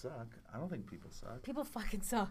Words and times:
suck. 0.00 0.28
I 0.54 0.58
don't 0.58 0.68
think 0.70 0.88
people 0.90 1.10
suck. 1.10 1.42
People 1.42 1.64
fucking 1.64 2.02
suck. 2.02 2.30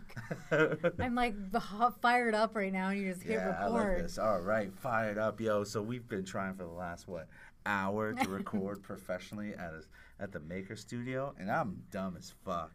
I'm 0.99 1.15
like 1.15 1.35
hot, 1.55 2.01
fired 2.01 2.33
up 2.35 2.55
right 2.55 2.73
now, 2.73 2.89
and 2.89 2.99
you 2.99 3.09
just 3.09 3.23
hit 3.23 3.33
yeah, 3.33 3.55
I 3.59 3.67
like 3.67 3.85
record. 3.87 4.05
this. 4.05 4.17
All 4.17 4.41
right, 4.41 4.73
fired 4.73 5.17
up, 5.17 5.39
yo. 5.39 5.63
So 5.63 5.81
we've 5.81 6.07
been 6.07 6.25
trying 6.25 6.55
for 6.55 6.63
the 6.63 6.69
last 6.69 7.07
what 7.07 7.27
hour 7.65 8.13
to 8.13 8.29
record 8.29 8.81
professionally 8.81 9.53
at 9.53 9.73
a, 9.73 10.23
at 10.23 10.31
the 10.31 10.39
Maker 10.39 10.75
Studio, 10.75 11.33
and 11.39 11.51
I'm 11.51 11.81
dumb 11.91 12.15
as 12.17 12.33
fuck. 12.43 12.71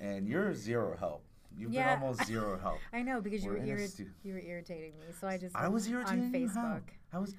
And 0.00 0.26
you're 0.28 0.54
zero 0.54 0.96
help. 0.98 1.24
You've 1.56 1.72
Yeah. 1.72 1.94
been 1.94 2.02
almost 2.02 2.24
zero 2.26 2.58
help. 2.58 2.78
I 2.92 3.02
know 3.02 3.20
because 3.20 3.44
you 3.44 3.50
We're 3.52 3.58
irri- 3.58 3.88
stu- 3.88 4.10
you 4.24 4.34
were 4.34 4.40
irritating 4.40 4.92
me, 4.98 5.06
so 5.20 5.28
I 5.28 5.38
just 5.38 5.54
I 5.54 5.68
was 5.68 5.86
irritating 5.88 6.24
on? 6.24 6.32
Facebook. 6.32 6.82
How 7.12 7.20
was? 7.20 7.34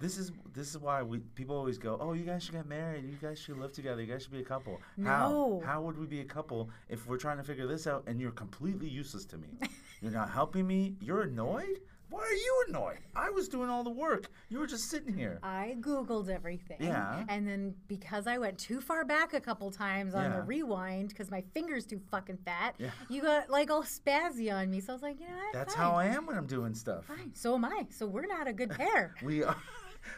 This 0.00 0.18
is 0.18 0.32
this 0.52 0.70
is 0.70 0.78
why 0.78 1.02
we 1.02 1.18
people 1.34 1.56
always 1.56 1.78
go, 1.78 1.96
oh, 2.00 2.12
you 2.14 2.24
guys 2.24 2.42
should 2.42 2.54
get 2.54 2.66
married. 2.66 3.04
You 3.04 3.16
guys 3.20 3.38
should 3.38 3.58
live 3.58 3.72
together. 3.72 4.02
You 4.02 4.12
guys 4.12 4.22
should 4.22 4.32
be 4.32 4.40
a 4.40 4.44
couple. 4.44 4.80
How? 5.02 5.28
No. 5.30 5.62
How 5.64 5.72
how 5.74 5.82
would 5.82 5.98
we 5.98 6.06
be 6.06 6.20
a 6.20 6.24
couple 6.24 6.68
if 6.88 7.06
we're 7.06 7.16
trying 7.16 7.38
to 7.38 7.44
figure 7.44 7.66
this 7.66 7.86
out 7.86 8.04
and 8.06 8.20
you're 8.20 8.32
completely 8.32 8.88
useless 8.88 9.24
to 9.26 9.38
me? 9.38 9.48
you're 10.02 10.12
not 10.12 10.30
helping 10.30 10.66
me. 10.66 10.94
You're 11.00 11.22
annoyed. 11.22 11.80
Why 12.10 12.20
are 12.20 12.32
you 12.32 12.64
annoyed? 12.68 12.98
I 13.16 13.30
was 13.30 13.48
doing 13.48 13.68
all 13.70 13.82
the 13.82 13.90
work. 13.90 14.26
You 14.48 14.60
were 14.60 14.68
just 14.68 14.88
sitting 14.88 15.12
here. 15.16 15.40
I 15.42 15.76
googled 15.80 16.28
everything. 16.28 16.76
Yeah. 16.78 17.24
And 17.28 17.48
then 17.48 17.74
because 17.88 18.28
I 18.28 18.38
went 18.38 18.56
too 18.56 18.80
far 18.80 19.04
back 19.04 19.32
a 19.34 19.40
couple 19.40 19.68
times 19.72 20.14
on 20.14 20.30
the 20.30 20.42
rewind 20.42 21.08
because 21.08 21.28
my 21.30 21.42
finger's 21.54 21.84
too 21.86 22.00
fucking 22.12 22.38
fat, 22.44 22.76
Yeah. 22.78 22.90
you 23.08 23.20
got 23.22 23.50
like 23.50 23.68
all 23.70 23.82
spazzy 23.82 24.52
on 24.52 24.70
me. 24.70 24.80
So 24.80 24.92
I 24.92 24.94
was 24.94 25.02
like, 25.02 25.18
you 25.18 25.26
know 25.26 25.34
what? 25.34 25.54
That's 25.54 25.74
fine. 25.74 25.82
how 25.84 25.92
I 25.92 26.06
am 26.06 26.26
when 26.26 26.36
I'm 26.36 26.46
doing 26.46 26.74
stuff. 26.74 27.04
Fine. 27.06 27.32
So 27.34 27.54
am 27.56 27.64
I. 27.64 27.86
So 27.90 28.06
we're 28.06 28.26
not 28.26 28.46
a 28.46 28.52
good 28.52 28.70
pair. 28.78 29.14
We 29.22 29.42
are. 29.42 29.56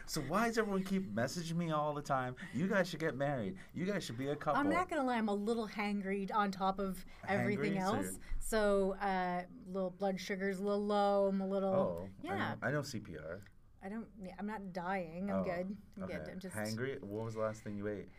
So 0.05 0.21
why 0.21 0.47
does 0.47 0.57
everyone 0.57 0.83
keep 0.83 1.13
messaging 1.15 1.55
me 1.55 1.71
all 1.71 1.93
the 1.93 2.01
time? 2.01 2.35
You 2.53 2.67
guys 2.67 2.87
should 2.89 2.99
get 2.99 3.15
married. 3.15 3.55
You 3.73 3.85
guys 3.85 4.03
should 4.03 4.17
be 4.17 4.27
a 4.29 4.35
couple. 4.35 4.59
I'm 4.59 4.69
not 4.69 4.89
gonna 4.89 5.03
lie, 5.03 5.17
I'm 5.17 5.29
a 5.29 5.33
little 5.33 5.67
hangry 5.67 6.29
on 6.33 6.51
top 6.51 6.79
of 6.79 7.03
everything 7.27 7.73
Hangry? 7.73 7.79
Else. 7.81 8.05
you're- 8.05 8.17
So, 8.39 8.95
uh, 9.01 9.41
little 9.71 9.89
blood 9.91 10.19
sugar's 10.19 10.59
a 10.59 10.63
little 10.63 10.85
low. 10.85 11.27
I'm 11.27 11.41
a 11.41 11.47
little. 11.47 11.73
Oh, 11.73 12.09
I 12.23 12.33
yeah. 12.33 12.37
know, 12.37 12.55
I 12.67 12.71
know 12.71 12.81
CPR. 12.81 13.39
I 13.83 13.89
don't. 13.89 14.07
I'm 14.39 14.47
not 14.47 14.73
dying. 14.73 15.29
I'm 15.29 15.39
Oh, 15.39 15.43
good. 15.43 15.75
I'm 15.97 16.03
okay. 16.03 16.13
good. 16.17 16.29
I'm 16.31 16.39
just. 16.39 16.55
hangry. 16.55 17.01
What 17.03 17.25
was 17.25 17.33
the 17.35 17.41
last 17.41 17.61
thing 17.61 17.77
you 17.77 17.87
ate? 17.87 18.09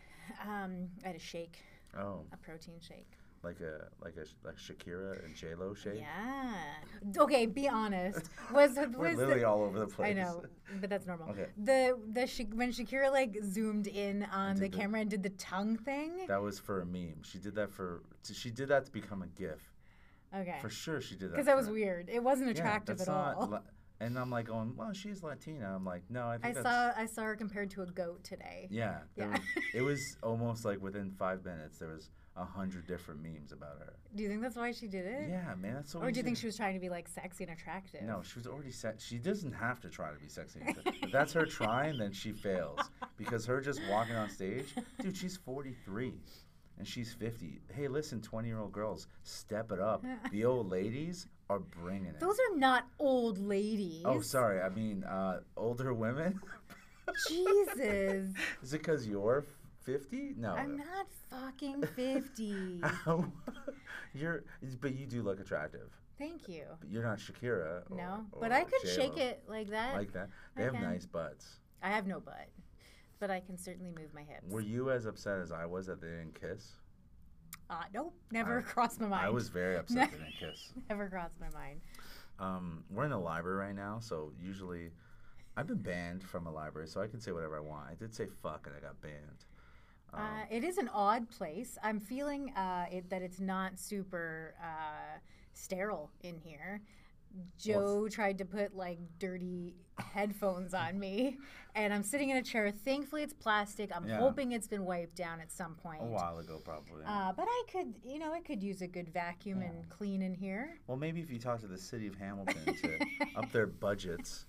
Um, 0.47 0.89
I 1.05 1.09
had 1.09 1.17
a 1.17 1.19
shake, 1.19 1.59
Oh, 1.99 2.25
a 2.33 2.37
protein 2.37 2.79
shake. 2.81 3.11
Like 3.49 3.61
a 3.61 3.89
like 4.05 4.17
a 4.17 4.47
like 4.47 4.57
Shakira 4.57 5.25
and 5.25 5.35
J 5.35 5.55
Lo 5.55 5.73
shake. 5.75 6.01
Yeah. 6.01 6.55
Okay, 7.25 7.47
be 7.47 7.67
honest. 7.69 8.29
Was 8.53 8.77
was 8.77 8.89
We're 8.95 9.13
the, 9.13 9.17
literally 9.17 9.45
all 9.45 9.63
over 9.63 9.79
the 9.79 9.87
place. 9.87 10.11
I 10.11 10.21
know, 10.21 10.43
but 10.81 10.91
that's 10.91 11.07
normal. 11.07 11.31
Okay. 11.31 11.47
The 11.57 11.99
the 12.13 12.27
Sha- 12.27 12.45
when 12.53 12.71
Shakira 12.73 13.11
like 13.11 13.37
zoomed 13.43 13.87
in 13.87 14.25
on 14.25 14.57
the 14.57 14.63
the- 14.69 14.69
camera 14.79 15.01
and 15.01 15.11
did 15.11 15.23
the 15.23 15.31
tongue 15.31 15.77
thing. 15.79 16.27
That 16.29 16.43
was 16.43 16.59
for 16.59 16.81
a 16.83 16.87
meme. 16.87 17.23
She 17.23 17.39
did 17.39 17.55
that 17.55 17.71
for. 17.73 18.03
She 18.31 18.51
did 18.51 18.69
that 18.69 18.85
to 18.87 18.93
become 18.93 19.23
a 19.23 19.27
GIF. 19.29 19.73
Okay. 20.37 20.59
For 20.61 20.69
sure, 20.69 21.01
she 21.01 21.15
did 21.15 21.29
that. 21.31 21.33
Because 21.33 21.47
that 21.47 21.57
was 21.57 21.71
weird. 21.71 22.11
It 22.11 22.23
wasn't 22.23 22.49
Yeah, 22.55 22.61
attractive 22.61 22.99
that's 22.99 23.09
at 23.09 23.15
all. 23.15 23.49
la- 23.51 23.61
and 24.01 24.17
I'm 24.19 24.31
like 24.31 24.47
going, 24.47 24.77
well, 24.77 24.93
she's 24.93 25.23
Latina. 25.25 25.75
I'm 25.75 25.85
like, 25.85 26.03
no, 26.11 26.25
I 26.27 26.35
I 26.35 26.39
think 26.39 26.55
that's. 26.57 26.67
saw 26.69 26.93
I 27.03 27.07
saw 27.07 27.23
her 27.23 27.35
compared 27.35 27.71
to 27.71 27.83
a 27.83 27.87
goat 27.87 28.23
today. 28.25 28.69
Yeah. 28.71 28.99
Yeah. 29.17 29.31
was- 29.31 29.41
it 29.75 29.83
was 29.83 30.01
almost 30.23 30.65
like 30.67 30.81
within 30.83 31.11
five 31.13 31.45
minutes 31.47 31.79
there 31.79 31.89
was 31.89 32.11
a 32.39 32.45
hundred 32.45 32.87
different 32.87 33.23
memes 33.23 33.53
about 33.53 33.79
her. 33.81 33.95
Do 34.15 34.23
you 34.23 34.29
think 34.29 34.41
that's 34.43 34.57
why 34.57 34.73
she 34.73 34.87
did 34.87 35.05
it? 35.07 35.29
Yeah, 35.29 35.55
man, 35.61 35.75
that's 35.75 35.93
so. 35.93 36.01
Or 36.01 36.11
do 36.11 36.19
you 36.19 36.23
think 36.25 36.37
she 36.37 36.47
was 36.47 36.57
trying 36.57 36.75
to 36.75 36.81
be 36.81 36.89
like 36.89 37.09
sexy 37.09 37.45
and 37.45 37.53
attractive? 37.53 38.03
No, 38.03 38.23
she 38.23 38.39
was 38.39 38.47
already 38.47 38.71
set. 38.71 39.01
She 39.01 39.19
doesn't 39.19 39.53
have 39.53 39.81
to 39.81 39.89
try 39.89 40.11
to 40.13 40.19
be 40.19 40.29
sexy. 40.29 40.61
and 40.65 40.79
if 41.03 41.13
that's 41.13 41.33
her 41.33 41.45
trying, 41.45 41.99
then 41.99 42.13
she 42.13 42.33
fails 42.33 42.81
because 43.17 43.45
her 43.47 43.61
just 43.61 43.81
walking 43.91 44.15
on 44.17 44.31
stage, 44.31 44.75
dude. 45.01 45.17
She's 45.17 45.37
43 45.37 46.15
and 46.79 46.87
she's 46.87 47.13
50. 47.13 47.61
Hey, 47.75 47.89
listen, 47.89 48.21
20 48.21 48.49
year 48.49 48.61
old 48.61 48.73
girls, 48.73 49.09
step 49.23 49.73
it 49.73 49.81
up. 49.81 50.05
The 50.31 50.45
old 50.45 50.71
ladies 50.71 51.27
are 51.51 51.59
bringing 51.59 52.07
it. 52.07 52.21
Those 52.21 52.37
are 52.39 52.57
not 52.57 52.87
old 52.99 53.39
ladies. 53.39 54.03
oh, 54.05 54.21
sorry. 54.21 54.61
I 54.61 54.69
mean, 54.69 55.05
uh, 55.05 55.41
older 55.57 55.93
women. 55.93 56.41
Jesus. 57.29 58.35
Is 58.63 58.75
it 58.75 58.79
because 58.79 59.09
you're 59.09 59.45
50? 59.93 60.35
No. 60.37 60.53
I'm 60.53 60.77
not 60.77 61.07
fucking 61.31 61.83
50. 61.97 62.83
You're, 64.15 64.45
but 64.83 64.95
you 64.95 65.07
do 65.07 65.23
look 65.23 65.41
attractive. 65.41 65.89
Thank 66.19 66.47
you. 66.47 66.65
But 66.79 66.91
you're 66.91 67.03
not 67.05 67.19
Shakira. 67.19 67.85
Or, 67.91 67.97
No, 67.97 68.27
or 68.33 68.41
but 68.41 68.53
I 68.53 68.65
could 68.65 68.87
shake 68.87 69.17
it 69.17 69.45
like 69.49 69.71
that. 69.71 69.95
like 69.95 70.13
that. 70.13 70.29
I 70.57 70.59
They 70.59 70.65
have 70.65 70.75
can. 70.75 70.83
nice 70.83 71.07
butts. 71.07 71.61
I 71.83 71.89
have 71.89 72.07
no 72.07 72.21
butt, 72.21 72.49
but 73.19 73.31
I 73.31 73.41
can 73.41 73.57
certainly 73.57 73.91
move 73.93 74.13
my 74.13 74.23
hips. 74.23 74.51
Were 74.51 74.61
you 74.61 74.91
as 74.91 75.07
upset 75.07 75.39
as 75.41 75.53
I 75.53 75.65
was 75.65 75.87
that 75.87 76.01
they 76.03 76.09
didn't 76.09 76.39
kiss? 76.39 76.73
Uh, 77.71 77.77
nope, 77.95 78.15
never 78.31 78.59
I- 78.59 78.63
crossed 78.63 79.01
my 79.01 79.07
mind. 79.09 79.25
I 79.27 79.31
was 79.31 79.49
very 79.49 79.77
upset 79.79 80.11
they 80.11 80.19
didn't 80.19 80.35
kiss. 80.39 80.71
never 80.91 81.09
crossed 81.09 81.41
my 81.41 81.49
mind. 81.59 81.81
Um, 82.41 82.85
we're 82.91 83.05
in 83.07 83.13
a 83.13 83.21
library 83.21 83.57
right 83.57 83.75
now, 83.75 84.01
so 84.01 84.33
usually 84.39 84.91
I've 85.57 85.67
been 85.67 85.79
banned 85.83 86.23
from 86.25 86.47
a 86.47 86.53
library, 86.53 86.89
so 86.89 87.01
I 87.01 87.07
can 87.07 87.21
say 87.21 87.31
whatever 87.33 87.57
I 87.57 87.61
want. 87.61 87.87
I 87.91 87.95
did 87.95 88.13
say 88.15 88.27
fuck 88.43 88.67
and 88.67 88.77
I 88.77 88.81
got 88.81 89.01
banned. 89.01 89.45
Um, 90.13 90.21
Uh, 90.21 90.45
it 90.51 90.65
is 90.65 90.79
an 90.79 90.89
odd 90.93 91.29
place. 91.31 91.77
I'm 91.83 92.01
feeling 92.01 92.51
uh, 92.55 92.87
it, 92.91 93.09
that 93.11 93.23
it's 93.23 93.41
not 93.41 93.79
super 93.79 94.55
uh, 94.63 95.19
sterile 95.53 96.11
in 96.23 96.39
here. 96.39 96.81
Joe 97.59 98.09
tried 98.09 98.39
to 98.39 98.47
put 98.47 98.75
like 98.75 98.99
dirty 99.19 99.75
headphones 99.99 100.73
on 100.73 100.99
me, 100.99 101.37
and 101.75 101.93
I'm 101.93 102.03
sitting 102.03 102.31
in 102.31 102.39
a 102.39 102.43
chair. 102.43 102.71
Thankfully, 102.71 103.23
it's 103.23 103.35
plastic. 103.35 103.95
I'm 103.95 104.09
Yeah. 104.09 104.19
hoping 104.19 104.53
it's 104.53 104.67
been 104.67 104.85
wiped 104.87 105.15
down 105.15 105.39
at 105.41 105.53
some 105.53 105.75
point. 105.75 106.01
a 106.03 106.07
while 106.07 106.39
ago, 106.39 106.59
probably. 106.65 107.05
Uh, 107.07 107.33
but 107.33 107.47
I 107.47 107.63
could, 107.71 107.95
you 108.03 108.19
know, 108.19 108.33
I 108.33 108.41
could 108.41 108.63
use 108.63 108.81
a 108.81 108.87
good 108.87 109.11
vacuum 109.13 109.61
and 109.61 109.87
clean 109.91 110.23
in 110.23 110.35
here. 110.35 110.79
well, 110.87 110.97
maybe 110.97 111.21
if 111.21 111.31
you 111.31 111.39
talk 111.39 111.61
to 111.61 111.67
the 111.67 111.77
city 111.79 112.07
of 112.07 112.15
Hamilton 112.15 112.75
to 112.75 112.99
up 113.37 113.53
their 113.53 113.67
budgets, 113.67 114.47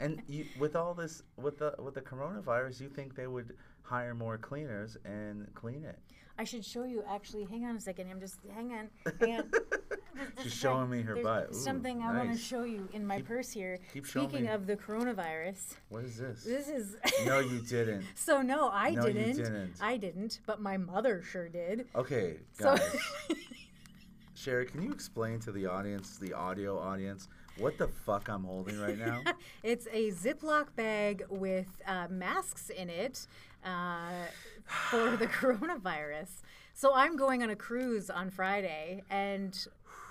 and 0.00 0.20
you, 0.26 0.46
with 0.58 0.74
all 0.74 0.94
this, 0.94 1.22
with 1.36 1.58
the 1.58 1.74
with 1.78 1.94
the 1.94 2.02
coronavirus, 2.02 2.80
you 2.80 2.88
think 2.88 3.14
they 3.14 3.28
would 3.28 3.56
hire 3.86 4.14
more 4.14 4.36
cleaners 4.38 4.96
and 5.04 5.46
clean 5.54 5.84
it? 5.84 5.98
I 6.38 6.44
should 6.44 6.64
show 6.64 6.84
you. 6.84 7.02
Actually, 7.08 7.44
hang 7.44 7.64
on 7.64 7.76
a 7.76 7.80
second. 7.80 8.10
I'm 8.10 8.20
just 8.20 8.36
hang 8.54 8.72
on. 8.72 8.88
Hang 9.20 9.38
on. 9.38 9.50
She's 10.42 10.54
showing 10.54 10.88
me 10.88 11.02
her 11.02 11.12
there's 11.14 11.24
butt. 11.24 11.48
Ooh, 11.50 11.54
something 11.54 12.02
I 12.02 12.16
want 12.16 12.32
to 12.32 12.38
show 12.38 12.64
you 12.64 12.88
in 12.94 13.06
my 13.06 13.20
purse 13.20 13.50
here. 13.50 13.78
keep 13.92 14.06
showing 14.06 14.28
Speaking 14.30 14.48
of 14.48 14.66
the 14.66 14.74
coronavirus, 14.76 15.74
What 15.90 16.04
is 16.04 16.16
this? 16.16 16.42
this 16.42 16.68
is. 16.68 16.96
no, 17.26 17.40
you 17.40 17.58
didn't. 17.68 18.04
so 18.14 18.40
no, 18.40 18.70
I 18.72 18.90
No, 18.90 19.06
you 19.06 19.12
didn't. 19.12 19.36
didn't. 19.36 19.74
I 19.80 19.98
didn't, 19.98 20.40
but 20.46 20.58
my 20.60 20.78
mother 20.78 21.22
sure 21.22 21.48
did. 21.50 21.86
Okay, 21.94 22.36
So 22.52 22.76
guys. 22.76 22.96
Sherry, 24.34 24.66
can 24.66 24.82
you 24.82 24.92
explain 24.92 25.38
to 25.40 25.52
the 25.52 25.66
audience, 25.66 26.18
the 26.18 26.32
audio 26.32 26.78
audience, 26.78 27.28
what 27.58 27.78
the 27.78 27.88
fuck 27.88 28.28
I'm 28.28 28.44
holding 28.44 28.78
right 28.80 28.98
now? 28.98 29.20
it's 29.62 29.86
a 29.92 30.10
Ziploc 30.12 30.74
bag 30.76 31.24
with 31.30 31.68
uh, 31.86 32.06
masks 32.10 32.70
in 32.70 32.88
it 32.90 33.26
uh, 33.66 34.10
for 34.90 35.16
the 35.16 35.26
coronavirus. 35.40 36.28
So 36.74 36.94
I'm 36.94 37.16
going 37.16 37.42
on 37.42 37.50
a 37.50 37.56
cruise 37.56 38.08
on 38.10 38.30
Friday, 38.30 39.02
and 39.10 39.56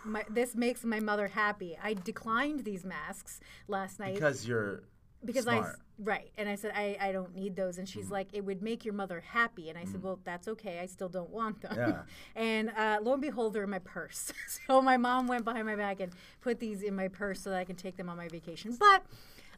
my, 0.04 0.24
this 0.30 0.56
makes 0.56 0.84
my 0.84 1.00
mother 1.00 1.28
happy. 1.30 1.78
I 1.82 1.94
declined 1.94 2.64
these 2.66 2.84
masks 2.84 3.40
last 3.68 4.00
night 4.00 4.16
because 4.16 4.48
you're 4.48 4.84
because 5.24 5.48
I 5.48 5.58
smart. 5.60 5.74
s- 5.76 5.82
right, 6.00 6.32
and 6.38 6.48
I 6.50 6.56
said 6.56 6.72
I, 6.76 6.98
I 7.00 7.12
don't 7.12 7.36
need 7.36 7.56
those, 7.56 7.78
and 7.80 7.88
Mm-hmm. 7.88 8.00
she's 8.00 8.12
like, 8.12 8.28
it 8.34 8.44
would 8.46 8.62
make 8.64 8.84
your 8.86 8.94
mother 8.96 9.22
happy, 9.28 9.70
and 9.70 9.78
I 9.78 9.86
said, 9.86 10.02
well, 10.04 10.20
that's 10.24 10.48
okay. 10.48 10.80
I 10.80 10.86
still 10.88 11.10
don't 11.10 11.30
want 11.32 11.62
them. 11.62 11.76
Yeah. 11.78 12.02
and 12.36 12.70
uh, 12.78 13.00
lo 13.02 13.14
and 13.14 13.22
behold, 13.22 13.54
they're 13.54 13.64
in 13.64 13.70
my 13.70 13.80
purse. 13.80 14.32
so 14.68 14.82
my 14.82 14.98
mom 14.98 15.28
went 15.28 15.46
behind 15.46 15.66
my 15.68 15.76
back 15.76 16.00
and 16.00 16.12
put 16.42 16.60
these 16.60 16.82
in 16.84 16.96
my 16.96 17.08
purse 17.08 17.42
so 17.42 17.50
that 17.52 17.60
I 17.60 17.64
can 17.64 17.76
take 17.76 17.96
them 17.98 18.10
on 18.10 18.18
my 18.18 18.28
vacation. 18.28 18.76
But 18.80 19.04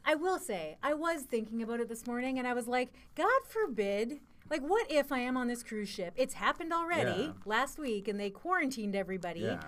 I 0.04 0.14
will 0.14 0.38
say, 0.38 0.76
I 0.82 0.94
was 0.94 1.22
thinking 1.22 1.62
about 1.62 1.80
it 1.80 1.88
this 1.88 2.06
morning, 2.06 2.38
and 2.38 2.46
I 2.48 2.54
was 2.54 2.66
like, 2.68 2.92
God 3.14 3.42
forbid. 3.48 4.20
Like, 4.50 4.62
what 4.62 4.90
if 4.90 5.12
I 5.12 5.18
am 5.18 5.36
on 5.36 5.46
this 5.48 5.62
cruise 5.62 5.88
ship? 5.90 6.14
It's 6.16 6.34
happened 6.34 6.72
already 6.72 7.22
Yeah. 7.24 7.32
last 7.44 7.78
week, 7.78 8.08
and 8.08 8.18
they 8.18 8.30
quarantined 8.30 8.96
everybody. 8.96 9.40
yeah. 9.40 9.60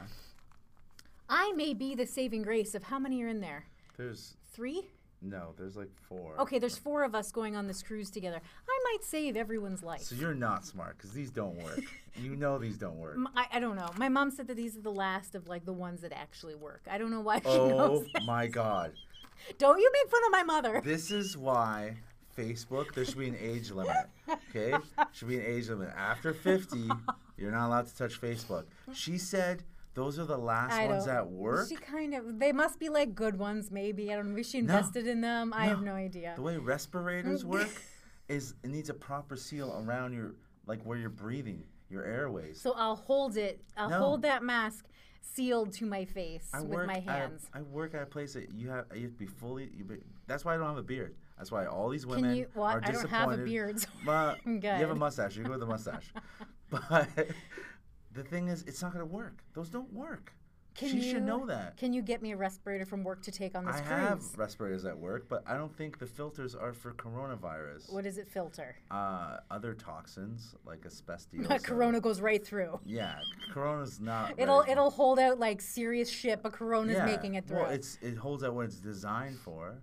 I 1.28 1.52
may 1.54 1.75
be 1.75 1.94
the 1.94 2.06
saving 2.06 2.43
grace 2.43 2.75
of 2.75 2.84
how 2.84 2.99
many 2.99 3.22
are 3.22 3.28
in 3.28 3.40
there? 3.40 3.66
There's 3.96 4.37
Three? 4.52 4.88
no, 5.22 5.52
there's 5.58 5.76
like 5.76 5.90
four. 6.08 6.34
Okay, 6.40 6.58
there's 6.58 6.78
four 6.78 7.04
of 7.04 7.14
us 7.14 7.31
going 7.31 7.54
on 7.54 7.66
this 7.66 7.82
cruise 7.82 8.10
together. 8.10 8.40
I 8.69 8.78
might 8.90 9.04
save 9.04 9.37
everyone's 9.37 9.82
life. 9.82 10.00
So 10.00 10.14
you're 10.16 10.34
not 10.34 10.64
smart 10.64 10.96
because 10.96 11.12
these 11.12 11.31
don't 11.31 11.56
work. 11.62 11.81
you 12.16 12.34
know 12.37 12.58
these 12.58 12.78
don't 12.78 12.96
work. 12.96 13.14
M- 13.16 13.28
I, 13.37 13.46
I 13.52 13.60
don't 13.60 13.76
know. 13.76 13.90
My 13.99 14.08
mom 14.08 14.31
said 14.31 14.49
that 14.49 14.56
these 14.56 14.76
are 14.76 14.81
the 14.81 14.90
last 14.90 15.34
of 15.34 15.46
like 15.46 15.66
the 15.66 15.72
ones 15.75 16.00
that 16.00 16.12
actually 16.12 16.54
work. 16.56 16.82
I 16.90 16.96
don't 16.99 17.10
know 17.10 17.20
why 17.20 17.38
she 17.40 17.44
Oh 17.49 18.04
my 18.25 18.46
god. 18.46 18.94
Don't 19.58 19.78
you 19.78 19.90
make 19.92 20.10
fun 20.10 20.20
of 20.26 20.32
my 20.32 20.42
mother. 20.42 20.81
This 20.84 21.10
is 21.10 21.37
why 21.37 21.96
Facebook, 22.37 22.94
there 22.94 23.04
should 23.04 23.19
be 23.19 23.28
an 23.28 23.37
age 23.40 23.70
limit. 23.70 23.96
Okay? 24.50 24.75
Should 25.12 25.28
be 25.28 25.37
an 25.38 25.44
age 25.46 25.69
limit. 25.69 25.90
After 25.96 26.32
50, 26.32 26.88
you're 27.37 27.50
not 27.50 27.66
allowed 27.69 27.87
to 27.88 27.96
touch 27.96 28.20
Facebook. 28.20 28.64
She 28.92 29.19
said 29.19 29.62
those 29.94 30.19
are 30.19 30.25
the 30.25 30.38
last 30.38 30.72
I 30.72 30.87
ones 30.87 31.06
that 31.06 31.28
work. 31.28 31.69
She 31.69 31.76
kind 31.76 32.14
of. 32.14 32.38
They 32.38 32.52
must 32.52 32.78
be 32.78 32.88
like 32.88 33.14
good 33.14 33.38
ones, 33.38 33.70
maybe. 33.70 34.12
I 34.12 34.16
don't 34.16 34.26
know. 34.26 34.31
Maybe 34.32 34.44
she 34.44 34.58
invested 34.58 35.06
in 35.06 35.20
them. 35.20 35.52
I 35.52 35.66
have 35.66 35.82
no 35.82 35.94
idea. 35.94 36.32
The 36.37 36.42
way 36.42 36.56
respirators 36.56 37.44
work 37.56 37.69
is 38.28 38.54
it 38.62 38.70
needs 38.70 38.88
a 38.88 38.94
proper 38.94 39.37
seal 39.37 39.84
around 39.84 40.12
your 40.12 40.34
like 40.66 40.82
where 40.84 40.96
you're 40.96 41.10
breathing. 41.10 41.64
your 41.90 42.04
airways. 42.04 42.60
So 42.60 42.72
I'll 42.76 42.94
hold 42.94 43.37
it. 43.37 43.60
I'll 43.76 43.90
No. 43.90 43.98
hold 43.98 44.22
that 44.22 44.44
mask 44.44 44.87
sealed 45.20 45.72
to 45.75 45.87
my 45.87 46.05
face 46.05 46.49
I 46.52 46.61
with 46.61 46.70
work 46.70 46.87
my 46.87 46.99
hands. 46.99 47.49
I 47.55 47.62
work 47.62 47.94
at 47.94 48.02
a 48.02 48.06
place 48.06 48.34
that 48.34 48.52
you 48.55 48.69
have 48.70 48.87
you 48.94 49.02
have 49.02 49.12
to 49.12 49.19
be 49.19 49.26
fully. 49.26 49.70
You 49.76 49.84
be, 49.84 49.96
that's 50.26 50.44
why 50.44 50.55
I 50.55 50.56
don't 50.58 50.67
have 50.69 50.76
a 50.76 50.82
beard. 50.82 51.14
That's 51.37 51.50
why 51.50 51.67
all 51.67 51.88
these 51.88 52.05
Can 52.05 52.17
women 52.17 52.37
you? 52.37 52.46
What? 52.55 52.76
are 52.76 52.78
I 52.84 52.90
don't 52.90 53.02
disappointed. 53.02 53.31
have 53.31 53.40
a 53.40 53.44
beard. 53.44 53.81
So 53.81 53.88
But 54.05 54.38
I'm 54.44 54.56
you 54.56 54.69
have 54.69 54.90
a 54.90 54.94
mustache. 54.94 55.37
You 55.37 55.44
go 55.44 55.52
with 55.52 55.62
a 55.62 55.67
mustache. 55.67 56.12
but 56.70 57.08
the 58.12 58.22
thing 58.25 58.49
is, 58.49 58.62
it's 58.67 58.82
not 58.82 58.93
going 58.93 59.06
to 59.06 59.12
work. 59.12 59.43
Those 59.55 59.70
don't 59.70 59.93
work. 59.93 60.32
Can 60.75 60.88
she 60.88 60.96
you, 60.99 61.11
should 61.11 61.22
know 61.22 61.46
that. 61.46 61.76
Can 61.76 61.93
you 61.93 62.02
get 62.02 62.22
me 62.22 62.32
a 62.32 62.37
respirator 62.37 62.84
from 62.84 63.02
work 63.02 63.22
to 63.22 63.31
take 63.31 63.55
on 63.55 63.64
this 63.64 63.76
I 63.76 63.81
cruise? 63.81 63.90
have 63.90 64.38
respirators 64.38 64.84
at 64.84 64.96
work, 64.96 65.28
but 65.28 65.43
I 65.46 65.56
don't 65.56 65.75
think 65.76 65.99
the 65.99 66.06
filters 66.06 66.55
are 66.55 66.72
for 66.72 66.93
coronavirus. 66.93 67.93
What 67.93 68.05
does 68.05 68.19
it 68.19 68.28
filter? 68.28 68.76
Uh, 68.90 69.38
other 69.50 69.75
toxins 69.75 70.55
like 70.64 70.87
asbestos. 70.87 71.46
But 71.46 71.62
Corona 71.64 72.00
goes 72.00 72.20
right 72.20 72.44
through. 72.44 72.81
Yeah, 72.84 73.17
Corona's 73.52 74.00
not. 74.00 74.34
It'll 74.38 74.61
ready. 74.61 74.72
it'll 74.72 74.90
hold 74.90 75.19
out 75.19 75.38
like 75.38 75.61
serious 75.61 76.08
shit, 76.11 76.43
but 76.43 76.52
Corona's 76.52 76.96
yeah. 76.96 77.06
making 77.06 77.34
it 77.34 77.46
through. 77.46 77.58
Well, 77.58 77.70
it's 77.70 77.99
it 78.00 78.16
holds 78.16 78.43
out 78.44 78.55
what 78.55 78.66
it's 78.66 78.76
designed 78.76 79.38
for. 79.38 79.82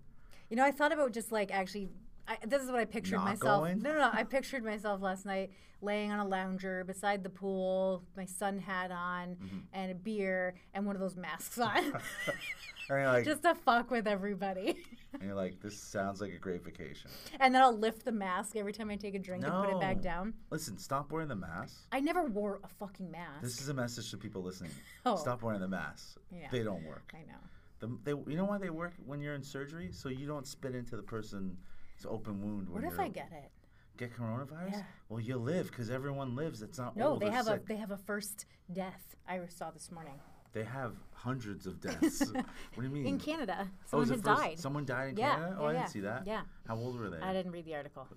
You 0.50 0.56
know, 0.56 0.64
I 0.64 0.72
thought 0.72 0.92
about 0.94 1.12
just 1.12 1.32
like 1.32 1.52
actually. 1.52 1.90
I, 2.28 2.38
this 2.46 2.62
is 2.62 2.70
what 2.70 2.80
I 2.80 2.86
pictured 2.86 3.16
Not 3.16 3.26
myself. 3.26 3.62
going? 3.64 3.82
No, 3.82 3.92
no, 3.94 4.00
no. 4.00 4.10
I 4.12 4.24
pictured 4.24 4.64
myself 4.64 5.02
last 5.02 5.26
night 5.26 5.52
laying 5.82 6.12
on 6.12 6.20
a 6.20 6.28
lounger 6.28 6.84
beside 6.84 7.24
the 7.24 7.30
pool, 7.30 8.04
my 8.18 8.26
sun 8.26 8.58
hat 8.60 8.92
on, 8.92 9.36
Mm-hmm. 9.36 9.58
and 9.74 9.92
a 9.92 9.96
beer, 9.96 10.56
and 10.74 10.86
one 10.86 10.96
of 10.96 11.02
those 11.02 11.16
masks 11.16 11.60
on, 11.60 11.94
like, 12.90 13.26
just 13.26 13.44
to 13.44 13.54
fuck 13.54 13.92
with 13.92 14.08
everybody. 14.08 14.76
and 15.14 15.24
you're 15.24 15.36
like, 15.36 15.60
this 15.62 15.78
sounds 15.80 16.20
like 16.20 16.34
a 16.34 16.38
great 16.40 16.64
vacation. 16.64 17.12
and 17.40 17.54
then 17.54 17.62
I'll 17.62 17.78
lift 17.78 18.06
the 18.06 18.12
mask 18.12 18.56
every 18.56 18.74
time 18.74 18.90
I 18.90 18.96
take 18.96 19.14
a 19.16 19.20
drink 19.20 19.44
and 19.44 19.54
put 19.54 19.70
it 19.70 19.80
back 19.80 20.02
down. 20.02 20.34
Listen, 20.50 20.78
stop 20.78 21.12
wearing 21.12 21.28
the 21.28 21.36
mask. 21.36 21.86
I 21.92 22.00
never 22.00 22.24
wore 22.26 22.60
a 22.64 22.68
fucking 22.68 23.12
mask. 23.12 23.42
This 23.44 23.62
is 23.62 23.70
a 23.70 23.74
message 23.74 24.10
to 24.12 24.18
people 24.18 24.42
listening. 24.42 24.72
Oh. 25.06 25.16
Stop 25.16 25.42
wearing 25.42 25.62
the 25.62 25.68
mask. 25.70 26.18
Yeah. 26.32 26.48
They 26.52 26.64
don't 26.64 26.84
work. 26.84 27.14
I 27.14 27.20
know. 27.20 27.38
The, 27.80 27.98
they, 28.04 28.12
you 28.32 28.36
know 28.36 28.44
why 28.44 28.58
they 28.58 28.70
work 28.70 28.92
when 29.06 29.22
you're 29.22 29.36
in 29.36 29.44
surgery? 29.44 29.90
So 29.94 30.10
you 30.10 30.28
don't 30.28 30.46
spit 30.46 30.76
into 30.76 30.98
the 30.98 31.02
person's 31.98 32.14
open 32.14 32.42
wound. 32.42 32.70
What 32.70 32.84
if 32.84 33.00
I 33.00 33.08
get 33.10 33.30
it? 33.32 33.52
get 33.98 34.16
coronavirus? 34.16 34.74
Yeah. 34.74 34.82
Well, 35.10 35.20
you 35.20 35.38
live 35.38 35.68
because 35.72 35.90
everyone 35.90 36.36
lives. 36.36 36.62
It's 36.62 36.78
not 36.78 36.96
No, 36.96 37.10
old 37.10 37.20
they 37.22 37.32
have 37.32 37.48
a 37.48 37.60
they 37.68 37.78
have 37.78 37.92
a 37.92 37.98
first 37.98 38.46
death. 38.72 39.16
I 39.28 39.40
saw 39.50 39.72
this 39.72 39.92
morning 39.92 40.14
They 40.54 40.64
have 40.64 40.94
hundreds 41.14 41.66
of 41.66 41.82
deaths. 41.88 42.20
what 42.32 42.46
do 42.78 42.84
you 42.84 42.90
mean? 42.90 43.08
in 43.08 43.20
Canada. 43.20 43.68
Oh, 43.68 44.04
Someone 44.04 44.10
has 44.10 44.22
first- 44.22 44.42
died. 44.42 44.60
Someone 44.60 44.86
died 44.86 45.10
in 45.12 45.18
Yeah, 45.18 45.36
Canada. 45.36 45.58
Oh, 45.60 45.66
I 45.66 45.72
yeah, 45.74 45.80
didn't 45.80 45.90
see 45.92 46.00
that. 46.02 46.28
yeah. 46.28 46.42
How 46.68 46.76
old 46.78 47.00
were 47.00 47.10
they? 47.10 47.18
I 47.20 47.34
didn't 47.34 47.52
read 47.52 47.66
the 47.66 47.76
article. 47.76 48.08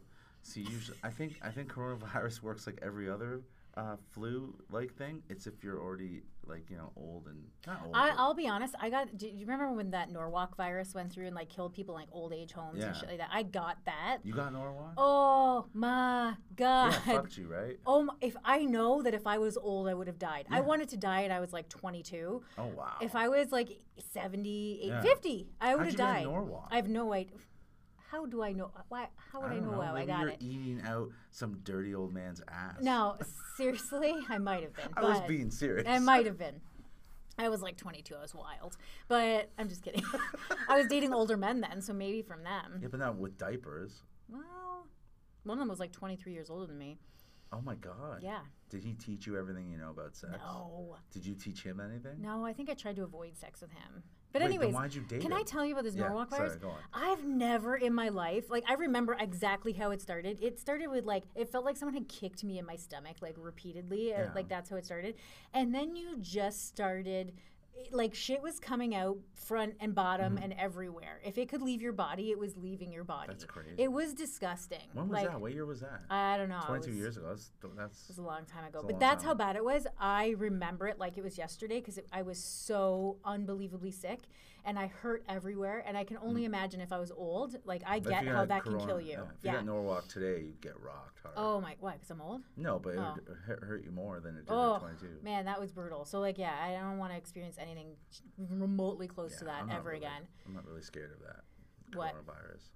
See, 0.42 0.60
usually, 0.62 0.98
I 1.02 1.10
think 1.10 1.38
I 1.42 1.50
think 1.50 1.72
coronavirus 1.72 2.42
works 2.42 2.66
like 2.66 2.78
every 2.82 3.08
other 3.10 3.40
uh, 3.80 3.96
flu-like 4.10 4.94
thing. 4.94 5.22
It's 5.30 5.46
if 5.46 5.64
you're 5.64 5.80
already 5.80 6.22
like 6.46 6.68
you 6.68 6.76
know 6.76 6.90
old 6.96 7.26
and 7.28 7.38
not 7.66 7.80
old. 7.86 7.94
I, 7.94 8.10
I'll 8.16 8.34
be 8.34 8.46
honest. 8.46 8.74
I 8.80 8.90
got. 8.90 9.16
Do 9.16 9.26
you 9.26 9.46
remember 9.46 9.72
when 9.72 9.90
that 9.92 10.10
Norwalk 10.10 10.56
virus 10.56 10.94
went 10.94 11.12
through 11.12 11.26
and 11.26 11.34
like 11.34 11.48
killed 11.48 11.72
people 11.72 11.94
in, 11.94 12.00
like 12.02 12.08
old 12.12 12.32
age 12.32 12.52
homes 12.52 12.78
Yeah. 12.78 12.88
and 12.88 12.96
shit 12.96 13.08
like 13.08 13.18
that? 13.18 13.30
I 13.32 13.42
got 13.42 13.78
that. 13.86 14.18
you 14.22 14.34
got 14.34 14.52
Norwalk? 14.52 14.92
Oh 14.98 15.66
my 15.72 16.34
god. 16.56 16.92
yeah, 16.92 16.98
fucked 17.14 17.36
you, 17.38 17.46
right? 17.46 17.78
Oh, 17.86 18.02
my, 18.02 18.14
if 18.20 18.36
I 18.44 18.64
know 18.64 19.00
that 19.02 19.14
if 19.14 19.26
I 19.26 19.38
was 19.38 19.56
old, 19.56 19.88
I 19.88 19.94
would 19.94 20.06
have 20.08 20.18
died. 20.18 20.46
I 20.50 20.60
wanted 20.60 20.88
to 20.90 20.96
die 20.96 21.20
and 21.22 21.32
I 21.32 21.40
was 21.40 21.52
like 21.52 21.68
22. 21.68 22.42
Oh 22.58 22.66
wow. 22.76 22.96
If 23.00 23.14
I 23.14 23.28
was 23.28 23.50
like 23.52 23.80
70, 24.12 24.80
eight- 24.82 24.88
Yeah. 24.88 25.00
50, 25.02 25.48
I 25.60 25.74
would 25.76 25.86
have 25.86 25.96
died. 25.96 26.24
Norwalk? 26.24 26.68
I 26.70 26.76
have 26.76 26.88
no 26.88 27.12
idea. 27.12 27.36
How 28.10 28.26
do 28.26 28.42
I 28.42 28.52
know? 28.52 28.70
Why? 28.88 29.06
How 29.32 29.40
would 29.40 29.52
I, 29.52 29.54
don't 29.54 29.70
know, 29.70 29.80
how 29.80 29.94
I 29.94 30.04
got 30.04 30.20
you're 30.20 30.28
it? 30.30 30.42
eating 30.42 30.82
out 30.84 31.10
some 31.30 31.58
dirty 31.62 31.94
old 31.94 32.12
man's 32.12 32.42
ass. 32.48 32.76
No, 32.80 33.16
seriously, 33.56 34.14
I 34.28 34.38
might 34.38 34.62
have 34.64 34.74
been. 34.74 34.88
I 34.96 35.02
was 35.02 35.20
being 35.28 35.50
serious. 35.50 35.86
I 35.86 35.98
might 36.00 36.26
have 36.26 36.36
been. 36.36 36.60
I 37.38 37.48
was 37.48 37.62
like 37.62 37.76
22. 37.76 38.14
I 38.16 38.20
was 38.20 38.34
wild, 38.34 38.76
but 39.08 39.50
I'm 39.58 39.68
just 39.68 39.82
kidding. 39.82 40.02
I 40.68 40.76
was 40.76 40.88
dating 40.88 41.14
older 41.14 41.36
men 41.36 41.60
then, 41.60 41.80
so 41.80 41.92
maybe 41.92 42.22
from 42.22 42.42
them. 42.42 42.80
Yeah, 42.82 42.88
but 42.90 42.98
not 43.00 43.16
with 43.16 43.38
diapers. 43.38 44.02
Well, 44.28 44.86
one 45.44 45.58
of 45.58 45.60
them 45.60 45.68
was 45.68 45.78
like 45.78 45.92
23 45.92 46.32
years 46.32 46.50
older 46.50 46.66
than 46.66 46.78
me. 46.78 46.98
Oh 47.52 47.60
my 47.60 47.76
god. 47.76 48.22
Yeah. 48.22 48.40
Did 48.68 48.84
he 48.84 48.92
teach 48.94 49.26
you 49.26 49.38
everything 49.38 49.70
you 49.70 49.78
know 49.78 49.90
about 49.90 50.16
sex? 50.16 50.34
No. 50.36 50.96
Did 51.12 51.24
you 51.24 51.34
teach 51.34 51.62
him 51.62 51.80
anything? 51.80 52.20
No, 52.20 52.44
I 52.44 52.52
think 52.52 52.70
I 52.70 52.74
tried 52.74 52.96
to 52.96 53.04
avoid 53.04 53.36
sex 53.36 53.60
with 53.60 53.70
him. 53.70 54.02
But 54.32 54.42
Wait, 54.42 54.48
anyways, 54.48 54.74
why'd 54.74 54.94
you 54.94 55.00
date 55.02 55.20
can 55.22 55.32
him? 55.32 55.38
I 55.38 55.42
tell 55.42 55.64
you 55.64 55.72
about 55.72 55.84
this 55.84 55.94
Yeah, 55.96 56.06
Norwalk 56.06 56.30
sorry, 56.30 56.48
virus? 56.48 56.62
go 56.62 56.68
on. 56.70 56.78
I've 56.94 57.24
never 57.24 57.76
in 57.76 57.92
my 57.92 58.10
life, 58.10 58.48
like 58.50 58.64
I 58.68 58.74
remember 58.74 59.16
exactly 59.18 59.72
how 59.72 59.90
it 59.90 60.00
started. 60.00 60.38
It 60.40 60.58
started 60.60 60.86
with 60.88 61.04
like 61.04 61.24
it 61.34 61.50
felt 61.50 61.64
like 61.64 61.76
someone 61.76 61.94
had 61.94 62.08
kicked 62.08 62.44
me 62.44 62.58
in 62.58 62.64
my 62.66 62.76
stomach 62.76 63.16
like 63.20 63.34
repeatedly, 63.36 64.14
uh, 64.14 64.18
Yeah. 64.20 64.30
like 64.34 64.48
that's 64.48 64.70
how 64.70 64.76
it 64.76 64.84
started. 64.84 65.16
And 65.52 65.74
then 65.74 65.96
you 65.96 66.16
just 66.20 66.68
started 66.68 67.32
it- 67.86 67.92
like 67.92 68.14
shit 68.14 68.42
was 68.42 68.58
coming 68.58 68.94
out 68.94 69.18
front 69.34 69.74
and 69.80 69.94
bottom 69.94 70.38
and 70.40 70.52
everywhere. 70.54 71.20
If 71.24 71.38
it 71.38 71.48
could 71.48 71.62
leave 71.62 71.82
your 71.82 71.92
body, 71.92 72.30
it 72.30 72.38
was 72.38 72.56
leaving 72.56 72.92
your 72.92 73.04
body. 73.04 73.22
Mm-hmm. 73.22 73.32
That's 73.32 73.44
crazy. 73.44 73.74
It 73.78 73.90
was 73.90 74.14
disgusting. 74.14 74.78
When 74.92 75.08
was 75.08 75.14
like, 75.14 75.30
that? 75.30 75.40
What 75.40 75.52
year 75.52 75.66
was 75.66 75.80
that? 75.80 76.02
I 76.10 76.36
don't 76.36 76.48
know. 76.48 76.60
22 76.66 76.90
was- 76.90 76.98
years 76.98 77.16
ago. 77.16 77.26
That's, 77.28 77.50
that's 77.76 78.08
was 78.08 78.18
a 78.18 78.22
long 78.22 78.44
time 78.44 78.64
ago. 78.64 78.80
a 78.80 78.86
But 78.86 79.00
that's 79.00 79.22
time 79.22 79.28
how 79.30 79.34
bad 79.34 79.56
it 79.56 79.64
was. 79.64 79.86
I 79.98 80.34
remember 80.38 80.86
it 80.88 80.98
like 80.98 81.18
it 81.18 81.24
was 81.24 81.38
yesterday 81.38 81.80
because 81.80 81.98
I 82.12 82.22
was 82.22 82.38
so 82.38 83.16
unbelievably 83.24 83.92
sick 83.92 84.20
and 84.64 84.78
I 84.78 84.86
hurt 84.88 85.24
everywhere. 85.28 85.82
And 85.86 85.96
I 85.96 86.04
can 86.04 86.18
only 86.18 86.44
imagine 86.44 86.80
if 86.80 86.92
I 86.92 86.98
was 86.98 87.10
old, 87.10 87.56
like 87.64 87.82
I 87.86 88.00
Mm. 88.00 88.08
get 88.08 88.26
how 88.26 88.44
that 88.44 88.62
can 88.64 88.78
kill 88.78 89.00
you. 89.00 89.10
Yeah. 89.12 89.22
If 89.22 89.44
Yeah. 89.44 89.52
you 89.52 89.56
got 89.58 89.64
Norwalk 89.66 90.08
today, 90.08 90.42
you'd 90.42 90.60
get 90.60 90.78
rocked 90.80 91.20
hard. 91.20 91.34
oh 91.36 91.60
my, 91.60 91.76
why? 91.80 91.92
Because 91.94 92.10
I'm 92.10 92.20
old? 92.20 92.42
No, 92.56 92.78
but 92.78 92.96
Oh. 92.96 93.14
it 93.18 93.28
would 93.28 93.38
hurt, 93.38 93.64
hurt 93.64 93.84
you 93.84 93.90
more 93.90 94.20
than 94.20 94.36
it 94.36 94.46
did 94.46 94.50
Oh, 94.52 94.74
at 94.76 94.80
22. 94.80 95.20
man, 95.22 95.44
that 95.44 95.60
was 95.60 95.72
brutal. 95.72 96.04
So, 96.04 96.20
like, 96.20 96.38
yeah, 96.38 96.56
I 96.62 96.72
don't 96.80 96.98
want 96.98 97.12
to 97.12 97.16
experience 97.18 97.56
anything 97.58 97.96
remotely 98.38 99.06
close 99.08 99.36
to 99.38 99.44
that 99.44 99.68
ever 99.70 99.90
really- 99.90 99.98
again. 99.98 100.28
I'm 100.46 100.54
not 100.54 100.64
really 100.66 100.82
scared 100.82 101.12
of 101.12 101.20
that. 101.20 101.44
What? 101.94 102.14
Coronavirus. 102.14 102.70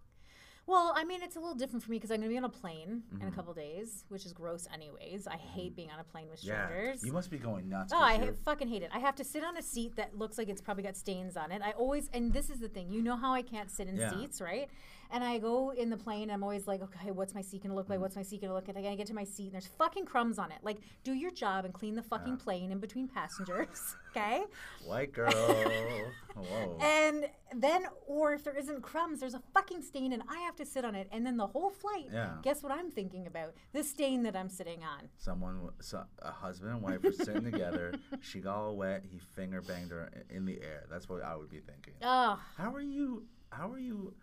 Well, 0.67 0.95
I 0.97 1.05
mean, 1.05 1.23
it's 1.23 1.37
a 1.37 1.41
little 1.41 1.55
different 1.55 1.83
for 1.85 1.91
me 1.91 1.99
because 1.99 2.11
I'm 2.11 2.19
going 2.19 2.31
to 2.31 2.33
be 2.35 2.39
on 2.39 2.45
a 2.45 2.49
plane 2.49 3.03
in 3.13 3.17
a 3.21 3.25
Mm-hmm. 3.27 3.35
couple 3.35 3.53
days, 3.53 4.05
which 4.09 4.25
is 4.25 4.33
gross, 4.33 4.67
anyways. 4.73 5.27
I 5.27 5.37
hate 5.37 5.77
being 5.77 5.91
on 5.91 6.01
a 6.01 6.05
plane 6.05 6.29
with 6.31 6.43
Yeah. 6.43 6.67
strangers. 6.67 7.05
You 7.05 7.13
must 7.13 7.31
be 7.31 7.37
going 7.39 7.69
nuts. 7.69 7.93
Oh, 7.95 7.99
I 8.01 8.17
ha- 8.17 8.33
fucking 8.47 8.69
hate 8.69 8.83
it. 8.83 8.91
I 8.93 8.99
have 8.99 9.15
to 9.17 9.25
sit 9.25 9.45
on 9.45 9.57
a 9.59 9.63
seat 9.63 9.97
that 9.97 10.17
looks 10.19 10.39
like 10.39 10.49
it's 10.49 10.63
probably 10.63 10.83
got 10.85 10.97
stains 10.97 11.37
on 11.37 11.53
it. 11.53 11.61
I 11.63 11.73
always, 11.73 12.09
and 12.15 12.33
this 12.33 12.49
is 12.49 12.61
the 12.61 12.69
thing, 12.69 12.91
you 12.91 13.03
know 13.03 13.17
how 13.17 13.35
I 13.35 13.43
can't 13.43 13.71
sit 13.71 13.89
in 13.89 13.97
Yeah. 13.97 14.11
seats, 14.11 14.41
right? 14.41 14.71
And 15.11 15.23
I 15.25 15.39
go 15.39 15.71
in 15.71 15.91
the 15.91 15.97
plane, 15.97 16.31
I'm 16.31 16.43
always 16.43 16.67
like, 16.67 16.83
okay, 16.83 17.11
what's 17.11 17.35
my 17.35 17.43
seat 17.43 17.63
gonna 17.63 17.71
Mm-hmm. 17.73 17.79
look 17.79 17.89
like? 17.89 18.01
What's 18.01 18.17
my 18.17 18.23
seat 18.23 18.41
gonna 18.41 18.55
look 18.55 18.67
like? 18.69 18.77
And 18.77 18.87
I 18.87 18.95
get 18.95 19.07
to 19.09 19.15
my 19.15 19.25
seat, 19.25 19.45
and 19.47 19.53
there's 19.55 19.67
fucking 19.67 20.05
crumbs 20.07 20.39
on 20.39 20.51
it. 20.53 20.59
Like, 20.63 20.79
do 21.05 21.13
your 21.13 21.31
job 21.31 21.65
and 21.65 21.73
clean 21.75 21.95
the 21.95 22.03
fucking 22.03 22.35
Yeah. 22.39 22.45
plane 22.45 22.71
in 22.73 22.79
between 22.79 23.09
passengers, 23.09 23.97
okay? 24.11 24.45
White 24.85 25.13
girl. 25.13 25.31
Whoa. 26.37 26.79
And 26.81 27.27
then, 27.55 27.87
or 28.07 28.33
if 28.35 28.43
there 28.45 28.57
isn't 28.57 28.83
crumbs, 28.83 29.21
there's 29.21 29.35
a 29.35 29.43
fucking 29.53 29.83
stain, 29.83 30.13
and 30.13 30.23
I 30.29 30.39
have 30.41 30.57
to 30.57 30.67
sit 30.67 30.85
on 30.85 30.95
it. 30.95 31.09
And 31.13 31.25
then 31.25 31.37
the 31.37 31.47
whole 31.47 31.71
flight, 31.71 32.07
Yeah. 32.13 32.33
guess 32.43 32.63
what 32.63 32.73
I'm 32.73 32.91
thinking 32.91 33.27
about? 33.27 33.55
The 33.73 33.85
stain 33.85 34.23
that 34.25 34.35
I'm 34.35 34.49
sitting 34.49 34.83
on. 34.83 35.09
Someone, 35.17 35.69
so, 35.81 36.03
a 36.21 36.33
husband 36.33 36.73
and 36.73 36.83
wife 36.83 37.03
were 37.03 37.13
sitting 37.13 37.45
together. 37.45 37.95
She 38.21 38.41
got 38.41 38.57
all 38.57 38.77
wet. 38.77 39.05
He 39.09 39.19
finger 39.19 39.61
banged 39.61 39.91
her 39.93 40.11
in 40.31 40.45
the 40.45 40.61
air. 40.61 40.85
That's 40.91 41.09
what 41.09 41.23
I 41.23 41.37
would 41.37 41.51
be 41.51 41.61
thinking. 41.61 41.95
Oh, 42.03 42.41
How 42.57 42.75
are 42.75 42.81
you? 42.81 43.25
How 43.51 43.71
are 43.71 43.79
you 43.79 44.15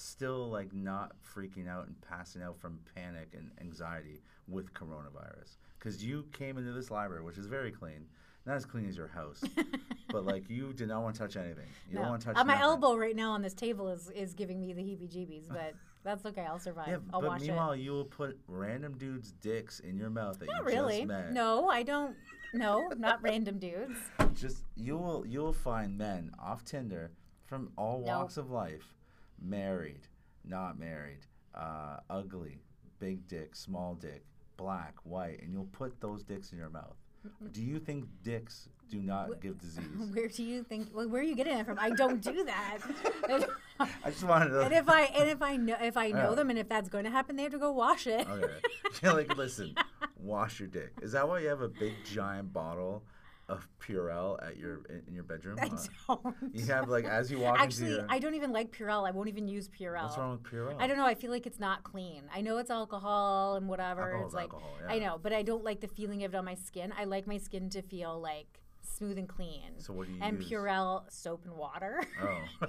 still 0.00 0.48
like 0.48 0.72
not 0.72 1.12
freaking 1.22 1.68
out 1.68 1.86
and 1.86 2.00
passing 2.00 2.42
out 2.42 2.58
from 2.58 2.78
panic 2.94 3.28
and 3.34 3.50
anxiety 3.60 4.20
with 4.48 4.72
coronavirus? 4.74 5.56
Because 5.78 6.04
you 6.04 6.26
came 6.32 6.58
into 6.58 6.72
this 6.72 6.90
library, 6.90 7.22
which 7.22 7.38
is 7.38 7.46
very 7.46 7.70
clean, 7.70 8.06
not 8.46 8.56
as 8.56 8.64
clean 8.64 8.88
as 8.88 8.96
your 8.96 9.08
house, 9.08 9.42
but 10.10 10.24
like 10.24 10.48
you 10.48 10.72
did 10.72 10.88
not 10.88 11.02
want 11.02 11.14
to 11.14 11.20
touch 11.20 11.36
anything. 11.36 11.66
You 11.88 11.96
no. 11.96 12.02
don't 12.02 12.10
want 12.10 12.22
to 12.22 12.28
touch. 12.28 12.36
Uh, 12.36 12.44
my 12.44 12.54
nothing. 12.54 12.64
elbow 12.64 12.96
right 12.96 13.16
now 13.16 13.32
on 13.32 13.42
this 13.42 13.54
table 13.54 13.88
is, 13.88 14.10
is 14.14 14.34
giving 14.34 14.60
me 14.60 14.72
the 14.72 14.82
heebie-jeebies, 14.82 15.48
but 15.48 15.74
that's 16.02 16.24
okay. 16.26 16.46
I'll 16.48 16.58
survive. 16.58 16.88
Yeah, 16.88 16.96
I'll 17.12 17.20
but 17.20 17.30
wash 17.30 17.42
it. 17.42 17.46
meanwhile, 17.48 17.76
you 17.76 17.92
will 17.92 18.04
put 18.04 18.38
random 18.48 18.96
dudes' 18.96 19.32
dicks 19.32 19.80
in 19.80 19.96
your 19.96 20.10
mouth 20.10 20.38
that 20.38 20.46
Not 20.46 20.62
you 20.62 20.66
really. 20.66 20.96
just 20.98 21.08
met. 21.08 21.32
No, 21.32 21.68
I 21.68 21.82
don't. 21.82 22.16
No, 22.52 22.88
not 22.96 23.22
random 23.22 23.58
dudes. 23.58 23.98
Just 24.34 24.64
you 24.74 24.96
will 24.96 25.24
you 25.26 25.40
will 25.40 25.52
find 25.52 25.96
men 25.96 26.32
off 26.38 26.64
Tinder 26.64 27.12
from 27.46 27.70
all 27.76 28.00
walks 28.00 28.36
of 28.36 28.50
life, 28.50 28.94
married, 29.40 30.06
not 30.44 30.78
married, 30.78 31.26
uh, 31.54 31.98
ugly, 32.08 32.58
big 32.98 33.26
dick, 33.28 33.54
small 33.56 33.94
dick, 33.94 34.24
black, 34.56 34.94
white, 35.04 35.40
and 35.42 35.52
you'll 35.52 35.68
put 35.72 36.00
those 36.00 36.22
dicks 36.22 36.52
in 36.52 36.58
your 36.58 36.70
mouth. 36.70 36.96
Do 37.52 37.62
you 37.62 37.78
think 37.78 38.06
dicks 38.22 38.68
do 38.90 38.98
not 39.00 39.40
give 39.42 39.58
disease? 39.60 39.84
Where 40.14 40.28
do 40.28 40.42
you 40.42 40.62
think? 40.62 40.88
Well, 40.94 41.06
where 41.06 41.20
are 41.20 41.24
you 41.24 41.34
getting 41.34 41.54
that 41.54 41.66
from? 41.66 41.78
I 41.78 41.90
don't 41.90 42.22
do 42.22 42.44
that. 42.44 42.78
I 43.80 44.10
just 44.10 44.24
wanted 44.24 44.48
to. 44.50 44.60
and 44.64 44.72
if 44.72 44.88
I 44.88 45.02
and 45.02 45.28
if 45.28 45.42
I 45.42 45.56
know 45.56 45.76
if 45.82 45.98
I 45.98 46.08
know 46.12 46.30
Yeah. 46.30 46.34
them 46.34 46.48
and 46.50 46.58
if 46.58 46.68
that's 46.70 46.88
going 46.88 47.04
to 47.04 47.10
happen, 47.10 47.36
they 47.36 47.42
have 47.42 47.52
to 47.52 47.58
go 47.58 47.72
wash 47.72 48.06
it. 48.06 48.26
Okay. 48.26 49.10
Like, 49.10 49.36
listen, 49.36 49.74
wash 50.18 50.60
your 50.60 50.68
dick. 50.68 50.92
Is 51.02 51.12
that 51.12 51.28
why 51.28 51.40
you 51.40 51.48
have 51.48 51.60
a 51.60 51.68
big 51.68 51.92
giant 52.04 52.52
bottle 52.54 53.02
of 53.50 53.68
Purell 53.80 54.42
at 54.46 54.56
your 54.56 54.80
in, 54.88 55.02
in 55.08 55.14
your 55.14 55.24
bedroom? 55.24 55.58
I 55.60 55.68
don't. 56.08 56.34
you 56.52 56.64
have 56.66 56.88
like 56.88 57.04
as 57.04 57.30
you 57.30 57.40
walk 57.40 57.58
Actually, 57.58 57.90
your, 57.90 58.06
I 58.08 58.18
don't 58.18 58.34
even 58.34 58.52
like 58.52 58.70
Purell. 58.76 59.06
I 59.06 59.10
won't 59.10 59.28
even 59.28 59.48
use 59.48 59.68
Purell. 59.68 60.04
what's 60.04 60.16
wrong 60.18 60.32
with 60.32 60.42
Purell? 60.44 60.76
I 60.78 60.86
don't 60.86 60.96
know. 60.96 61.06
I 61.06 61.14
feel 61.14 61.30
like 61.30 61.46
it's 61.46 61.60
not 61.60 61.82
clean. 61.84 62.22
I 62.34 62.40
know 62.40 62.58
it's 62.58 62.70
alcohol 62.70 63.56
and 63.56 63.68
whatever. 63.68 64.02
Alcohol's 64.12 64.26
it's 64.32 64.34
like 64.34 64.52
alcohol, 64.52 64.70
I 64.88 64.98
know, 64.98 65.18
but 65.22 65.32
I 65.32 65.42
don't 65.42 65.64
like 65.64 65.80
the 65.80 65.88
feeling 65.88 66.24
of 66.24 66.34
it 66.34 66.36
on 66.36 66.44
my 66.44 66.54
skin. 66.54 66.92
I 66.98 67.04
like 67.04 67.26
my 67.26 67.38
skin 67.38 67.68
to 67.70 67.82
feel 67.82 68.20
like 68.20 68.60
smooth 68.82 69.18
and 69.18 69.28
clean. 69.28 69.72
So 69.78 69.92
what 69.92 70.06
do 70.06 70.12
you 70.14 70.20
and 70.22 70.38
use? 70.40 70.50
Purell 70.50 71.02
soap 71.10 71.44
and 71.44 71.54
water. 71.54 72.02
Oh. 72.22 72.66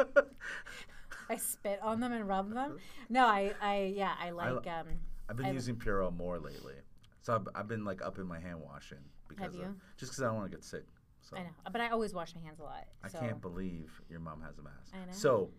I 1.30 1.36
spit 1.36 1.78
on 1.82 2.00
them 2.00 2.12
and 2.12 2.26
rub 2.26 2.52
them. 2.54 2.78
No, 3.10 3.26
I, 3.26 3.52
I 3.60 3.92
yeah, 3.94 4.14
I 4.18 4.30
like. 4.30 4.66
um, 4.66 4.86
I've 5.28 5.36
been 5.36 5.46
I- 5.46 5.52
using 5.52 5.76
Purell 5.76 6.14
more 6.16 6.38
lately. 6.38 6.74
So 7.20 7.34
I've, 7.34 7.48
I've 7.54 7.68
been 7.68 7.84
like 7.84 8.00
up 8.02 8.18
in 8.18 8.26
my 8.26 8.38
hand 8.40 8.60
washing 8.64 8.98
because 9.38 9.54
Have 9.54 9.62
of, 9.62 9.68
you? 9.70 9.80
just 9.96 10.12
because 10.12 10.22
I 10.22 10.26
don't 10.26 10.36
want 10.36 10.50
to 10.50 10.56
get 10.56 10.64
sick. 10.64 10.84
So 11.20 11.36
I 11.36 11.40
know, 11.42 11.50
but 11.70 11.80
I 11.80 11.88
always 11.90 12.14
wash 12.14 12.34
my 12.34 12.40
hands 12.40 12.58
a 12.60 12.62
lot. 12.64 12.84
I 13.02 13.08
so. 13.08 13.18
can't 13.18 13.40
believe 13.40 14.00
your 14.08 14.20
mom 14.20 14.40
has 14.42 14.58
a 14.58 14.62
mask. 14.62 14.92
I 14.94 14.98
know. 14.98 15.12
So 15.12 15.50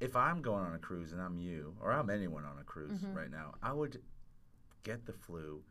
if 0.00 0.14
I'm 0.14 0.42
going 0.42 0.64
on 0.64 0.74
a 0.74 0.78
cruise 0.78 1.12
and 1.12 1.20
I'm 1.20 1.38
you 1.38 1.74
or 1.80 1.92
I'm 1.92 2.10
anyone 2.10 2.44
on 2.44 2.58
a 2.60 2.64
cruise 2.64 3.00
Mm-hmm. 3.00 3.14
right 3.16 3.30
now, 3.30 3.54
I 3.62 3.72
would 3.72 4.00
get 4.84 5.04
the 5.06 5.12
flu 5.12 5.62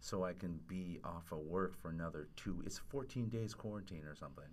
so 0.00 0.24
I 0.24 0.32
can 0.32 0.58
be 0.66 0.98
off 1.04 1.32
of 1.32 1.38
work 1.38 1.80
for 1.80 1.90
another 1.90 2.28
two. 2.36 2.62
It's 2.66 2.78
14 2.78 3.28
days 3.28 3.54
quarantine 3.54 4.04
or 4.04 4.14
something. 4.14 4.44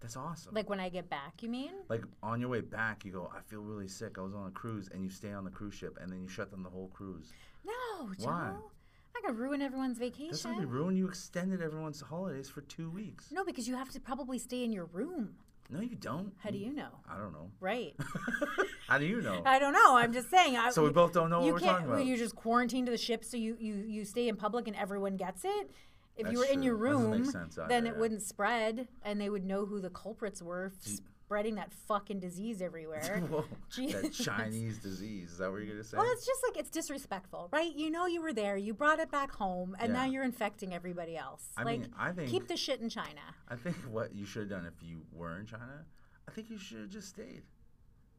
That's 0.00 0.16
awesome. 0.16 0.54
Like 0.54 0.70
when 0.70 0.80
I 0.80 0.88
get 0.88 1.10
back, 1.10 1.42
you 1.42 1.48
mean? 1.50 1.72
Like 1.88 2.04
on 2.22 2.40
your 2.40 2.48
way 2.48 2.62
back, 2.62 3.04
you 3.04 3.12
go, 3.12 3.30
I 3.36 3.40
feel 3.42 3.60
really 3.60 3.86
sick. 3.86 4.16
I 4.18 4.22
was 4.22 4.34
on 4.34 4.46
a 4.48 4.50
cruise, 4.50 4.88
and 4.92 5.04
you 5.04 5.10
stay 5.10 5.30
on 5.32 5.44
the 5.44 5.50
cruise 5.50 5.74
ship, 5.74 5.98
and 6.00 6.10
then 6.10 6.22
you 6.22 6.28
shut 6.28 6.50
down 6.50 6.62
the 6.62 6.70
whole 6.70 6.88
cruise. 6.88 7.32
No, 7.66 8.10
Joe. 8.18 8.70
I 9.16 9.26
could 9.26 9.36
ruin 9.38 9.60
everyone's 9.62 9.98
That's 9.98 10.16
vacation. 10.18 10.50
not 10.52 10.60
be 10.60 10.66
ruined. 10.66 10.96
You 10.98 11.06
extended 11.08 11.60
everyone's 11.62 12.00
holidays 12.00 12.48
for 12.48 12.62
two 12.62 12.90
weeks. 12.90 13.30
No, 13.30 13.44
because 13.44 13.68
you 13.68 13.76
have 13.76 13.90
to 13.90 14.00
probably 14.00 14.38
stay 14.38 14.64
in 14.64 14.72
your 14.72 14.86
room. 14.86 15.34
No, 15.68 15.80
you 15.80 15.94
don't. 15.94 16.32
How 16.42 16.50
do 16.50 16.58
you 16.58 16.72
know? 16.72 16.88
I 17.08 17.16
don't 17.16 17.32
know. 17.32 17.50
Right. 17.60 17.94
How 18.88 18.98
do 18.98 19.04
you 19.06 19.20
know? 19.20 19.42
I 19.44 19.58
don't 19.60 19.72
know. 19.72 19.96
I'm 19.96 20.12
just 20.12 20.28
saying. 20.30 20.56
I, 20.56 20.70
So 20.72 20.82
we 20.82 20.90
both 20.90 21.12
don't 21.12 21.30
know 21.30 21.38
what 21.40 21.46
you 21.46 21.52
we're 21.52 21.60
can't. 21.60 21.70
talking 21.78 21.86
about. 21.92 22.04
You 22.04 22.16
just 22.16 22.34
quarantine 22.34 22.86
to 22.86 22.90
the 22.90 22.98
ship, 22.98 23.24
so 23.24 23.36
you 23.36 23.56
you 23.60 23.74
you 23.86 24.04
stay 24.04 24.26
in 24.28 24.34
public 24.36 24.66
and 24.66 24.76
everyone 24.76 25.16
gets 25.16 25.44
it. 25.44 25.70
If 26.16 26.30
you 26.32 26.38
were 26.38 26.44
That's 26.44 26.54
in 26.54 26.62
your 26.64 26.76
true. 26.76 26.98
Room, 26.98 27.24
sense 27.24 27.54
then 27.54 27.64
either, 27.70 27.86
it 27.86 27.92
yeah. 27.94 28.00
wouldn't 28.00 28.22
spread, 28.22 28.88
and 29.04 29.20
they 29.20 29.30
would 29.30 29.44
know 29.44 29.64
who 29.64 29.80
the 29.80 29.90
culprits 29.90 30.42
were, 30.42 30.72
f- 30.84 30.98
spreading 31.30 31.54
that 31.54 31.72
fucking 31.86 32.18
disease 32.18 32.60
everywhere. 32.60 33.22
Whoa, 33.30 33.44
that. 33.76 34.12
Chinese 34.12 34.78
disease. 34.78 35.30
Is 35.30 35.38
that 35.38 35.48
what 35.48 35.58
you're 35.58 35.74
gonna 35.74 35.84
say? 35.84 35.96
Well, 35.96 36.10
it's 36.10 36.26
just 36.26 36.40
like 36.48 36.58
it's 36.58 36.70
disrespectful, 36.70 37.48
right? 37.52 37.72
You 37.72 37.88
know 37.88 38.06
you 38.06 38.20
were 38.20 38.32
there, 38.32 38.56
you 38.56 38.74
brought 38.74 38.98
it 38.98 39.12
back 39.12 39.30
home, 39.30 39.76
and 39.78 39.92
now 39.92 40.06
you're 40.06 40.24
infecting 40.24 40.74
everybody 40.74 41.16
else. 41.16 41.44
I 41.56 41.62
like, 41.62 41.82
mean, 41.82 41.94
I 41.96 42.10
think 42.10 42.30
keep 42.30 42.48
the 42.48 42.56
shit 42.56 42.80
in 42.80 42.88
China. 42.88 43.20
I 43.48 43.54
think 43.54 43.76
what 43.88 44.12
you 44.12 44.26
should 44.26 44.50
have 44.50 44.50
done 44.50 44.66
if 44.66 44.82
you 44.82 45.02
were 45.12 45.38
in 45.38 45.46
China, 45.46 45.84
I 46.26 46.32
think 46.32 46.50
you 46.50 46.58
should 46.58 46.80
have 46.80 46.90
just 46.90 47.10
stayed. 47.10 47.42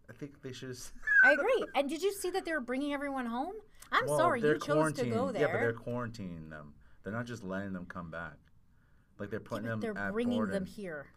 I 0.10 0.14
think 0.14 0.42
they 0.42 0.54
should 0.54 0.70
have. 0.70 0.80
I 1.26 1.32
agree. 1.34 1.66
And 1.76 1.90
did 1.90 2.02
you 2.02 2.14
see 2.14 2.30
that 2.30 2.46
they 2.46 2.54
were 2.54 2.62
bringing 2.62 2.94
everyone 2.94 3.26
home? 3.26 3.56
I'm 3.92 4.06
well, 4.06 4.20
sorry, 4.20 4.42
you 4.42 4.58
chose 4.58 4.94
to 4.94 5.06
go 5.06 5.34
there. 5.34 5.42
Yeah, 5.42 5.48
but 5.52 5.60
they're 5.60 5.74
quarantining 5.74 6.50
them. 6.50 6.76
They're 7.04 7.12
not 7.12 7.26
just 7.26 7.44
letting 7.44 7.74
them 7.74 7.88
come 7.88 8.10
back. 8.10 8.38
Like 9.20 9.30
they're 9.30 9.42
putting 9.42 9.66
but 9.66 9.82
them 9.82 9.96
they're 9.96 10.12
bringing 10.14 10.48
them 10.48 10.66
here. 10.66 11.08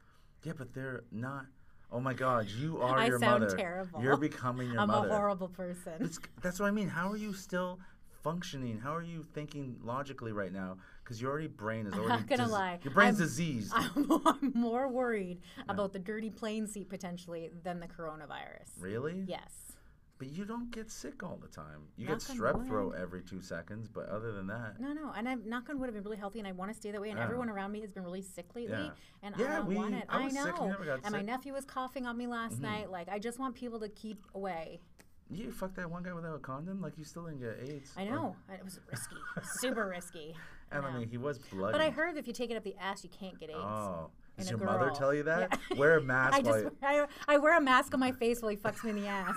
Yeah, 0.42 0.54
but 0.58 0.74
they're 0.74 1.04
not. 1.12 1.46
Oh 1.94 2.00
my 2.00 2.12
God, 2.12 2.48
you 2.48 2.78
are 2.82 2.98
I 2.98 3.06
your 3.06 3.18
sound 3.20 3.44
mother. 3.44 3.56
terrible. 3.56 4.02
You're 4.02 4.16
becoming 4.16 4.66
your 4.72 4.84
mother. 4.86 4.92
I'm 5.06 5.10
a 5.10 5.16
horrible 5.16 5.48
person. 5.48 5.92
It's, 6.00 6.18
that's 6.42 6.58
what 6.58 6.66
I 6.66 6.72
mean. 6.72 6.88
How 6.88 7.10
are 7.12 7.16
you 7.16 7.32
still 7.32 7.78
functioning? 8.22 8.80
How 8.80 8.94
are 8.94 9.02
you 9.02 9.24
thinking 9.32 9.76
logically 9.84 10.32
right 10.32 10.52
now? 10.52 10.78
Because 11.04 11.20
your 11.22 11.30
already 11.30 11.46
brain 11.46 11.86
is 11.86 11.92
I'm 11.92 12.00
already 12.00 12.20
not 12.22 12.26
gonna 12.26 12.42
dis- 12.44 12.52
lie. 12.52 12.78
Your 12.82 12.92
brain's 12.92 13.20
I'm- 13.20 13.28
diseased. 13.28 13.72
I'm, 13.76 14.10
I'm 14.26 14.52
more 14.54 14.88
worried 14.88 15.40
about 15.68 15.92
the 15.92 15.98
dirty 16.00 16.30
plane 16.30 16.66
seat 16.66 16.88
potentially 16.88 17.50
than 17.62 17.78
the 17.78 17.86
coronavirus. 17.86 18.70
really? 18.80 19.22
Yes. 19.28 19.63
But 20.24 20.32
you 20.32 20.44
don't 20.46 20.70
get 20.70 20.90
sick 20.90 21.22
all 21.22 21.38
the 21.40 21.48
time. 21.48 21.82
You 21.98 22.08
Knock 22.08 22.20
get 22.26 22.36
strep 22.36 22.66
throat 22.66 22.94
every 22.98 23.22
two 23.22 23.42
seconds, 23.42 23.88
but 23.88 24.08
other 24.08 24.32
than 24.32 24.46
that, 24.46 24.80
No, 24.80 24.92
no, 24.94 25.12
and 25.14 25.28
I'm 25.28 25.46
knock 25.46 25.68
on 25.68 25.78
wood. 25.78 25.88
I've 25.88 25.94
been 25.94 26.02
really 26.02 26.16
healthy, 26.16 26.38
and 26.38 26.48
I 26.48 26.52
want 26.52 26.70
to 26.72 26.76
stay 26.76 26.90
that 26.92 27.00
way. 27.00 27.10
And 27.10 27.18
Yeah. 27.18 27.24
everyone 27.24 27.50
around 27.50 27.72
me 27.72 27.80
has 27.82 27.92
been 27.92 28.04
really 28.04 28.22
sick 28.22 28.46
lately, 28.54 28.84
Yeah. 28.86 28.90
and 29.22 29.36
Yeah, 29.36 29.52
I 29.52 29.56
don't 29.58 29.66
we- 29.66 29.74
want 29.76 29.94
it. 29.94 30.06
I 30.08 30.22
I, 30.22 30.28
know. 30.30 30.44
sick 30.44 30.54
and 30.60 31.04
and 31.04 31.12
my 31.12 31.20
nephew 31.20 31.52
was 31.52 31.66
coughing 31.66 32.06
on 32.06 32.16
me 32.16 32.26
last 32.26 32.56
Mhm. 32.58 32.62
night. 32.62 32.90
Like, 32.90 33.08
I 33.10 33.18
just 33.18 33.38
want 33.38 33.54
people 33.54 33.78
to 33.80 33.88
keep 33.90 34.24
away. 34.34 34.80
you 35.30 35.50
fuck 35.50 35.74
that 35.74 35.90
one 35.90 36.02
guy 36.02 36.12
without 36.12 36.34
a 36.36 36.38
condom. 36.38 36.80
Like 36.82 36.96
you 36.98 37.04
still 37.04 37.24
didn't 37.24 37.40
get 37.40 37.58
AIDS. 37.68 37.92
I 37.96 38.04
know 38.04 38.36
it 38.52 38.62
was 38.62 38.78
risky, 38.90 39.16
super 39.42 39.88
risky. 39.88 40.36
and 40.70 40.84
I 40.84 40.96
mean, 40.98 41.08
he 41.08 41.16
was 41.16 41.38
bloody. 41.38 41.72
But 41.72 41.80
I 41.80 41.88
heard 41.90 42.16
if 42.18 42.26
you 42.26 42.32
take 42.34 42.50
it 42.50 42.56
up 42.56 42.62
the 42.62 42.76
ass, 42.76 43.02
you 43.02 43.10
can't 43.10 43.36
get 43.40 43.48
AIDS. 43.48 43.58
Oh, 43.58 44.10
does 44.36 44.50
your 44.50 44.58
mother 44.58 44.90
tell 44.90 45.14
you 45.14 45.22
that? 45.24 45.58
Yeah. 45.70 45.78
Wear 45.78 45.96
a 45.96 46.02
mask. 46.14 46.34
I 46.36 46.40
while 46.40 46.52
just 46.62 46.64
you- 46.64 46.76
I, 46.82 47.06
I 47.26 47.38
wear 47.38 47.56
a 47.56 47.60
mask 47.60 47.94
on 47.94 48.00
my 48.00 48.12
face 48.12 48.42
while 48.42 48.50
he 48.50 48.56
fucks 48.58 48.84
me 48.84 48.90
in 48.90 48.96
the 48.96 49.06
ass. 49.08 49.36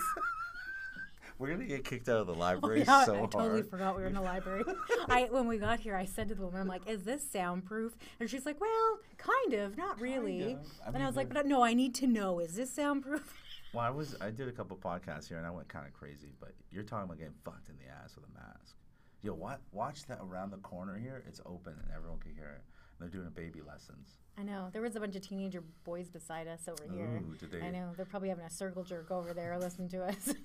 We're 1.39 1.51
gonna 1.51 1.65
get 1.65 1.83
kicked 1.83 2.09
out 2.09 2.17
of 2.17 2.27
the 2.27 2.33
Oh, 2.35 2.37
library 2.39 2.79
yeah, 2.79 3.05
so 3.05 3.13
I 3.13 3.17
hard. 3.19 3.31
totally 3.31 3.61
forgot 3.63 3.95
we 3.95 4.01
were 4.01 4.07
in 4.07 4.13
the 4.15 4.21
library. 4.33 4.63
I 5.07 5.27
when 5.29 5.47
we 5.47 5.57
got 5.57 5.79
here, 5.79 5.95
I 5.95 6.05
said 6.05 6.29
to 6.29 6.35
the 6.35 6.43
woman, 6.43 6.61
"I'm 6.61 6.67
like, 6.67 6.87
is 6.87 7.03
this 7.03 7.21
soundproof?" 7.29 7.95
And 8.19 8.29
she's 8.29 8.45
like, 8.45 8.59
"Well, 8.59 8.99
kind 9.17 9.53
of, 9.53 9.77
not 9.77 9.99
really." 10.01 10.53
of. 10.53 10.59
I 10.81 10.85
and 10.85 10.93
mean, 10.95 11.03
I 11.03 11.07
was 11.07 11.15
like, 11.15 11.31
"But 11.33 11.45
no, 11.45 11.63
I 11.63 11.73
need 11.73 11.93
to 11.95 12.07
know, 12.07 12.39
is 12.39 12.55
this 12.55 12.71
soundproof?" 12.73 13.33
Well, 13.73 13.83
I 13.85 13.89
was 13.89 14.15
I 14.21 14.31
did 14.31 14.47
a 14.47 14.51
couple 14.53 14.77
podcasts 14.77 15.27
here 15.27 15.37
and 15.37 15.45
I 15.45 15.51
went 15.51 15.67
kind 15.67 15.85
of 15.85 15.93
crazy, 15.93 16.29
but 16.39 16.53
you're 16.71 16.83
talking 16.83 17.03
about 17.03 17.17
getting 17.17 17.33
fucked 17.43 17.67
in 17.69 17.75
the 17.77 17.91
ass 17.91 18.15
with 18.15 18.23
a 18.25 18.33
mask. 18.33 18.77
Yo, 19.21 19.33
what? 19.33 19.59
Watch 19.73 20.05
that 20.07 20.19
around 20.23 20.51
the 20.51 20.57
corner 20.57 20.97
here. 20.97 21.21
It's 21.27 21.41
open 21.45 21.73
and 21.73 21.91
everyone 21.93 22.17
can 22.19 22.33
hear 22.33 22.55
it. 22.55 22.63
They're 22.99 23.09
doing 23.09 23.27
a 23.27 23.31
baby 23.31 23.61
lessons. 23.61 24.17
I 24.39 24.43
know 24.43 24.69
there 24.73 24.81
was 24.81 24.95
a 24.95 24.99
bunch 24.99 25.15
of 25.15 25.21
teenager 25.27 25.63
boys 25.83 26.09
beside 26.09 26.47
us 26.47 26.67
over 26.67 26.83
here. 26.91 27.21
Ooh, 27.29 27.35
did 27.35 27.51
they? 27.51 27.61
I 27.61 27.69
know 27.71 27.91
they're 27.95 28.05
probably 28.05 28.29
having 28.29 28.45
a 28.45 28.49
circle 28.49 28.83
jerk 28.83 29.11
over 29.11 29.33
there 29.33 29.57
listening 29.59 29.89
to 29.89 30.03
us. 30.03 30.33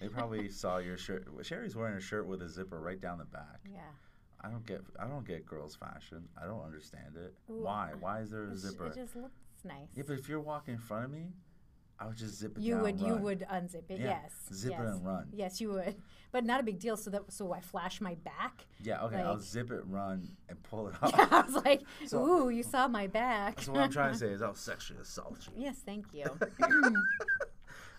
They 0.00 0.08
probably 0.08 0.48
saw 0.48 0.78
your 0.78 0.96
shirt. 0.96 1.28
Sherry's 1.42 1.76
wearing 1.76 1.94
a 1.96 2.00
shirt 2.00 2.26
with 2.26 2.40
a 2.40 2.48
zipper 2.48 2.80
right 2.80 2.98
down 2.98 3.18
the 3.18 3.26
back. 3.26 3.60
yeah. 3.70 3.80
I 4.42 4.48
don't 4.48 4.64
get. 4.64 4.80
I 4.98 5.06
don't 5.06 5.26
get 5.26 5.44
girls' 5.44 5.76
fashion. 5.76 6.26
I 6.42 6.46
don't 6.46 6.62
understand 6.64 7.16
it. 7.16 7.34
Ooh, 7.50 7.64
Why? 7.64 7.90
Why 8.00 8.20
is 8.20 8.30
there 8.30 8.44
a 8.44 8.56
zipper? 8.56 8.86
it 8.86 8.94
just 8.94 9.14
looks 9.14 9.34
nice. 9.62 9.88
yeah, 9.94 10.04
but 10.06 10.18
if 10.18 10.26
you're 10.30 10.40
walking 10.40 10.72
in 10.74 10.80
front 10.80 11.04
of 11.04 11.10
me, 11.10 11.26
I 12.02 12.06
would 12.06 12.16
just 12.16 12.36
zip 12.38 12.56
it 12.56 12.62
you 12.62 12.74
down. 12.76 12.82
would 12.82 13.00
you 13.00 13.12
run. 13.12 13.22
would 13.22 13.40
unzip 13.52 13.90
it, 13.90 14.00
Yeah, 14.00 14.20
yes. 14.22 14.32
zip 14.54 14.72
it 14.72 14.78
and 14.78 15.04
run. 15.06 15.28
Yes, 15.34 15.60
you 15.60 15.70
would, 15.72 15.96
but 16.32 16.44
not 16.46 16.58
a 16.58 16.62
big 16.62 16.78
deal. 16.78 16.96
So 16.96 17.10
that 17.10 17.30
so 17.30 17.52
I 17.52 17.60
flash 17.60 18.00
my 18.00 18.14
back. 18.14 18.66
Yeah. 18.82 19.02
Okay. 19.04 19.16
I'll 19.16 19.38
zip 19.38 19.70
it, 19.70 19.82
run, 19.86 20.26
and 20.48 20.62
pull 20.62 20.88
it 20.88 20.94
off. 21.02 21.12
I 21.14 21.42
was 21.42 21.62
like, 21.62 21.82
So- 22.06 22.24
"Ooh, 22.24 22.48
you 22.48 22.62
saw 22.62 22.88
my 22.88 23.06
back." 23.06 23.60
So 23.60 23.72
what 23.72 23.82
I'm 23.82 23.90
trying 23.92 24.12
to 24.14 24.18
say 24.18 24.28
is, 24.28 24.40
I'll 24.46 24.54
sexually 24.54 25.02
assault 25.02 25.46
you. 25.54 25.62
yes, 25.64 25.76
thank 25.84 26.06
you. 26.14 26.24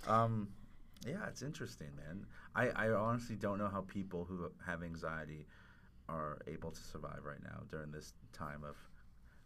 Um, 0.07 0.49
yeah, 1.05 1.27
it's 1.27 1.41
interesting, 1.43 1.89
man. 1.95 2.25
I, 2.55 2.69
I 2.69 2.89
honestly 2.89 3.35
don't 3.35 3.57
know 3.59 3.69
how 3.69 3.81
people 3.81 4.25
who 4.25 4.51
have 4.65 4.83
anxiety 4.83 5.45
are 6.09 6.39
able 6.47 6.71
to 6.71 6.79
survive 6.81 7.19
right 7.23 7.41
now 7.43 7.61
during 7.69 7.91
this 7.91 8.13
time 8.33 8.63
of 8.67 8.75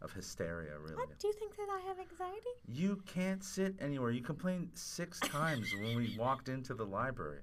of 0.02 0.12
hysteria. 0.12 0.78
Really, 0.78 0.94
what 0.96 1.18
do 1.18 1.28
you 1.28 1.34
think 1.34 1.56
that 1.56 1.68
I 1.70 1.80
have 1.88 1.98
anxiety? 1.98 2.50
you 2.68 3.02
can't 3.06 3.42
sit 3.42 3.74
anywhere. 3.80 4.10
You 4.10 4.22
complained 4.22 4.70
six 4.74 5.20
times 5.24 5.72
when 5.80 5.96
we 5.96 6.16
walked 6.18 6.48
into 6.48 6.74
the 6.74 6.84
library. 6.84 7.40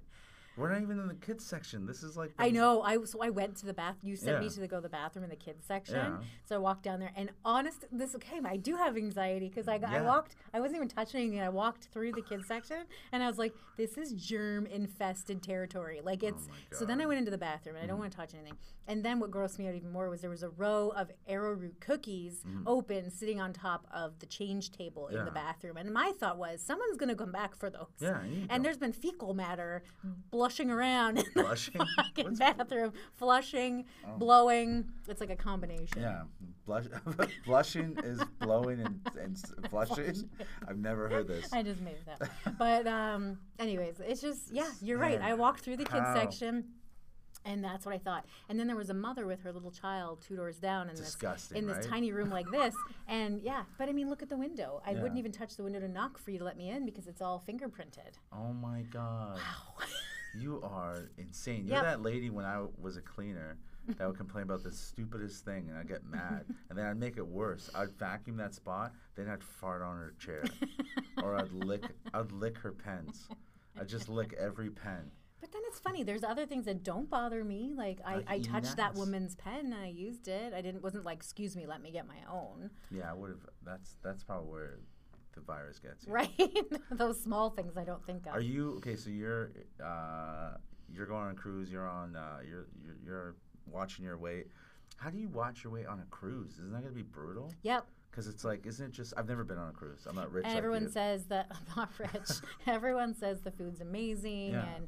We're 0.55 0.71
not 0.71 0.81
even 0.81 0.99
in 0.99 1.07
the 1.07 1.15
kids 1.15 1.43
section. 1.45 1.85
This 1.87 2.03
is 2.03 2.15
like 2.15 2.31
I 2.37 2.51
know. 2.51 2.81
I 2.83 3.03
so 3.05 3.21
I 3.23 3.29
went 3.31 3.55
to 3.57 3.65
the 3.65 3.73
bath. 3.73 3.95
You 4.03 4.15
sent 4.15 4.39
me 4.39 4.49
to 4.49 4.59
the, 4.59 4.67
go 4.67 4.75
to 4.77 4.81
the 4.83 4.89
bathroom 4.89 5.23
in 5.23 5.29
the 5.31 5.35
kids 5.35 5.65
section. 5.65 5.95
Yeah. 5.95 6.17
So 6.45 6.55
I 6.55 6.59
walked 6.59 6.83
down 6.83 6.99
there, 6.99 7.11
and 7.15 7.31
honest, 7.43 7.85
this 7.91 8.15
came. 8.19 8.45
I 8.45 8.57
do 8.57 8.75
have 8.75 8.95
anxiety 8.95 9.49
because 9.49 9.67
I, 9.67 9.79
got 9.79 9.89
I 9.93 10.01
walked. 10.01 10.35
I 10.53 10.59
wasn't 10.59 10.75
even 10.77 10.89
touching 10.89 11.21
anything. 11.21 11.41
I 11.41 11.49
walked 11.49 11.85
through 11.85 12.11
the 12.11 12.21
kids 12.21 12.47
section, 12.47 12.83
and 13.11 13.23
I 13.23 13.27
was 13.27 13.39
like, 13.39 13.53
"This 13.77 13.97
is 13.97 14.13
germ 14.13 14.67
infested 14.67 15.41
territory." 15.41 16.01
Like 16.03 16.21
it's. 16.21 16.47
Oh 16.47 16.77
so 16.77 16.85
then 16.85 17.01
I 17.01 17.07
went 17.07 17.17
into 17.17 17.31
the 17.31 17.37
bathroom, 17.37 17.75
and 17.75 17.83
I 17.83 17.87
don't 17.87 17.97
want 17.97 18.11
to 18.11 18.17
touch 18.17 18.33
anything. 18.35 18.57
And 18.87 19.03
then 19.03 19.19
what 19.19 19.31
grossed 19.31 19.57
me 19.57 19.67
out 19.67 19.75
even 19.75 19.91
more 19.91 20.09
was 20.09 20.21
there 20.21 20.29
was 20.29 20.43
a 20.43 20.49
row 20.49 20.89
of 20.95 21.09
arrowroot 21.27 21.79
cookies 21.79 22.43
open, 22.67 23.09
sitting 23.09 23.39
on 23.41 23.53
top 23.53 23.87
of 23.93 24.19
the 24.19 24.25
change 24.27 24.71
table 24.71 25.07
in 25.07 25.13
Mm-hmm. 25.23 25.25
The 25.25 25.31
bathroom. 25.31 25.77
And 25.77 25.93
my 25.93 26.11
thought 26.19 26.37
was, 26.37 26.61
someone's 26.61 26.97
gonna 26.97 27.15
come 27.15 27.31
back 27.31 27.55
for 27.55 27.69
those. 27.69 27.87
Yeah, 27.99 28.19
And 28.19 28.49
them. 28.49 28.63
there's 28.63 28.77
been 28.77 28.91
fecal 28.91 29.33
matter 29.33 29.83
blushing 30.43 30.69
around 30.69 31.19
in 31.19 31.25
the 31.35 31.43
fucking 31.95 32.25
What's- 32.25 32.39
bathroom, 32.39 32.91
flushing, 33.13 33.85
blowing. 34.17 34.85
It's 35.07 35.21
like 35.21 35.29
a 35.29 35.37
combination. 35.37 36.01
Yeah, 36.01 36.23
blush, 36.65 36.85
blushing 37.45 37.97
is 38.03 38.21
blowing 38.39 38.81
and, 38.81 38.99
and 39.21 39.37
flushing. 39.69 40.29
I've 40.67 40.77
never 40.77 41.07
heard 41.07 41.29
this. 41.29 41.53
I 41.53 41.63
just 41.63 41.79
made 41.79 41.95
it 41.95 42.21
up. 42.21 42.29
But 42.59 42.87
um, 42.87 43.37
anyways, 43.57 44.01
it's 44.05 44.19
just 44.19 44.51
yeah, 44.51 44.69
you're 44.81 44.97
right. 44.97 45.21
I 45.21 45.33
walked 45.33 45.61
through 45.61 45.77
the 45.77 45.85
kids 45.85 45.99
how? 45.99 46.13
section. 46.13 46.65
And 47.45 47.61
that's 47.61 47.85
what 47.85 47.93
I 47.93 47.97
thought. 47.97 48.25
And 48.47 48.57
then 48.57 48.67
there 48.67 48.75
was 48.77 48.89
a 48.89 48.93
mother 48.93 49.25
with 49.25 49.41
her 49.41 49.51
little 49.51 49.69
child 49.71 50.23
two 50.25 50.37
doors 50.37 50.59
down 50.59 50.87
in 50.89 50.95
Disgusting, 50.95 51.55
this 51.55 51.61
in 51.61 51.67
this 51.67 51.85
right? 51.85 51.93
tiny 51.93 52.13
room 52.13 52.29
like 52.29 52.49
this. 52.51 52.73
And 53.09 53.41
yeah, 53.41 53.63
but 53.77 53.89
I 53.89 53.91
mean, 53.91 54.09
look 54.09 54.21
at 54.21 54.29
the 54.29 54.37
window. 54.37 54.81
I 54.87 54.93
wouldn't 54.93 55.17
even 55.17 55.33
touch 55.33 55.57
the 55.57 55.63
window 55.63 55.81
to 55.81 55.89
knock 55.89 56.17
for 56.17 56.31
you 56.31 56.39
to 56.39 56.45
let 56.45 56.55
me 56.55 56.69
in 56.69 56.85
because 56.85 57.05
it's 57.05 57.21
all 57.21 57.43
fingerprinted. 57.45 58.13
Oh 58.31 58.53
my 58.53 58.83
god. 58.83 59.35
Wow. 59.35 59.85
You 60.33 60.61
are 60.63 61.09
insane. 61.17 61.65
You're 61.67 61.75
Yep. 61.77 61.83
that 61.83 62.01
lady 62.01 62.29
when 62.29 62.45
I 62.45 62.65
was 62.81 62.97
a 62.97 63.01
cleaner 63.01 63.57
that 63.97 64.07
would 64.07 64.17
complain 64.17 64.43
about 64.43 64.63
the 64.63 64.71
stupidest 64.71 65.43
thing, 65.45 65.67
and 65.69 65.77
I'd 65.77 65.87
get 65.87 66.05
mad, 66.05 66.45
and 66.69 66.77
then 66.77 66.85
I'd 66.85 66.97
make 66.97 67.17
it 67.17 67.27
worse. 67.27 67.69
I'd 67.75 67.91
vacuum 67.91 68.37
that 68.37 68.53
spot, 68.53 68.93
then 69.15 69.29
I'd 69.29 69.43
fart 69.43 69.81
on 69.81 69.97
her 69.97 70.13
chair, 70.19 70.43
or 71.21 71.35
I'd 71.35 71.51
lick, 71.51 71.83
I'd 72.13 72.31
lick 72.31 72.57
her 72.59 72.71
pens. 72.71 73.27
I'd 73.79 73.87
just 73.89 74.07
lick 74.09 74.33
every 74.39 74.69
pen. 74.69 75.11
But 75.41 75.51
then 75.51 75.61
it's 75.65 75.79
funny. 75.79 76.03
There's 76.03 76.23
other 76.23 76.45
things 76.45 76.65
that 76.65 76.83
don't 76.83 77.09
bother 77.09 77.43
me. 77.43 77.73
Like 77.75 77.99
I, 78.05 78.15
Like 78.15 78.25
I 78.29 78.39
touched 78.39 78.77
that 78.77 78.95
woman's 78.95 79.35
pen 79.35 79.65
and 79.65 79.73
I 79.75 79.87
used 79.87 80.29
it. 80.29 80.53
I 80.53 80.61
didn't 80.61 80.81
wasn't 80.81 81.03
like, 81.03 81.17
excuse 81.17 81.57
me, 81.57 81.67
let 81.67 81.81
me 81.81 81.91
get 81.91 82.07
my 82.07 82.19
own. 82.31 82.69
Yeah, 82.89 83.09
I 83.11 83.13
would 83.13 83.31
have. 83.31 83.45
That's 83.61 83.97
that's 84.01 84.23
probably 84.23 84.49
where 84.49 84.79
the 85.33 85.41
virus 85.41 85.79
gets 85.79 86.05
you. 86.05 86.13
Right? 86.13 86.29
Those 86.91 87.21
small 87.21 87.49
things 87.49 87.77
I 87.77 87.83
don't 87.83 88.05
think 88.05 88.25
of. 88.27 88.33
Are 88.33 88.41
you 88.41 88.75
okay? 88.77 88.95
So 88.95 89.09
you're 89.09 89.51
uh, 89.83 90.51
you're 90.89 91.05
going 91.05 91.23
on 91.25 91.31
a 91.31 91.35
cruise. 91.35 91.71
You're 91.71 91.87
on. 91.87 92.15
Uh, 92.15 92.39
you're, 92.47 92.67
you're 92.83 92.95
you're 93.05 93.35
watching 93.71 94.05
your 94.05 94.17
weight. 94.17 94.47
How 94.97 95.09
do 95.09 95.17
you 95.17 95.27
watch 95.29 95.63
your 95.63 95.73
weight 95.73 95.87
on 95.87 95.99
a 95.99 96.05
cruise? 96.09 96.53
Isn't 96.53 96.71
that 96.71 96.81
gonna 96.81 96.93
be 96.93 97.01
brutal? 97.03 97.53
Yep. 97.63 97.85
Because 98.11 98.27
it's 98.27 98.43
like, 98.43 98.65
isn't 98.67 98.85
it 98.87 98.91
just? 98.91 99.13
I've 99.17 99.27
never 99.27 99.43
been 99.43 99.57
on 99.57 99.69
a 99.69 99.73
cruise. 99.73 100.05
I'm 100.07 100.15
not 100.15 100.31
rich. 100.31 100.45
And 100.45 100.53
like 100.53 100.57
everyone 100.59 100.83
you. 100.83 100.89
says 100.89 101.25
that 101.25 101.47
I'm 101.51 101.75
not 101.75 101.89
rich. 101.97 102.29
everyone 102.67 103.15
says 103.15 103.41
the 103.41 103.51
food's 103.51 103.81
amazing 103.81 104.51
Yeah. 104.51 104.65
and 104.75 104.87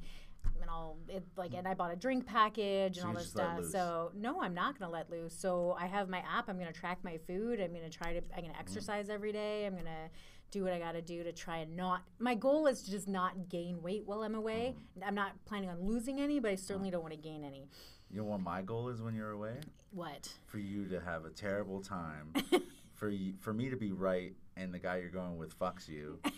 and 0.62 0.70
all 0.70 0.98
it 1.10 1.24
like 1.36 1.54
and 1.56 1.68
I 1.68 1.74
bought 1.74 1.92
a 1.92 1.96
drink 1.96 2.26
package 2.28 2.96
So 2.98 3.02
and 3.02 3.10
all 3.10 3.16
this 3.16 3.30
stuff. 3.32 3.66
So 3.66 4.12
no, 4.16 4.42
I'm 4.42 4.54
not 4.54 4.78
gonna 4.80 4.92
let 4.92 5.10
loose. 5.10 5.34
So 5.38 5.76
I 5.80 5.88
have 5.88 6.08
my 6.08 6.20
app. 6.20 6.48
I'm 6.50 6.60
gonna 6.60 6.72
track 6.72 7.00
my 7.04 7.18
food. 7.28 7.60
I'm 7.60 7.74
gonna 7.74 7.90
try 7.90 8.14
to. 8.14 8.20
I'm 8.20 8.44
Mm. 8.44 8.48
gonna 8.48 8.60
exercise 8.60 9.10
every 9.10 9.32
day. 9.32 9.66
I'm 9.66 9.76
gonna 9.76 10.10
do 10.56 10.64
what 10.64 10.72
I 10.72 10.80
gotta 10.80 11.02
do 11.02 11.22
to 11.24 11.34
try 11.34 11.58
and 11.58 11.76
not. 11.76 12.04
My 12.18 12.34
goal 12.34 12.68
is 12.68 12.82
to 12.84 12.92
just 12.92 13.10
not 13.10 13.50
gain 13.50 13.82
weight 13.82 14.04
while 14.06 14.24
I'm 14.24 14.36
away. 14.36 14.76
Mm. 14.98 15.08
I'm 15.08 15.16
not 15.16 15.34
planning 15.46 15.70
on 15.70 15.86
losing 15.86 16.22
any, 16.22 16.40
but 16.40 16.50
I 16.50 16.56
certainly 16.56 16.90
don't 16.90 17.02
want 17.02 17.14
to 17.14 17.20
gain 17.20 17.44
any. 17.44 17.68
You 18.10 18.20
know 18.20 18.24
what 18.24 18.42
my 18.42 18.62
goal 18.62 18.88
is 18.88 19.02
when 19.02 19.14
you're 19.14 19.32
away? 19.32 19.56
What? 19.92 20.30
For 20.46 20.60
you 20.60 20.86
to 20.86 21.02
have 21.02 21.26
a 21.26 21.30
terrible 21.30 21.82
time. 21.82 22.34
for 22.94 23.10
you, 23.10 23.34
for 23.42 23.54
me 23.54 23.70
to 23.70 23.76
be 23.76 23.92
right, 23.92 24.34
and 24.56 24.74
the 24.74 24.80
guy 24.80 24.98
you're 24.98 25.10
going 25.10 25.38
with 25.38 25.58
fucks 25.60 25.88
you. 25.88 26.20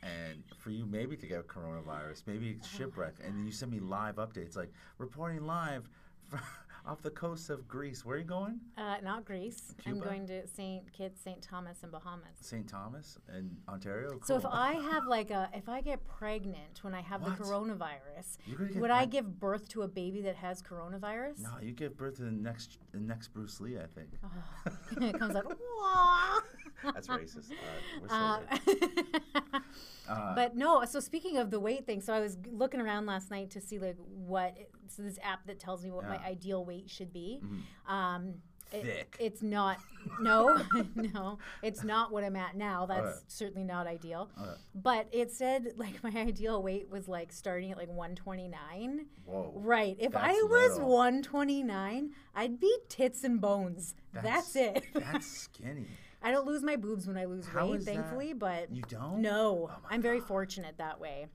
And 0.00 0.44
for 0.56 0.70
you, 0.70 0.86
maybe 0.86 1.16
to 1.16 1.26
get 1.26 1.48
coronavirus, 1.48 2.22
maybe 2.28 2.56
Oh 2.62 2.66
shipwreck, 2.78 3.14
and 3.22 3.36
then 3.36 3.44
you 3.44 3.50
send 3.50 3.72
me 3.72 3.80
live 3.80 4.14
updates 4.14 4.56
like 4.56 4.72
reporting 4.96 5.44
live 5.44 5.88
off 6.88 7.02
the 7.02 7.10
coast 7.10 7.50
of 7.50 7.68
Greece. 7.68 8.04
Where 8.04 8.16
are 8.16 8.18
you 8.18 8.24
going? 8.24 8.58
Uh, 8.76 8.96
not 9.04 9.24
Greece. 9.26 9.74
I'm 9.86 10.00
going 10.00 10.26
to 10.28 10.46
Saint 10.46 10.90
Kitts, 10.92 11.20
Saint 11.20 11.42
Thomas, 11.42 11.82
and 11.82 11.92
Bahamas. 11.92 12.30
St. 12.40 12.66
Thomas 12.66 13.18
in 13.36 13.50
Ontario. 13.68 14.18
So 14.24 14.36
if 14.36 14.46
I 14.46 14.72
have 14.92 15.06
like 15.06 15.30
a, 15.30 15.50
if 15.52 15.68
I 15.68 15.82
get 15.82 16.06
pregnant 16.06 16.82
when 16.82 16.94
I 16.94 17.02
have 17.02 17.22
What? 17.22 17.36
the 17.36 17.44
coronavirus, 17.44 18.38
would 18.76 18.90
I 18.90 19.04
give 19.04 19.38
birth 19.38 19.68
to 19.70 19.82
a 19.82 19.88
baby 19.88 20.22
that 20.22 20.36
has 20.36 20.62
coronavirus? 20.62 21.40
No, 21.40 21.50
you 21.60 21.72
give 21.72 21.96
birth 21.96 22.16
to 22.16 22.22
the 22.22 22.30
next 22.30 22.78
the 22.92 23.00
next 23.00 23.28
Bruce 23.28 23.60
Lee, 23.60 23.76
I 23.78 23.86
think. 23.86 24.08
it 25.12 25.18
comes 25.18 25.36
out. 25.36 25.52
That's 26.82 27.06
racist. 27.08 27.50
Uh, 27.50 27.54
we're 28.00 28.08
so 28.08 28.14
Uh. 28.14 29.60
Uh, 30.08 30.34
but 30.34 30.56
no. 30.56 30.84
So 30.86 31.00
speaking 31.00 31.36
of 31.36 31.50
the 31.50 31.60
weight 31.60 31.84
thing, 31.86 32.00
so 32.00 32.14
I 32.14 32.20
was 32.20 32.38
looking 32.50 32.80
around 32.80 33.04
last 33.04 33.30
night 33.30 33.50
to 33.50 33.60
see 33.60 33.78
like 33.78 33.96
what. 34.06 34.56
So 34.90 35.02
this 35.02 35.18
app 35.22 35.46
that 35.46 35.58
tells 35.58 35.84
me 35.84 35.90
what 35.90 36.04
my 36.04 36.14
Yeah. 36.14 36.18
Mm-hmm. 36.20 36.26
ideal 36.28 36.64
weight 36.64 36.90
should 36.90 37.12
be. 37.12 37.40
Um, 37.86 38.34
it- 38.72 39.08
it's 39.18 39.42
not. 39.42 39.78
No, 40.20 40.58
no, 40.94 41.38
it's 41.62 41.84
not 41.84 42.10
what 42.12 42.24
I'm 42.24 42.34
at 42.36 42.56
now. 42.56 42.86
That's 42.86 43.00
Alright. 43.00 43.14
certainly 43.28 43.62
not 43.64 43.86
ideal. 43.86 44.30
Alright. 44.40 44.56
But 44.74 45.06
it 45.12 45.30
said 45.30 45.74
like 45.76 46.02
my 46.02 46.10
ideal 46.10 46.62
weight 46.62 46.88
was 46.90 47.08
like 47.08 47.30
starting 47.30 47.70
at 47.70 47.76
like 47.78 47.88
129. 47.88 49.06
Whoa. 49.26 49.52
Right. 49.54 49.96
If 49.98 50.16
I 50.16 50.32
was 50.32 50.72
little. 50.78 50.88
129, 50.88 52.10
I'd 52.34 52.58
be 52.60 52.74
tits 52.88 53.22
and 53.24 53.40
bones. 53.40 53.94
That's, 54.14 54.56
it. 54.56 54.82
That's 54.94 55.26
skinny. 55.26 55.86
I 56.22 56.30
don't 56.32 56.46
lose 56.46 56.62
my 56.62 56.76
boobs 56.76 57.06
when 57.06 57.16
I 57.16 57.26
lose 57.26 57.46
How 57.46 57.68
weight, 57.70 57.80
is 57.80 57.84
that- 57.84 57.94
thankfully, 57.94 58.32
but 58.32 58.74
You 58.74 58.82
don't? 58.88 59.20
no, 59.20 59.68
Oh 59.70 59.76
I'm 59.90 60.00
very 60.02 60.20
fortunate 60.20 60.78
that 60.78 60.98
way. 61.00 61.26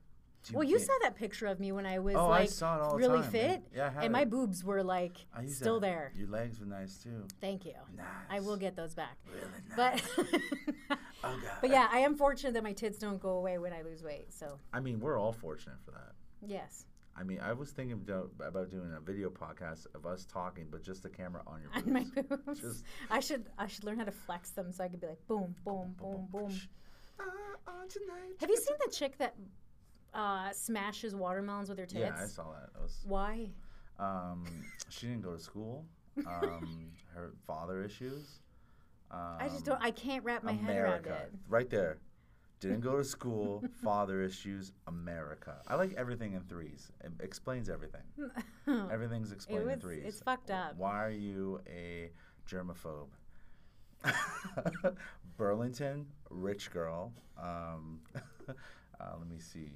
Well, 0.52 0.64
you 0.64 0.78
saw 0.78 0.92
that 1.02 1.14
picture 1.16 1.46
of 1.46 1.58
me 1.60 1.72
when 1.72 1.86
I 1.86 1.98
was 2.00 2.14
Oh, 2.16 2.26
I 2.26 2.40
like 2.40 2.50
it 2.50 2.62
all 2.62 2.96
really 2.96 3.22
time, 3.22 3.30
fit, 3.30 3.48
man. 3.48 3.62
Yeah, 3.74 3.92
I 3.98 4.04
and 4.04 4.12
my 4.12 4.24
boobs 4.24 4.62
were 4.64 4.82
like 4.82 5.16
I 5.34 5.46
still 5.46 5.80
that. 5.80 5.86
there. 5.86 6.12
Your 6.16 6.28
legs 6.28 6.60
were 6.60 6.66
nice 6.66 6.98
too. 7.02 7.26
Thank 7.40 7.64
you. 7.64 7.72
Nice. 7.96 8.06
I 8.30 8.40
will 8.40 8.56
get 8.56 8.76
those 8.76 8.94
back. 8.94 9.16
Really 9.32 9.46
But 9.76 10.02
Oh 11.26 11.38
god. 11.42 11.52
but 11.62 11.70
yeah, 11.70 11.88
I 11.90 11.98
am 12.00 12.16
fortunate 12.16 12.52
that 12.54 12.62
my 12.62 12.72
tits 12.74 12.98
don't 12.98 13.18
go 13.20 13.30
away 13.30 13.58
when 13.58 13.72
I 13.72 13.82
lose 13.82 14.02
weight. 14.02 14.32
So 14.32 14.58
I 14.72 14.80
mean, 14.80 15.00
we're 15.00 15.18
all 15.18 15.32
fortunate 15.32 15.76
for 15.84 15.92
that. 15.92 16.12
yes, 16.46 16.84
I 17.16 17.22
mean, 17.22 17.40
I 17.40 17.52
was 17.52 17.70
thinking 17.70 18.00
do- 18.04 18.28
about 18.44 18.70
doing 18.70 18.92
a 18.96 19.00
video 19.00 19.30
podcast 19.30 19.86
of 19.94 20.04
us 20.04 20.26
talking, 20.26 20.66
but 20.70 20.82
just 20.82 21.02
the 21.04 21.08
camera 21.08 21.42
on 21.46 21.62
your 21.62 21.70
on 21.74 21.90
my 21.92 22.04
boobs. 22.14 22.42
boobs. 22.44 22.60
Just- 22.60 22.84
I 23.10 23.20
should 23.20 23.46
I 23.56 23.66
should 23.68 23.84
learn 23.84 23.98
how 23.98 24.04
to 24.04 24.12
flex 24.12 24.50
them 24.50 24.70
so 24.72 24.84
I 24.84 24.88
could 24.88 25.00
be 25.00 25.06
like 25.06 25.26
boom 25.26 25.54
boom 25.64 25.94
boom 25.98 26.26
boom. 26.30 26.52
Uh, 27.18 27.70
on 27.70 27.88
tonight. 27.88 28.34
Have 28.40 28.50
you 28.50 28.56
seen 28.56 28.76
the 28.84 28.90
chick 28.92 29.16
that 29.18 29.34
uh, 30.14 30.50
smashes 30.52 31.14
watermelons 31.14 31.68
with 31.68 31.78
her 31.78 31.86
tits? 31.86 32.00
Yeah, 32.00 32.16
I 32.18 32.26
saw 32.26 32.44
that. 32.52 32.72
That 32.72 32.82
was. 32.82 33.04
Why? 33.06 33.48
Um, 33.98 34.44
she 34.88 35.06
didn't 35.06 35.22
go 35.22 35.34
to 35.34 35.40
school. 35.40 35.84
Um, 36.26 36.90
her 37.14 37.32
father 37.46 37.82
issues. 37.82 38.40
Um, 39.10 39.36
I 39.38 39.48
just 39.48 39.64
don't. 39.64 39.80
I 39.82 39.90
can't 39.90 40.24
wrap 40.24 40.42
my 40.42 40.52
head 40.52 40.76
around 40.76 41.00
America, 41.00 41.18
it. 41.24 41.34
right 41.48 41.68
there. 41.70 41.98
Didn't 42.60 42.80
go 42.80 42.96
to 42.96 43.04
school. 43.04 43.62
father 43.82 44.22
issues. 44.22 44.72
America. 44.86 45.56
I 45.68 45.74
like 45.74 45.92
everything 45.94 46.32
in 46.32 46.40
threes. 46.42 46.90
It 47.02 47.12
explains 47.20 47.68
everything. 47.68 48.00
Everything's 48.90 49.32
explained 49.32 49.70
in 49.70 49.80
threes. 49.80 50.02
it's 50.06 50.20
fucked 50.20 50.50
up. 50.50 50.74
Why 50.76 51.04
are 51.04 51.10
you 51.10 51.60
a 51.68 52.10
germaphobe? 52.48 53.08
Burlington, 55.36 56.06
rich 56.30 56.70
girl. 56.70 57.12
Um, 57.40 58.00
uh, 58.48 59.12
let 59.18 59.28
me 59.28 59.38
see. 59.38 59.72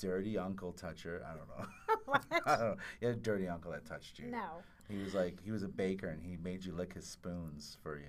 Dirty 0.00 0.38
uncle 0.38 0.72
toucher. 0.72 1.24
I 1.28 1.34
don't 1.36 1.48
know. 1.48 1.66
what? 2.06 2.24
I 2.46 2.56
don't 2.56 2.60
know. 2.60 2.76
You 3.00 3.08
had 3.08 3.16
a 3.16 3.20
dirty 3.20 3.48
uncle 3.48 3.70
that 3.72 3.84
touched 3.84 4.18
you. 4.18 4.26
No. 4.26 4.62
He 4.88 4.96
was 4.98 5.14
like 5.14 5.40
he 5.42 5.50
was 5.50 5.62
a 5.62 5.68
baker 5.68 6.08
and 6.08 6.22
he 6.24 6.36
made 6.36 6.64
you 6.64 6.72
lick 6.72 6.94
his 6.94 7.06
spoons 7.06 7.76
for 7.82 7.98
you. 7.98 8.06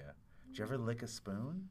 Did 0.48 0.58
you 0.58 0.64
ever 0.66 0.78
lick 0.78 1.04
a 1.04 1.08
spoon? 1.08 1.70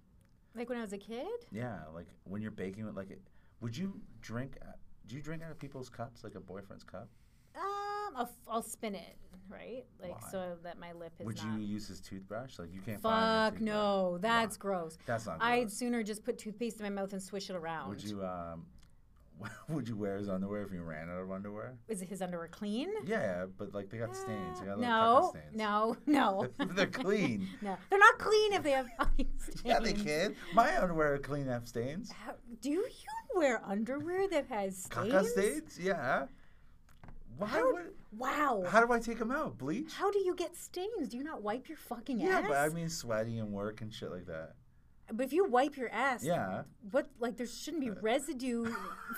Like 0.54 0.68
when 0.68 0.78
I 0.78 0.83
was 0.83 0.92
a 0.92 0.98
kid? 0.98 1.26
Yeah, 1.52 1.78
like 1.94 2.06
when 2.24 2.42
you're 2.42 2.50
baking 2.50 2.85
with 2.87 2.96
like, 2.96 3.18
would 3.61 3.76
you 3.76 4.00
drink? 4.20 4.56
uh, 4.62 4.72
Do 5.06 5.16
you 5.16 5.22
drink 5.22 5.42
out 5.42 5.50
of 5.50 5.59
people's 5.59 5.88
cups, 5.88 6.22
like 6.24 6.35
a 6.35 6.40
boyfriend's 6.40 6.85
cup? 6.85 7.09
Um, 7.56 8.14
I'll, 8.16 8.30
I'll 8.48 8.62
spin 8.62 8.94
it, 8.94 9.16
right? 9.48 9.85
Like 10.00 10.20
Why? 10.22 10.30
so 10.30 10.56
that 10.62 10.78
my 10.78 10.92
lip 10.92 11.12
is 11.18 11.26
Would 11.26 11.37
not. 11.42 11.59
you 11.59 11.64
use 11.64 11.88
his 11.88 12.00
toothbrush? 12.00 12.59
Like 12.59 12.72
you 12.72 12.80
can't. 12.80 13.00
Fuck 13.00 13.61
no, 13.61 14.18
that's 14.18 14.56
gross. 14.56 14.98
That's 15.06 15.26
not. 15.26 15.38
I'd 15.40 15.70
sooner 15.72 16.02
just 16.02 16.24
put 16.24 16.38
toothpaste 16.38 16.78
in 16.78 16.85
my 16.85 16.90
mouth 16.90 17.12
and 17.12 17.22
swish 17.22 17.50
it 17.50 17.56
around. 17.56 17.88
Would 17.90 18.02
you 18.02 18.24
um, 18.24 18.66
would 19.68 19.88
you 19.88 19.96
wear 19.96 20.16
his 20.18 20.29
underwear 20.29 20.62
if 20.62 20.72
you 20.72 20.83
ran 20.83 21.09
out 21.11 21.20
of 21.22 21.31
underwear? 21.31 21.74
Is 21.88 22.00
his 22.00 22.22
underwear 22.22 22.48
clean? 22.48 22.88
Yeah, 23.05 23.46
but 23.59 23.74
like 23.74 23.90
they 23.90 23.98
got 23.98 24.14
stains. 24.16 24.61
They 24.61 24.66
got 24.66 24.79
no, 24.79 25.31
stains. 25.31 25.57
no, 25.57 25.96
no, 26.07 26.46
They're 26.74 26.87
clean. 26.87 27.48
no. 27.62 27.76
They're 27.88 27.98
not 27.98 28.18
clean 28.18 28.53
if 28.53 28.62
they 28.62 28.72
have 28.72 28.87
stains. 29.14 29.50
Yeah, 29.64 29.81
they 29.81 29.92
can. 29.92 30.35
My 30.55 30.81
underwear 30.81 31.14
are 31.14 31.18
clean 31.18 31.46
have 31.46 31.66
stains. 31.68 32.11
How, 32.11 32.35
do 32.61 32.70
you 32.70 32.87
wear 33.35 33.62
underwear 33.66 34.29
that 34.29 34.46
has 34.48 34.85
stains? 34.85 35.12
Caca 35.12 35.24
stains? 35.26 35.79
Yeah. 35.81 36.26
Why 37.38 37.46
How, 37.46 37.72
would? 37.72 37.83
wow. 38.18 38.64
How 38.68 38.85
do 38.85 38.92
I 38.92 38.98
take 38.98 39.18
them 39.18 39.31
out? 39.31 39.57
Bleach? 39.57 39.92
How 39.94 40.11
do 40.11 40.18
you 40.18 40.35
get 40.35 40.55
stains? 40.57 41.09
Do 41.09 41.16
you 41.16 41.24
not 41.24 41.42
wipe 41.42 41.68
your 41.68 41.79
fucking 41.79 42.20
Yeah, 42.20 42.26
ass? 42.29 42.42
Yeah, 42.42 42.48
but 42.48 42.57
I 42.59 42.68
mean 42.68 42.90
sweaty 42.90 43.38
and 43.38 43.50
work 43.50 43.81
and 43.81 43.92
shit 43.92 44.11
like 44.11 44.26
that. 44.26 44.55
But 45.12 45.27
if 45.27 45.33
you 45.33 45.44
wipe 45.49 45.77
your 45.77 45.88
ass, 45.90 46.25
Yeah. 46.25 46.62
what 46.90 47.09
like 47.18 47.37
there 47.37 47.46
shouldn't 47.46 47.83
be 47.83 47.90
residue 47.90 48.73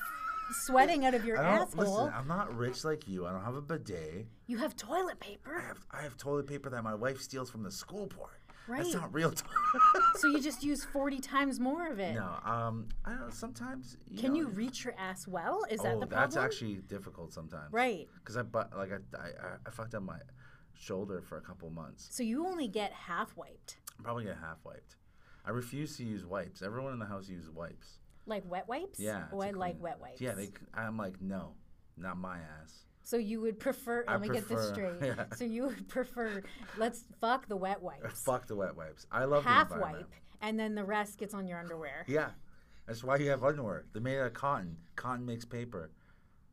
sweating 0.67 1.05
out 1.07 1.15
of 1.15 1.25
your 1.25 1.39
I 1.39 1.59
asshole. 1.61 1.85
listen. 2.05 2.13
I'm 2.15 2.29
not 2.29 2.55
rich 2.57 2.85
like 2.85 3.09
you. 3.09 3.27
I 3.27 3.33
don't 3.33 3.45
have 3.45 3.55
a 3.57 3.63
bidet. 3.63 4.27
You 4.47 4.59
have 4.59 4.77
toilet 4.77 5.21
paper. 5.21 5.57
I 5.59 5.67
have 5.67 5.79
I 5.91 6.03
have 6.03 6.17
toilet 6.17 6.47
paper 6.47 6.71
that 6.71 6.83
my 6.83 6.95
wife 6.95 7.21
steals 7.21 7.51
from 7.51 7.63
the 7.63 7.71
school 7.71 8.07
board. 8.07 8.31
That's 8.69 8.95
Right. 8.95 8.95
not 9.03 9.13
real 9.13 9.31
toilet. 9.31 9.57
so 10.17 10.29
you 10.29 10.41
just 10.51 10.63
use 10.63 10.85
forty 10.85 11.19
times 11.21 11.59
more 11.59 11.87
of 11.91 11.99
it. 11.99 12.15
no, 12.15 12.39
um, 12.45 12.89
I 13.05 13.11
don't 13.11 13.21
know. 13.23 13.31
Sometimes. 13.31 13.97
You 14.09 14.21
Can 14.21 14.31
know, 14.33 14.41
you 14.41 14.49
reach 14.49 14.85
your 14.85 14.95
ass 14.99 15.27
well? 15.27 15.65
Is 15.71 15.81
oh, 15.81 15.85
that 15.85 16.01
the 16.01 16.07
problem? 16.07 16.11
that's 16.11 16.37
actually 16.37 16.77
difficult 16.87 17.33
sometimes. 17.33 17.73
right. 17.73 18.09
Because 18.21 18.37
I 18.37 18.43
but 18.43 18.77
like 18.77 18.93
I, 18.93 18.97
I 19.19 19.27
I- 19.27 19.57
I 19.67 19.71
fucked 19.71 19.95
up 19.95 20.03
my 20.03 20.19
shoulder 20.75 21.23
for 21.23 21.39
a 21.39 21.41
couple 21.43 21.71
months. 21.71 22.09
So 22.11 22.23
you 22.23 22.47
only 22.47 22.69
get 22.69 22.93
half 22.93 23.37
wiped, 23.37 23.79
probably 24.03 24.25
get 24.25 24.37
half 24.39 24.59
wiped. 24.65 24.97
I 25.45 25.51
refuse 25.51 25.97
to 25.97 26.05
use 26.05 26.25
wipes. 26.25 26.63
Everyone 26.63 26.93
in 26.93 26.99
the 26.99 27.07
house 27.07 27.29
uses 27.29 27.51
wipes. 27.51 27.99
like 28.27 28.45
wet 28.49 28.69
wipes. 28.69 29.01
Yeah. 29.01 29.25
Oh, 29.33 29.41
I 29.41 29.51
like 29.51 29.81
wet 29.81 30.01
wipes. 30.01 30.21
Yeah, 30.21 30.33
they. 30.33 30.51
I'm 30.75 30.97
like 30.97 31.21
no, 31.21 31.55
not 31.97 32.17
my 32.17 32.37
ass. 32.37 32.85
So 33.05 33.17
you 33.17 33.41
would 33.41 33.59
prefer? 33.59 34.05
I 34.07 34.13
Let 34.13 34.21
me 34.21 34.29
get 34.29 34.49
this 34.49 34.69
straight. 34.69 34.95
yeah. 35.03 35.25
So 35.35 35.45
you 35.45 35.65
would 35.65 35.89
prefer? 35.89 36.43
Let's 36.79 37.05
fuck 37.21 37.49
the 37.49 37.57
wet 37.57 37.83
wipes. 37.83 38.21
Fuck 38.25 38.47
the 38.47 38.55
wet 38.55 38.77
wipes. 38.77 39.07
I 39.11 39.25
love 39.25 39.45
half 39.45 39.71
wipe, 39.71 40.09
and 40.41 40.59
then 40.59 40.75
the 40.75 40.85
rest 40.85 41.19
gets 41.19 41.35
on 41.35 41.47
your 41.47 41.59
underwear. 41.59 42.05
Yeah, 42.09 42.31
that's 42.87 43.03
why 43.03 43.17
you 43.17 43.31
have 43.31 43.43
underwear. 43.43 43.87
They're 43.93 44.03
made 44.03 44.19
out 44.19 44.27
of 44.27 44.35
cotton. 44.35 44.77
Cotton 44.97 45.27
makes 45.27 45.45
paper. 45.45 45.91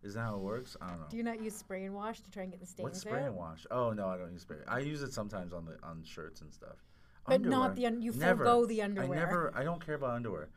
Is 0.01 0.13
that 0.13 0.21
how 0.21 0.35
it 0.35 0.41
works? 0.41 0.77
I 0.81 0.87
don't 0.87 0.99
know. 1.01 1.05
Do 1.09 1.17
you 1.17 1.23
not 1.23 1.41
use 1.41 1.55
spray 1.55 1.83
and 1.83 1.93
wash 1.93 2.21
to 2.21 2.31
try 2.31 2.43
and 2.43 2.51
get 2.51 2.61
the 2.61 2.65
stains 2.65 2.83
What's 2.83 3.01
spray 3.01 3.21
out? 3.21 3.27
and 3.27 3.35
wash? 3.35 3.67
Oh 3.69 3.91
no, 3.91 4.07
I 4.07 4.17
don't 4.17 4.31
use 4.31 4.41
spray. 4.41 4.57
I 4.67 4.79
use 4.79 5.03
it 5.03 5.13
sometimes 5.13 5.53
on 5.53 5.65
the 5.65 5.77
on 5.83 6.03
shirts 6.03 6.41
and 6.41 6.51
stuff. 6.53 6.77
But 7.29 7.41
not 7.41 7.75
the 7.75 7.85
un- 7.87 8.01
you 8.01 8.11
never. 8.13 8.37
forego 8.43 8.65
the 8.65 8.81
underwear. 8.81 9.17
I 9.17 9.19
never. 9.25 9.53
I 9.55 9.63
don't 9.63 9.85
care 9.85 9.95
about 9.95 10.11
underwear. 10.11 10.49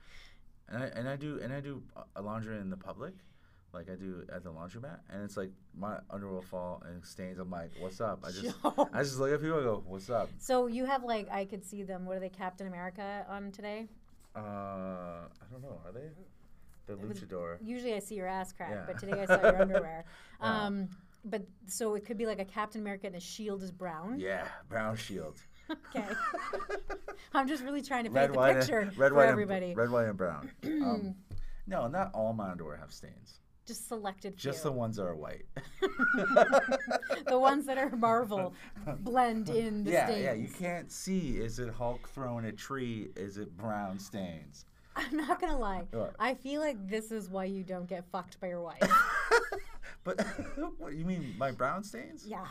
And 0.68 0.82
I 0.82 0.87
and 0.87 1.08
I 1.08 1.16
do 1.16 1.38
and 1.42 1.52
I 1.52 1.61
do 1.61 1.82
a 2.16 2.22
laundry 2.22 2.58
in 2.58 2.70
the 2.70 2.76
public, 2.76 3.14
like 3.72 3.90
I 3.90 3.94
do 3.94 4.24
at 4.35 4.42
the 4.42 4.50
laundromat, 4.50 5.00
and 5.11 5.22
it's 5.22 5.37
like 5.37 5.50
my 5.76 5.98
underwear 6.11 6.35
will 6.37 6.42
fall 6.42 6.82
and 6.88 7.04
stains. 7.04 7.38
I'm 7.38 7.50
like, 7.50 7.70
what's 7.78 8.00
up? 8.00 8.24
I 8.24 8.30
just 8.30 8.56
I 8.94 9.02
just 9.02 9.18
look 9.18 9.32
at 9.32 9.40
people 9.40 9.58
and 9.58 9.66
go, 9.66 9.82
what's 9.87 10.08
up? 10.08 10.30
So 10.38 10.66
you 10.66 10.87
have 10.87 11.04
like 11.04 11.30
I 11.30 11.44
could 11.44 11.64
see 11.64 11.82
them. 11.82 12.06
What 12.06 12.16
are 12.16 12.20
they? 12.20 12.28
Captain 12.30 12.66
America 12.66 13.26
on 13.28 13.50
today? 13.52 13.87
Uh, 14.35 14.40
I 14.40 15.44
don't 15.50 15.62
know. 15.62 15.78
Are 15.85 15.92
they? 15.92 16.08
The 16.87 16.94
luchador. 16.94 17.58
Usually 17.62 17.94
I 17.94 18.00
see 18.00 18.16
your 18.16 18.26
ass 18.26 18.52
crack, 18.52 18.70
Yeah. 18.72 18.85
but 18.87 18.98
today 18.98 19.20
I 19.22 19.26
saw 19.26 19.40
your 19.40 19.61
underwear. 19.62 20.04
Yeah. 20.40 20.64
Um, 20.66 20.88
but 21.24 21.42
so 21.66 21.94
it 21.94 22.04
could 22.04 22.18
be 22.18 22.26
like 22.26 22.40
a 22.40 22.44
Captain 22.44 22.80
America 22.80 23.06
and 23.06 23.14
the 23.14 23.20
shield 23.20 23.62
is 23.62 23.70
brown. 23.70 24.18
Yeah, 24.18 24.46
brown 24.68 24.96
shield. 24.96 25.37
Okay. 25.72 26.06
I'm 27.35 27.48
just 27.48 27.62
really 27.62 27.82
trying 27.82 28.04
to 28.04 28.11
paint 28.11 28.16
red, 28.16 28.32
the 28.32 28.38
white, 28.38 28.56
picture 28.58 28.80
and, 28.80 28.96
red, 28.98 29.11
for 29.11 29.16
white, 29.16 29.28
everybody. 29.28 29.66
And, 29.68 29.76
red, 29.76 29.90
white, 29.90 30.06
and 30.06 30.16
brown. 30.16 30.50
Um, 30.64 31.14
no, 31.66 31.87
not 31.87 32.11
all 32.12 32.38
underwear 32.40 32.76
have 32.76 32.92
stains. 32.92 33.38
just 33.64 33.87
selected 33.88 34.37
Just 34.37 34.62
few. 34.62 34.70
the 34.70 34.76
ones 34.76 34.96
that 34.96 35.04
are 35.04 35.14
white. 35.14 35.46
the 37.26 37.38
ones 37.38 37.66
that 37.66 37.78
are 37.78 37.90
Marvel 37.90 38.52
blend 39.00 39.48
in 39.48 39.85
the 39.85 39.92
yeah, 39.92 40.06
stains. 40.06 40.24
yeah. 40.24 40.32
You 40.32 40.48
can't 40.48 40.90
see. 40.90 41.38
Is 41.38 41.58
it 41.61 41.72
Hulk 41.72 42.08
throwing 42.08 42.46
a 42.46 42.52
tree? 42.52 43.11
Is 43.16 43.38
it 43.38 43.56
brown 43.56 43.98
stains? 43.98 44.66
I'm 44.96 45.16
not 45.16 45.40
gonna 45.40 45.56
lie. 45.56 45.85
What? 45.92 46.14
I 46.18 46.35
feel 46.35 46.61
like 46.61 46.76
this 46.88 47.12
is 47.12 47.30
why 47.30 47.44
you 47.44 47.62
don't 47.62 47.88
get 47.88 48.04
fucked 48.11 48.38
by 48.40 48.48
your 48.48 48.61
wife. 48.61 48.82
But 50.04 50.20
what 50.78 50.94
you 50.94 51.04
mean 51.04 51.35
my 51.38 51.52
brown 51.52 51.85
stains? 51.85 52.24
yeah. 52.26 52.46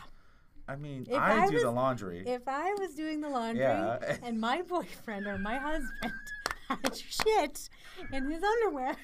I 0.68 0.76
mean, 0.76 1.06
If 1.10 1.18
I, 1.18 1.44
I 1.44 1.48
do 1.48 1.54
was- 1.56 1.64
the 1.64 1.72
laundry. 1.72 2.24
If 2.26 2.48
I 2.48 2.74
was 2.80 2.96
doing 2.96 3.22
the 3.22 3.30
laundry 3.30 3.64
Yeah. 3.64 4.18
and 4.24 4.40
my 4.40 4.62
boyfriend 4.68 5.28
or 5.28 5.38
my 5.38 5.58
husband 5.58 6.14
had 6.70 6.96
shit 6.96 7.70
in 8.14 8.30
his 8.30 8.44
underwear, 8.44 8.96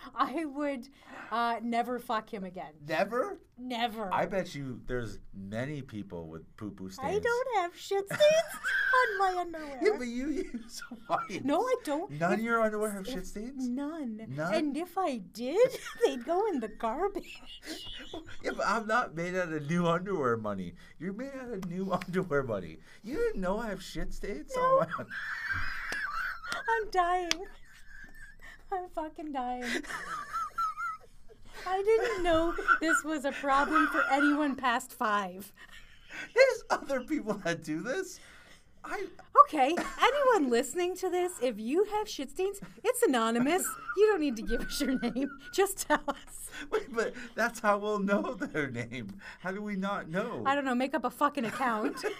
I 0.14 0.44
would 0.44 0.88
uh, 1.30 1.56
never 1.62 1.98
fuck 1.98 2.32
him 2.32 2.44
again. 2.44 2.72
Never. 2.86 3.38
Never. 3.58 4.12
I 4.12 4.26
bet 4.26 4.54
you 4.54 4.80
there's 4.86 5.18
many 5.34 5.82
people 5.82 6.28
with 6.28 6.56
poo 6.56 6.70
poo 6.70 6.90
stains. 6.90 7.16
I 7.16 7.18
don't 7.18 7.48
have 7.56 7.76
shit 7.76 8.06
stains 8.12 8.22
on 9.00 9.18
my 9.18 9.40
underwear. 9.40 9.78
Yeah, 9.82 9.90
but 9.98 10.06
you 10.06 10.28
use 10.28 10.82
white. 11.06 11.44
no, 11.44 11.60
I 11.60 11.74
don't. 11.84 12.10
None 12.12 12.32
If- 12.34 12.38
of 12.38 12.44
your 12.44 12.60
underwear 12.62 12.92
have 12.92 13.06
shit 13.06 13.26
stains. 13.26 13.68
None. 13.68 14.20
None? 14.28 14.54
And 14.54 14.76
if 14.76 14.96
I 14.96 15.18
did, 15.18 15.68
they'd 16.06 16.24
go 16.24 16.46
in 16.48 16.60
the 16.60 16.68
garbage. 16.68 17.42
Yeah, 18.42 18.52
but 18.56 18.66
I'm 18.66 18.86
not 18.86 19.14
made 19.14 19.34
out 19.34 19.52
of 19.52 19.68
new 19.68 19.86
underwear 19.86 20.36
money. 20.36 20.74
You're 20.98 21.12
made 21.12 21.32
out 21.40 21.52
of 21.52 21.68
new 21.68 21.90
underwear 21.92 22.42
money. 22.44 22.78
You 23.02 23.16
didn't 23.16 23.40
know 23.40 23.58
I 23.58 23.68
have 23.68 23.82
shit 23.82 24.12
stains 24.14 24.52
on 24.56 24.86
my. 24.98 25.04
I'm 26.54 26.90
dying. 26.90 27.30
I'm 28.72 28.88
fucking 28.94 29.32
dying. 29.32 29.64
I 31.66 31.82
didn't 31.82 32.22
know 32.22 32.54
this 32.80 33.02
was 33.04 33.24
a 33.24 33.32
problem 33.32 33.88
for 33.88 34.02
anyone 34.10 34.56
past 34.56 34.92
five. 34.92 35.52
There's 36.34 36.64
other 36.70 37.00
people 37.00 37.34
that 37.44 37.64
do 37.64 37.80
this. 37.82 38.20
I 38.84 39.06
Okay, 39.44 39.74
anyone 40.02 40.50
listening 40.50 40.94
to 40.96 41.08
this, 41.10 41.32
if 41.42 41.58
you 41.58 41.84
have 41.84 42.08
shit 42.08 42.30
stains, 42.30 42.60
it's 42.84 43.02
anonymous. 43.02 43.66
You 43.96 44.06
don't 44.06 44.20
need 44.20 44.36
to 44.36 44.42
give 44.42 44.60
us 44.60 44.80
your 44.80 44.98
name. 44.98 45.30
Just 45.52 45.88
tell 45.88 46.02
us. 46.06 46.50
wait, 46.70 46.92
but 46.92 47.14
that's 47.34 47.60
how 47.60 47.78
we'll 47.78 47.98
know 47.98 48.34
their 48.34 48.70
name. 48.70 49.16
How 49.40 49.52
do 49.52 49.62
we 49.62 49.76
not 49.76 50.08
know? 50.08 50.42
I 50.46 50.54
don't 50.54 50.64
know, 50.64 50.74
make 50.74 50.94
up 50.94 51.04
a 51.04 51.10
fucking 51.10 51.44
account. 51.44 52.04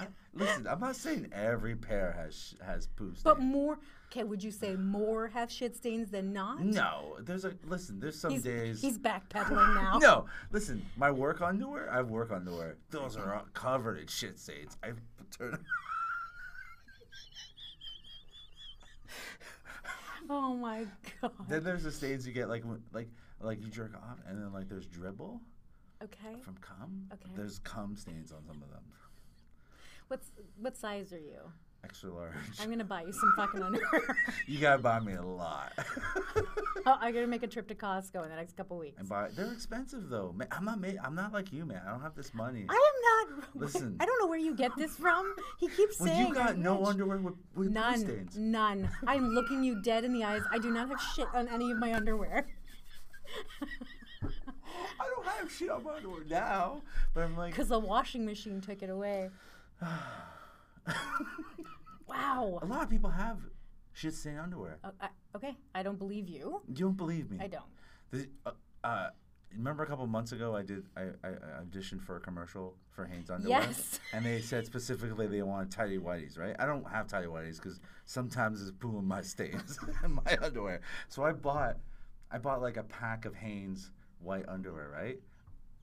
Uh, 0.00 0.06
listen, 0.32 0.66
I'm 0.66 0.80
not 0.80 0.96
saying 0.96 1.28
every 1.30 1.76
pair 1.76 2.12
has 2.12 2.54
has 2.64 2.86
poo 2.86 3.08
stains. 3.08 3.22
But 3.22 3.38
more, 3.38 3.78
okay, 4.10 4.24
would 4.24 4.42
you 4.42 4.50
say 4.50 4.74
more 4.76 5.28
have 5.28 5.50
shit 5.50 5.76
stains 5.76 6.10
than 6.10 6.32
not? 6.32 6.64
no, 6.64 7.16
there's 7.20 7.44
a 7.44 7.54
listen. 7.66 8.00
There's 8.00 8.18
some 8.18 8.32
He's, 8.32 8.42
days. 8.42 8.80
he's 8.80 8.98
backpedaling 8.98 9.74
now. 9.74 9.98
no, 10.02 10.26
listen. 10.50 10.84
My 10.96 11.10
work 11.10 11.40
on 11.40 11.50
underwear. 11.50 11.90
I 11.92 11.96
have 11.96 12.10
work 12.10 12.30
underwear. 12.32 12.76
Those 12.90 13.16
are 13.16 13.34
all 13.34 13.46
covered 13.54 13.98
in 13.98 14.06
shit 14.06 14.38
stains. 14.38 14.76
I 14.82 14.92
turn. 15.36 15.58
Oh 20.28 20.54
my 20.54 20.84
god. 21.20 21.32
Then 21.48 21.64
there's 21.64 21.82
the 21.82 21.90
stains 21.90 22.24
you 22.26 22.32
get 22.32 22.48
like 22.48 22.62
when, 22.62 22.80
like 22.92 23.08
like 23.40 23.60
you 23.60 23.68
jerk 23.68 23.94
off, 23.96 24.18
and 24.28 24.40
then 24.40 24.52
like 24.52 24.68
there's 24.68 24.86
dribble 24.86 25.40
Okay. 26.04 26.40
from 26.42 26.56
cum. 26.60 27.06
Okay. 27.12 27.30
There's 27.34 27.58
cum 27.60 27.96
stains 27.96 28.30
on 28.30 28.44
some 28.46 28.62
of 28.62 28.70
them. 28.70 28.82
What's 30.08 30.30
what 30.60 30.76
size 30.76 31.12
are 31.12 31.18
you? 31.18 31.40
Extra 31.82 32.12
large. 32.12 32.34
I'm 32.60 32.68
gonna 32.68 32.84
buy 32.84 33.02
you 33.02 33.12
some 33.12 33.32
fucking 33.36 33.62
underwear. 33.62 34.16
you 34.46 34.60
gotta 34.60 34.82
buy 34.82 35.00
me 35.00 35.14
a 35.14 35.22
lot. 35.22 35.72
oh, 36.86 36.98
I'm 37.00 37.14
gonna 37.14 37.26
make 37.26 37.42
a 37.42 37.46
trip 37.46 37.68
to 37.68 37.74
Costco 37.74 38.22
in 38.22 38.28
the 38.28 38.36
next 38.36 38.56
couple 38.56 38.78
weeks. 38.78 38.98
and 38.98 39.08
buy. 39.08 39.28
They're 39.34 39.50
expensive 39.50 40.10
though. 40.10 40.32
Man, 40.36 40.46
I'm 40.50 40.64
not. 40.66 40.80
Ma- 40.80 41.02
I'm 41.02 41.14
not 41.14 41.32
like 41.32 41.52
you, 41.52 41.64
man. 41.64 41.80
I 41.86 41.90
don't 41.90 42.02
have 42.02 42.14
this 42.14 42.34
money. 42.34 42.66
I 42.68 42.74
am 43.28 43.38
not. 43.38 43.44
Listen. 43.54 43.96
I 43.98 44.04
don't 44.04 44.18
know 44.20 44.26
where 44.26 44.38
you 44.38 44.54
get 44.54 44.76
this 44.76 44.94
from. 44.94 45.34
He 45.58 45.68
keeps 45.68 45.98
well, 45.98 46.08
saying 46.08 46.28
you 46.28 46.34
got 46.34 46.58
no 46.58 46.84
underwear 46.84 47.16
with, 47.16 47.34
with 47.54 47.70
None. 47.70 47.98
stains. 47.98 48.36
None. 48.36 48.90
I'm 49.06 49.30
looking 49.30 49.64
you 49.64 49.80
dead 49.80 50.04
in 50.04 50.12
the 50.12 50.22
eyes. 50.22 50.42
I 50.50 50.58
do 50.58 50.70
not 50.70 50.90
have 50.90 51.00
shit 51.14 51.28
on 51.34 51.48
any 51.48 51.70
of 51.70 51.78
my 51.78 51.94
underwear. 51.94 52.46
I 54.22 55.08
don't 55.16 55.26
have 55.26 55.50
shit 55.50 55.70
on 55.70 55.84
my 55.84 55.94
underwear 55.94 56.24
now, 56.28 56.82
but 57.14 57.22
I'm 57.22 57.36
like, 57.36 57.52
Because 57.52 57.68
the 57.68 57.78
washing 57.78 58.26
machine 58.26 58.60
took 58.60 58.82
it 58.82 58.90
away. 58.90 59.30
Wow. 62.08 62.58
a 62.62 62.66
lot 62.66 62.82
of 62.82 62.90
people 62.90 63.10
have 63.10 63.38
shit 63.92 64.14
stained 64.14 64.40
underwear. 64.40 64.78
Uh, 64.82 64.90
I, 65.00 65.08
okay, 65.36 65.54
I 65.74 65.82
don't 65.82 65.98
believe 65.98 66.28
you. 66.28 66.60
You 66.68 66.74
don't 66.74 66.96
believe 66.96 67.30
me? 67.30 67.38
I 67.40 67.46
don't. 67.46 67.64
The, 68.10 68.28
uh, 68.44 68.50
uh, 68.82 69.10
remember 69.56 69.82
a 69.82 69.86
couple 69.86 70.06
months 70.06 70.32
ago, 70.32 70.54
I 70.54 70.62
did 70.62 70.86
I, 70.96 71.02
I, 71.22 71.28
I 71.28 71.62
auditioned 71.64 72.02
for 72.02 72.16
a 72.16 72.20
commercial 72.20 72.74
for 72.90 73.04
Hanes 73.04 73.30
underwear. 73.30 73.60
Yes. 73.62 74.00
And 74.12 74.24
they 74.24 74.40
said 74.40 74.66
specifically 74.66 75.26
they 75.26 75.42
wanted 75.42 75.70
tidy 75.70 75.98
whities, 75.98 76.38
right? 76.38 76.56
I 76.58 76.66
don't 76.66 76.88
have 76.90 77.06
tidy 77.06 77.26
whities 77.26 77.56
because 77.56 77.80
sometimes 78.04 78.60
it's 78.60 78.72
poo 78.72 78.98
in 78.98 79.04
my 79.04 79.22
stains 79.22 79.78
in 80.04 80.12
my 80.12 80.38
underwear. 80.42 80.80
So 81.08 81.22
I 81.22 81.32
bought 81.32 81.76
I 82.30 82.38
bought 82.38 82.60
like 82.60 82.76
a 82.76 82.84
pack 82.84 83.24
of 83.24 83.34
Hanes 83.34 83.90
white 84.20 84.44
underwear, 84.48 84.90
right? 84.92 85.18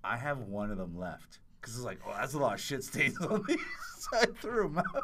I 0.03 0.17
have 0.17 0.39
one 0.39 0.71
of 0.71 0.77
them 0.77 0.97
left 0.97 1.39
because 1.59 1.75
it's 1.75 1.85
like, 1.85 1.99
oh, 2.07 2.13
that's 2.17 2.33
a 2.33 2.39
lot 2.39 2.55
of 2.55 2.61
shit 2.61 2.83
stains 2.83 3.17
on 3.19 3.43
these. 3.47 3.57
so 3.99 4.17
I 4.17 4.25
threw 4.41 4.63
them 4.63 4.77
out. 4.79 5.03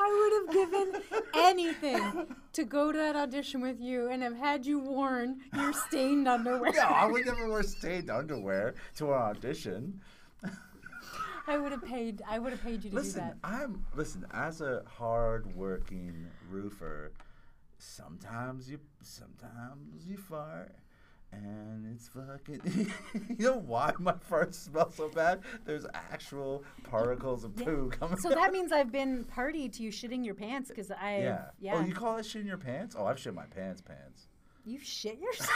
I 0.00 0.46
would 0.46 0.56
have 0.56 0.70
given 0.70 1.02
anything 1.34 2.36
to 2.52 2.64
go 2.64 2.92
to 2.92 2.98
that 2.98 3.16
audition 3.16 3.60
with 3.60 3.80
you 3.80 4.08
and 4.08 4.22
have 4.22 4.36
had 4.36 4.64
you 4.64 4.78
worn 4.78 5.40
your 5.54 5.72
stained 5.72 6.28
underwear. 6.28 6.72
no, 6.76 6.82
I 6.82 7.06
would 7.06 7.26
never 7.26 7.48
wear 7.48 7.62
stained 7.64 8.08
underwear 8.08 8.74
to 8.96 9.06
an 9.06 9.18
audition. 9.18 10.00
I 11.48 11.56
would 11.56 11.72
have 11.72 11.84
paid. 11.84 12.22
I 12.28 12.38
would 12.38 12.52
have 12.52 12.62
paid 12.62 12.84
you 12.84 12.90
to 12.90 12.90
do 12.90 12.96
Listen, 12.96 13.20
that. 13.20 13.36
I'm 13.42 13.86
listen 13.96 14.26
as 14.32 14.60
a 14.60 14.82
hard-working 14.86 16.26
roofer. 16.50 17.10
Sometimes 17.78 18.70
you, 18.70 18.78
sometimes 19.02 20.06
you 20.06 20.18
fart, 20.18 20.74
and 21.32 21.86
it's 21.94 22.08
fucking. 22.08 22.92
you 23.38 23.46
know 23.46 23.58
why 23.58 23.92
my 23.98 24.14
farts 24.30 24.54
smell 24.54 24.90
so 24.90 25.08
bad? 25.08 25.40
There's 25.64 25.86
actual 25.94 26.64
particles 26.84 27.44
of 27.44 27.56
poo 27.56 27.90
coming. 27.90 28.18
So 28.18 28.30
that 28.30 28.52
means 28.52 28.72
I've 28.72 28.92
been 28.92 29.24
party 29.24 29.68
to 29.68 29.82
you 29.82 29.90
shitting 29.90 30.24
your 30.24 30.34
pants 30.34 30.68
because 30.68 30.90
I. 30.90 31.18
yeah. 31.18 31.44
Yeah. 31.60 31.74
Oh, 31.76 31.84
you 31.84 31.94
call 31.94 32.16
that 32.16 32.24
shitting 32.24 32.46
your 32.46 32.58
pants? 32.58 32.96
Oh, 32.98 33.06
I've 33.06 33.18
shit 33.18 33.34
my 33.34 33.46
pants, 33.46 33.80
pants. 33.80 34.28
You 34.64 34.78
shit 34.80 35.18
yourself. 35.18 35.50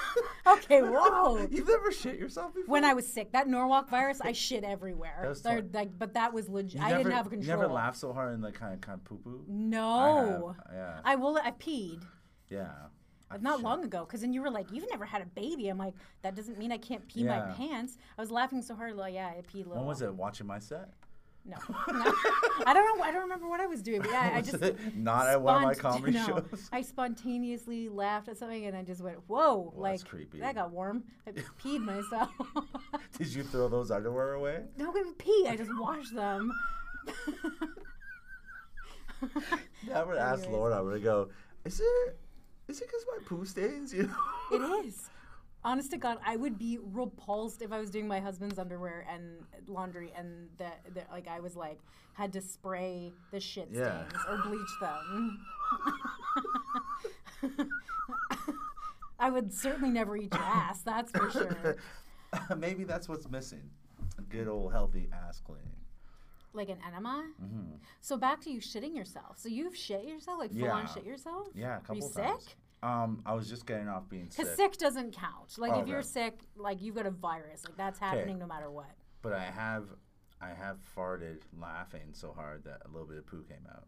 okay. 0.46 0.80
Whoa. 0.80 1.46
You've 1.50 1.68
never 1.68 1.92
shit 1.92 2.18
yourself 2.18 2.54
before? 2.54 2.72
When 2.72 2.84
I 2.84 2.94
was 2.94 3.12
sick, 3.12 3.32
that 3.32 3.46
Norwalk 3.46 3.90
virus, 3.90 4.20
I 4.20 4.32
shit 4.32 4.64
everywhere. 4.64 5.34
That 5.42 5.74
like, 5.74 5.98
but 5.98 6.14
that 6.14 6.32
was 6.32 6.48
legit. 6.48 6.80
I 6.80 6.90
never, 6.90 7.02
didn't 7.02 7.14
have 7.14 7.30
control. 7.30 7.42
You 7.42 7.62
never 7.62 7.72
laughed 7.72 7.98
so 7.98 8.12
hard 8.12 8.34
and 8.34 8.42
like 8.42 8.54
kind 8.54 8.74
of 8.74 8.80
kind 8.80 8.98
of 8.98 9.04
poo 9.04 9.18
poo. 9.18 9.44
No. 9.48 10.56
Yeah. 10.72 11.00
I 11.04 11.16
will. 11.16 11.38
I 11.42 11.50
peed. 11.52 12.02
Yeah. 12.48 12.68
I've 13.32 13.42
Not 13.42 13.58
shit. 13.58 13.64
long 13.64 13.84
ago, 13.84 14.04
because 14.04 14.20
then 14.20 14.32
you 14.32 14.42
were 14.42 14.50
like, 14.50 14.70
"You've 14.72 14.88
never 14.90 15.04
had 15.04 15.22
a 15.22 15.26
baby." 15.26 15.68
I'm 15.68 15.78
like, 15.78 15.94
"That 16.22 16.34
doesn't 16.34 16.58
mean 16.58 16.72
I 16.72 16.78
can't 16.78 17.06
pee 17.08 17.24
my 17.24 17.40
pants." 17.56 17.98
I 18.16 18.20
was 18.20 18.30
laughing 18.30 18.62
so 18.62 18.74
hard, 18.74 18.96
like, 18.96 19.14
"Yeah, 19.14 19.28
I 19.28 19.40
peed 19.42 19.64
a 19.66 19.68
little." 19.68 19.76
When 19.76 19.86
was 19.86 20.02
it? 20.02 20.14
Watching 20.14 20.46
my 20.46 20.58
set? 20.58 20.90
No, 21.44 21.56
no. 21.92 22.14
I 22.66 22.72
don't 22.72 22.98
know. 22.98 23.02
I 23.04 23.10
don't 23.10 23.22
remember 23.22 23.48
what 23.48 23.60
I 23.60 23.66
was 23.66 23.82
doing. 23.82 24.00
But 24.00 24.10
yeah, 24.10 24.30
I 24.34 24.38
Was 24.40 24.50
just 24.52 24.74
not 24.94 25.26
at 25.26 25.42
one 25.42 25.56
of 25.56 25.62
my 25.62 25.74
comedy 25.88 26.12
no, 26.12 26.24
shows. 26.26 26.68
I 26.70 26.82
spontaneously 26.82 27.88
laughed 27.88 28.28
at 28.28 28.36
something 28.38 28.64
and 28.64 28.76
I 28.76 28.84
just 28.84 29.00
went, 29.00 29.18
"Whoa!" 29.26 29.72
Well, 29.74 29.74
like 29.76 29.92
that's 29.94 30.04
creepy. 30.04 30.38
that 30.38 30.54
got 30.54 30.70
warm. 30.70 31.02
I 31.26 31.32
peed 31.60 31.80
myself. 31.80 32.30
Did 33.18 33.26
you 33.34 33.42
throw 33.42 33.68
those 33.68 33.90
underwear 33.90 34.34
away? 34.34 34.62
no, 34.76 34.90
I 34.90 34.92
didn't 34.92 35.18
pee. 35.18 35.46
I 35.48 35.56
just 35.56 35.70
washed 35.80 36.14
them. 36.14 36.52
Yeah, 39.86 40.00
I 40.00 40.04
would 40.04 40.16
ask 40.18 40.48
Laura. 40.48 40.78
I'm 40.78 40.84
gonna 40.84 41.00
go. 41.00 41.28
Is 41.64 41.80
it? 41.80 42.18
Is 42.72 42.80
it 42.80 42.88
because 42.88 43.04
my 43.06 43.22
poo 43.26 43.44
stains? 43.44 43.92
You 43.92 44.04
know? 44.04 44.80
It 44.80 44.86
is. 44.86 45.10
Honest 45.62 45.90
to 45.92 45.98
God, 45.98 46.16
I 46.26 46.36
would 46.36 46.58
be 46.58 46.78
repulsed 46.82 47.60
if 47.60 47.70
I 47.70 47.78
was 47.78 47.90
doing 47.90 48.08
my 48.08 48.18
husband's 48.18 48.58
underwear 48.58 49.06
and 49.12 49.44
laundry, 49.68 50.10
and 50.16 50.48
that 50.58 50.80
that 50.94 51.08
like 51.12 51.28
I 51.28 51.38
was 51.40 51.54
like 51.54 51.78
had 52.14 52.32
to 52.32 52.40
spray 52.40 53.12
the 53.30 53.38
shit 53.38 53.68
stains 53.68 53.78
Yeah. 53.78 54.04
or 54.28 54.38
bleach 54.38 54.74
them. 54.80 55.38
I 59.18 59.30
would 59.30 59.52
certainly 59.52 59.90
never 59.90 60.16
eat 60.16 60.32
your 60.32 60.42
ass. 60.42 60.80
That's 60.82 61.12
for 61.12 61.30
sure. 61.30 61.76
Maybe 62.56 62.84
that's 62.84 63.08
what's 63.08 63.28
missing. 63.30 63.70
A 64.18 64.22
good 64.22 64.48
old 64.48 64.72
healthy 64.72 65.08
ass 65.12 65.40
cleaning. 65.44 65.66
Like 66.54 66.68
an 66.70 66.78
enema. 66.86 67.24
Mm-hmm. 67.42 67.76
So 68.00 68.16
back 68.16 68.40
to 68.42 68.50
you 68.50 68.60
shitting 68.60 68.96
yourself. 68.96 69.38
So 69.38 69.48
you've 69.48 69.76
shit 69.76 70.04
yourself, 70.04 70.38
like 70.40 70.52
full 70.52 70.68
on 70.70 70.88
shit 70.92 71.04
yourself. 71.04 71.48
Yeah, 71.54 71.76
a 71.76 71.80
couple 71.80 71.94
Are 71.94 72.08
you 72.08 72.10
times. 72.14 72.44
sick? 72.44 72.56
Um, 72.82 73.22
I 73.24 73.34
was 73.34 73.48
just 73.48 73.64
getting 73.66 73.88
off 73.88 74.08
being 74.08 74.28
sick, 74.30 74.38
Because 74.44 74.56
sick 74.56 74.76
doesn't 74.76 75.12
count. 75.14 75.56
Like 75.56 75.72
if 75.72 75.78
Okay. 75.82 75.90
you're 75.90 76.02
sick, 76.02 76.40
like 76.56 76.82
you've 76.82 76.96
got 76.96 77.06
a 77.06 77.10
virus. 77.10 77.64
Like 77.64 77.76
that's 77.76 77.98
happening 78.00 78.38
no 78.38 78.46
matter 78.46 78.70
what. 78.70 78.90
but 79.22 79.32
I 79.32 79.44
have, 79.44 79.84
I 80.40 80.48
have 80.48 80.78
farted 80.96 81.42
laughing 81.60 82.08
so 82.12 82.32
hard 82.32 82.64
that 82.64 82.82
a 82.84 82.88
little 82.88 83.06
bit 83.06 83.18
of 83.18 83.26
poo 83.26 83.44
came 83.48 83.66
out. 83.72 83.86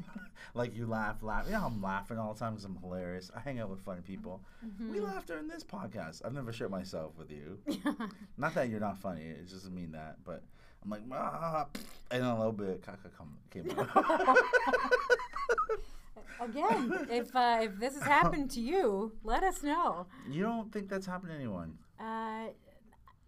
like 0.54 0.76
you 0.76 0.86
laugh, 0.86 1.24
laugh. 1.24 1.46
Yeah, 1.50 1.65
I'm 1.65 1.82
laughing 1.82 2.17
all 2.17 2.34
the 2.34 2.39
time 2.39 2.52
because 2.54 2.65
I'm 2.65 2.76
hilarious. 2.82 3.32
I 3.34 3.39
hang 3.39 3.60
out 3.60 3.69
with 3.69 3.80
funny 3.80 4.02
people. 4.02 4.43
We 4.62 4.67
Mm-hmm. 4.98 5.06
laugh 5.06 5.26
during 5.26 5.48
this 5.48 5.63
podcast. 5.63 6.22
I've 6.26 6.34
never 6.34 6.52
shit 6.52 6.69
myself 6.69 7.17
with 7.17 7.32
you. 7.32 7.60
not 8.38 8.54
that 8.56 8.67
you're 8.69 8.82
not 8.82 8.98
funny. 8.98 9.22
It 9.24 9.50
doesn't 9.50 9.74
mean 9.74 9.93
that. 9.93 10.17
But 10.26 10.43
I'm 10.84 10.89
like, 10.89 11.02
ah, 11.13 11.67
and 12.12 12.24
a 12.26 12.36
little 12.36 12.52
bit 12.52 12.69
of 12.69 12.82
caca 12.82 13.10
come, 13.17 13.38
came 13.52 13.72
out. 13.80 14.38
Again, 16.42 17.08
if 17.10 17.36
uh, 17.36 17.60
if 17.62 17.80
this 17.80 17.94
has 17.96 18.04
happened 18.04 18.52
to 18.52 18.60
you, 18.62 19.12
let 19.24 19.44
us 19.44 19.64
know. 19.64 20.08
you 20.30 20.42
don't 20.44 20.72
think 20.72 20.90
that's 20.90 21.06
happened 21.06 21.32
to 21.32 21.36
anyone? 21.36 21.78
Uh, 22.00 22.48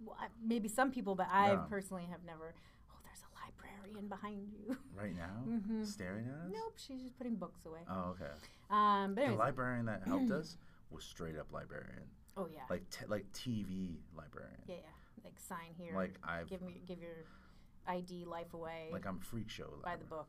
well, 0.03 0.17
maybe 0.43 0.67
some 0.67 0.91
people, 0.91 1.15
but 1.15 1.27
I 1.31 1.51
Yeah. 1.53 1.57
personally 1.69 2.05
have 2.11 2.23
never. 2.25 2.53
Oh, 2.91 2.97
there's 3.03 3.23
a 3.23 3.31
librarian 3.39 4.07
behind 4.07 4.51
you. 4.53 4.77
Right 4.95 5.15
now, 5.15 5.43
Mhm. 5.47 5.85
staring 5.85 6.27
at 6.27 6.35
us. 6.47 6.51
nope, 6.51 6.73
she's 6.77 7.01
just 7.01 7.17
putting 7.17 7.35
books 7.35 7.65
away. 7.65 7.81
Oh, 7.89 8.15
okay. 8.15 8.31
Um, 8.69 9.15
but 9.15 9.27
The 9.27 9.33
librarian 9.35 9.85
that 9.85 10.03
helped 10.03 10.31
us 10.39 10.57
was 10.91 11.03
straight 11.03 11.37
up 11.37 11.51
librarian, 11.51 12.03
oh 12.37 12.47
yeah, 12.53 12.61
like 12.69 12.89
t- 12.89 13.05
like 13.07 13.25
TV 13.33 13.97
librarian. 14.15 14.61
yeah, 14.67 14.75
yeah. 14.75 15.23
Like 15.23 15.39
sign 15.39 15.73
here. 15.77 15.93
Like 15.95 16.19
I've 16.23 16.47
give 16.49 16.61
me 16.61 16.81
give 16.85 16.99
your 17.01 17.23
ID 17.87 18.25
life 18.25 18.53
away 18.53 18.89
like 18.91 19.05
I'm 19.05 19.19
freak 19.19 19.49
show. 19.49 19.69
by 19.83 19.95
the 19.95 20.05
book. 20.05 20.27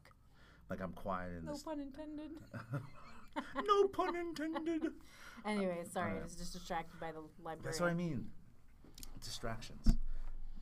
Like 0.69 0.81
I'm 0.83 0.93
quiet 0.93 1.33
in 1.39 1.45
No 1.45 1.53
this. 1.53 1.63
pun 1.63 1.81
intended. 1.81 2.31
no 3.67 3.89
pun 3.89 4.17
intended. 4.17 4.93
Anyway, 5.45 5.79
uh, 5.83 5.89
sorry, 5.89 6.19
I 6.19 6.23
was 6.23 6.35
just 6.35 6.53
distracted 6.53 6.99
by 7.01 7.13
the 7.13 7.21
librarian. 7.39 7.65
That's 7.65 7.81
what 7.81 7.91
I 7.91 7.95
mean. 7.95 8.27
Distractions. 9.23 9.87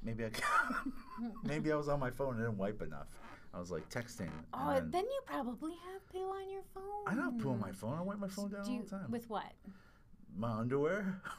Maybe 0.02 0.24
I 0.24 0.30
maybe 1.44 1.72
I 1.72 1.76
was 1.76 1.88
on 1.88 1.98
my 2.00 2.10
phone 2.10 2.34
and 2.34 2.38
didn't 2.38 2.58
wipe 2.58 2.82
enough. 2.82 3.06
I 3.54 3.60
was 3.60 3.70
like 3.70 3.88
texting. 3.88 4.30
Oh, 4.52 4.74
then, 4.74 4.90
then 4.90 5.04
you 5.04 5.20
probably 5.24 5.72
have 5.92 6.06
poo 6.10 6.18
on 6.28 6.50
your 6.50 6.62
phone. 6.74 6.82
I 7.06 7.14
don't 7.14 7.40
poo 7.40 7.50
on 7.50 7.60
my 7.60 7.72
phone. 7.72 7.96
I 7.98 8.02
wipe 8.02 8.18
my 8.18 8.28
phone 8.28 8.50
down 8.50 8.64
Do 8.64 8.72
all 8.72 8.78
the 8.80 8.90
time. 8.90 9.10
With 9.10 9.30
what? 9.30 9.52
my 10.36 10.50
underwear. 10.50 11.20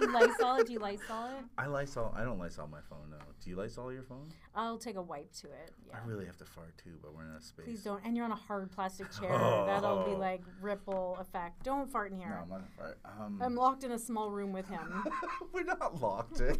You 0.00 0.12
Lysol 0.12 0.56
it? 0.56 0.66
Do 0.66 0.72
you 0.72 0.78
Lysol 0.78 1.26
it? 1.26 1.44
I 1.58 1.66
Lysol. 1.66 2.12
I 2.16 2.24
don't 2.24 2.38
Lysol 2.38 2.66
my 2.68 2.80
phone 2.88 3.10
though. 3.10 3.16
Do 3.42 3.50
you 3.50 3.56
Lysol 3.56 3.92
your 3.92 4.02
phone? 4.02 4.28
I'll 4.54 4.78
take 4.78 4.96
a 4.96 5.02
wipe 5.02 5.32
to 5.40 5.46
it. 5.48 5.72
Yeah. 5.88 5.96
I 6.02 6.06
really 6.06 6.26
have 6.26 6.36
to 6.38 6.44
fart 6.44 6.74
too, 6.82 6.92
but 7.02 7.14
we're 7.14 7.24
in 7.24 7.30
a 7.30 7.40
space. 7.40 7.64
Please 7.66 7.82
don't. 7.82 8.00
And 8.04 8.16
you're 8.16 8.24
on 8.24 8.32
a 8.32 8.36
hard 8.36 8.70
plastic 8.70 9.10
chair. 9.20 9.30
That'll 9.30 10.04
be 10.04 10.12
Oh. 10.12 10.18
like 10.18 10.42
ripple 10.60 11.16
effect. 11.20 11.62
Don't 11.64 11.90
fart 11.90 12.12
in 12.12 12.18
No, 12.18 12.24
here. 12.24 12.38
I'm 12.42 12.48
not 12.48 12.56
gonna 12.58 12.70
fart. 12.76 12.98
Um, 13.04 13.40
I'm 13.42 13.54
locked 13.54 13.84
in 13.84 13.92
a 13.92 13.98
small 13.98 14.30
room 14.30 14.52
with 14.52 14.68
him. 14.68 15.04
We're 15.52 15.64
not 15.64 16.00
locked 16.00 16.40
in. 16.40 16.58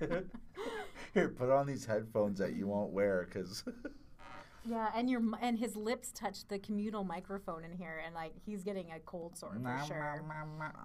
Here, 1.14 1.28
put 1.28 1.50
on 1.50 1.66
these 1.66 1.84
headphones 1.84 2.38
that 2.38 2.54
you 2.54 2.66
won't 2.66 2.92
wear 2.92 3.26
because 3.28 3.64
yeah, 4.64 4.90
and 4.94 5.10
your 5.10 5.22
and 5.40 5.58
his 5.58 5.76
lips 5.76 6.12
touch 6.12 6.46
the 6.48 6.58
communal 6.58 7.04
microphone 7.04 7.64
in 7.64 7.72
here, 7.72 8.02
and 8.04 8.14
like 8.14 8.32
he's 8.44 8.62
getting 8.62 8.92
a 8.92 9.00
cold 9.00 9.36
sore 9.36 9.52
for 9.60 9.84
sure. 9.86 10.22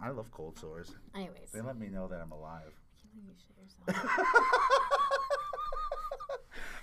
I 0.01 0.09
love 0.09 0.31
cold 0.31 0.57
sores. 0.57 0.95
Anyways, 1.15 1.51
They 1.53 1.61
let 1.61 1.77
me 1.77 1.87
know 1.87 2.07
that 2.07 2.19
I'm 2.21 2.31
alive. 2.31 2.73
I 2.73 2.95
can't 3.01 3.13
believe 3.13 3.27
you 3.27 3.35
shit 3.37 3.55
yourself. 3.63 4.19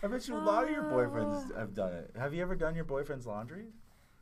I 0.03 0.07
bet 0.07 0.29
you 0.29 0.37
a 0.37 0.39
lot 0.39 0.65
of 0.65 0.71
your 0.71 0.85
boyfriends 0.85 1.51
oh. 1.55 1.59
have 1.59 1.75
done 1.75 1.95
it. 1.95 2.11
Have 2.19 2.35
you 2.35 2.43
ever 2.43 2.55
done 2.55 2.75
your 2.75 2.85
boyfriend's 2.85 3.27
laundry 3.27 3.69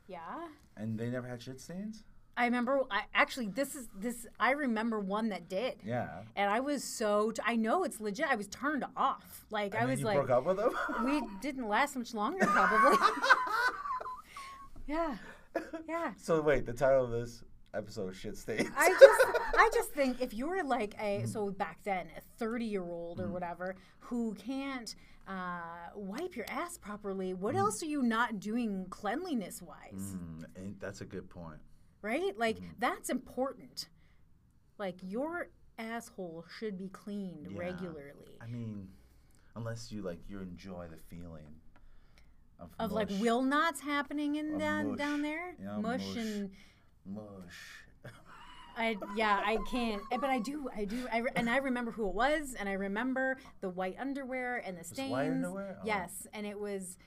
yeah. 0.07 0.47
and 0.77 0.97
they 0.97 1.09
never 1.09 1.27
had 1.27 1.41
shit 1.41 1.59
stains? 1.59 2.05
I 2.35 2.45
remember. 2.45 2.81
I 2.89 3.01
actually 3.13 3.47
this 3.47 3.75
is 3.75 3.87
this. 3.95 4.25
I 4.39 4.51
remember 4.51 4.99
one 4.99 5.29
that 5.29 5.47
did. 5.49 5.75
Yeah. 5.85 6.09
And 6.35 6.49
I 6.49 6.59
was 6.61 6.83
so. 6.83 7.31
T- 7.31 7.41
I 7.45 7.55
know 7.55 7.83
it's 7.83 7.99
legit. 8.01 8.25
I 8.29 8.35
was 8.35 8.47
turned 8.47 8.85
off. 8.97 9.45
Like 9.51 9.75
And 9.75 9.83
I 9.83 9.85
was 9.85 10.01
like, 10.01 10.17
broke 10.17 10.29
up 10.31 10.45
with 10.45 10.57
them. 10.57 10.73
we 11.05 11.21
didn't 11.41 11.67
last 11.67 11.95
much 11.95 12.13
longer, 12.13 12.45
probably. 12.47 12.97
yeah, 14.87 15.15
yeah. 15.87 16.11
So 16.17 16.41
wait, 16.41 16.65
the 16.65 16.73
title 16.73 17.05
of 17.05 17.11
this 17.11 17.43
episode 17.73 18.11
is 18.11 18.17
shit 18.17 18.37
stains. 18.37 18.69
I 18.77 18.89
just, 18.89 19.39
I 19.57 19.69
just 19.73 19.91
think 19.91 20.21
if 20.21 20.33
you're 20.33 20.63
like 20.63 20.95
Mm. 20.97 21.23
a 21.23 21.27
so 21.27 21.49
back 21.51 21.79
then 21.83 22.07
a 22.17 22.21
30 22.37 22.65
year 22.65 22.83
old 22.83 23.19
or 23.19 23.27
whatever 23.29 23.75
who 23.99 24.33
can't 24.35 24.95
uh, 25.27 25.61
wipe 25.95 26.35
your 26.35 26.45
ass 26.49 26.77
properly, 26.77 27.33
what 27.33 27.55
else 27.55 27.81
are 27.81 27.87
you 27.87 28.01
not 28.03 28.39
doing 28.39 28.85
cleanliness 28.89 29.61
wise? 29.61 30.15
Mm, 30.57 30.73
that's 30.79 31.01
a 31.01 31.05
good 31.05 31.29
point. 31.29 31.59
Right? 32.03 32.37
Like 32.37 32.57
Mm-hmm. 32.57 32.73
that's 32.79 33.09
important. 33.09 33.87
Like 34.77 34.97
your 35.01 35.47
asshole 35.79 36.45
should 36.59 36.77
be 36.77 36.89
cleaned 36.89 37.47
Yeah. 37.51 37.57
regularly. 37.59 38.37
I 38.41 38.45
mean, 38.47 38.89
unless 39.55 39.91
you 39.91 40.01
like 40.03 40.19
you 40.29 40.39
enjoy 40.41 40.87
the 40.91 40.97
feeling 41.09 41.55
of, 42.59 42.69
Of 42.79 42.91
like 42.91 43.09
will 43.19 43.41
nots 43.41 43.81
happening 43.81 44.35
in 44.35 44.57
down 44.59 44.89
mush. 44.89 44.97
down 44.99 45.21
there, 45.23 45.55
Yeah, 45.59 45.77
mush, 45.79 46.05
mush. 46.05 46.17
and 46.17 46.51
mush. 47.05 47.85
I 48.75 48.97
yeah 49.15 49.39
I 49.45 49.57
can't 49.69 50.01
eh, 50.11 50.17
but 50.19 50.31
I 50.31 50.39
do 50.39 50.67
I 50.75 50.85
do 50.85 51.07
I 51.11 51.19
re- 51.19 51.29
and 51.35 51.47
I 51.47 51.57
remember 51.57 51.91
who 51.91 52.07
it 52.09 52.15
was 52.15 52.55
and 52.59 52.67
I 52.67 52.73
remember 52.73 53.37
the 53.61 53.69
white 53.69 53.95
underwear 53.99 54.57
and 54.65 54.75
the 54.77 54.83
stains. 54.83 55.11
white 55.11 55.27
underwear? 55.29 55.77
Oh. 55.79 55.83
Yes, 55.85 56.25
and 56.33 56.45
it 56.47 56.59
was 56.59 56.97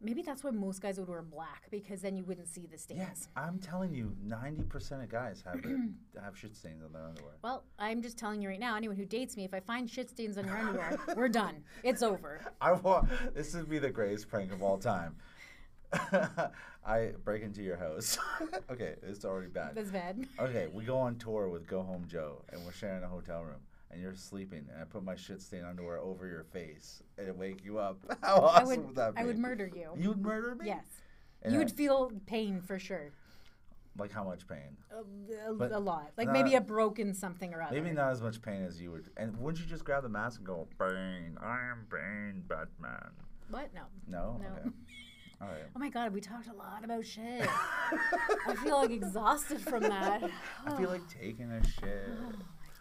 maybe 0.00 0.22
that's 0.22 0.42
why 0.42 0.50
most 0.50 0.80
guys 0.80 0.98
would 0.98 1.08
wear 1.08 1.22
black 1.22 1.64
because 1.70 2.00
then 2.00 2.16
you 2.16 2.24
wouldn't 2.24 2.48
see 2.48 2.66
the 2.70 2.78
stains. 2.78 3.00
Yes, 3.00 3.28
I'm 3.36 3.58
telling 3.58 3.94
you, 3.94 4.14
ninety 4.22 4.62
percent 4.62 5.02
of 5.02 5.08
guys 5.08 5.42
have 5.46 5.56
it, 5.56 5.76
have 6.22 6.36
shit 6.36 6.56
stains 6.56 6.82
on 6.84 6.92
their 6.92 7.04
underwear. 7.04 7.34
Well, 7.42 7.64
I'm 7.78 8.02
just 8.02 8.18
telling 8.18 8.42
you 8.42 8.48
right 8.48 8.60
now. 8.60 8.76
Anyone 8.76 8.96
who 8.96 9.04
dates 9.04 9.36
me, 9.36 9.44
if 9.44 9.54
I 9.54 9.60
find 9.60 9.88
shit 9.88 10.10
stains 10.10 10.38
on 10.38 10.46
your 10.46 10.56
underwear, 10.56 10.98
we're 11.16 11.28
done. 11.28 11.62
It's 11.82 12.02
over. 12.02 12.40
I 12.60 12.72
want 12.72 13.08
this 13.34 13.54
would 13.54 13.68
be 13.68 13.78
the 13.78 13.90
greatest 13.90 14.28
prank 14.28 14.52
of 14.52 14.62
all 14.62 14.78
time. 14.78 15.16
I 16.84 17.12
break 17.24 17.42
into 17.42 17.62
your 17.62 17.76
house. 17.76 18.18
okay, 18.70 18.94
it's 19.02 19.24
already 19.24 19.48
bad. 19.48 19.74
That's 19.74 19.90
bad. 19.90 20.26
Okay, 20.38 20.68
we 20.72 20.84
go 20.84 20.98
on 20.98 21.16
tour 21.16 21.48
with 21.48 21.66
Go 21.66 21.82
Home 21.82 22.04
Joe, 22.06 22.42
and 22.50 22.64
we're 22.64 22.72
sharing 22.72 23.02
a 23.02 23.08
hotel 23.08 23.42
room, 23.42 23.60
and 23.90 24.00
you're 24.00 24.14
sleeping, 24.14 24.66
and 24.72 24.80
I 24.80 24.84
put 24.84 25.02
my 25.04 25.16
shit 25.16 25.40
stain 25.42 25.64
underwear 25.64 25.98
over 25.98 26.26
your 26.26 26.44
face, 26.44 27.02
and 27.18 27.36
wake 27.38 27.64
you 27.64 27.78
up. 27.78 27.98
How 28.22 28.36
I 28.36 28.38
awesome 28.40 28.66
would 28.68 28.86
would 28.86 28.96
that 28.96 29.14
be? 29.14 29.20
I 29.22 29.24
would 29.24 29.38
murder 29.38 29.66
you. 29.74 29.90
You 29.96 30.08
would 30.10 30.22
murder 30.22 30.54
me? 30.54 30.66
Yes. 30.66 30.84
And 31.42 31.52
you 31.52 31.60
I- 31.60 31.64
would 31.64 31.72
feel 31.72 32.12
pain 32.26 32.60
for 32.60 32.78
sure. 32.78 33.12
like 33.98 34.12
how 34.12 34.24
much 34.24 34.46
pain? 34.46 34.76
A, 34.92 35.50
a- 35.52 35.78
a 35.78 35.80
lot. 35.80 36.12
Like 36.16 36.26
not- 36.28 36.32
maybe 36.34 36.54
a 36.54 36.60
broken 36.60 37.12
something 37.14 37.52
or 37.52 37.62
other. 37.62 37.74
Maybe 37.74 37.94
not 37.94 38.12
as 38.12 38.22
much 38.22 38.40
pain 38.40 38.62
as 38.62 38.80
you 38.80 38.92
would. 38.92 39.10
And 39.16 39.38
wouldn't 39.40 39.62
you 39.62 39.68
just 39.68 39.84
grab 39.84 40.02
the 40.04 40.08
mask 40.08 40.38
and 40.38 40.46
go, 40.46 40.68
Bane, 40.78 41.36
I 41.42 41.58
am 41.70 41.86
Bane, 41.90 42.44
Batman? 42.46 43.10
What? 43.50 43.74
No. 43.74 43.82
No? 44.06 44.40
No. 44.40 44.46
Okay. 44.60 44.70
All 45.42 45.48
right. 45.48 45.64
Oh 45.74 45.78
my 45.78 45.88
god, 45.88 46.12
we 46.12 46.20
talked 46.20 46.48
a 46.48 46.52
lot 46.54 46.84
about 46.84 47.04
shit. 47.04 47.48
I 48.46 48.54
feel 48.62 48.76
like 48.76 48.90
exhausted 48.90 49.60
from 49.60 49.82
that. 49.84 50.22
I 50.66 50.76
feel 50.76 50.90
like 50.90 51.06
taking 51.08 51.50
a 51.50 51.66
shit. 51.66 52.08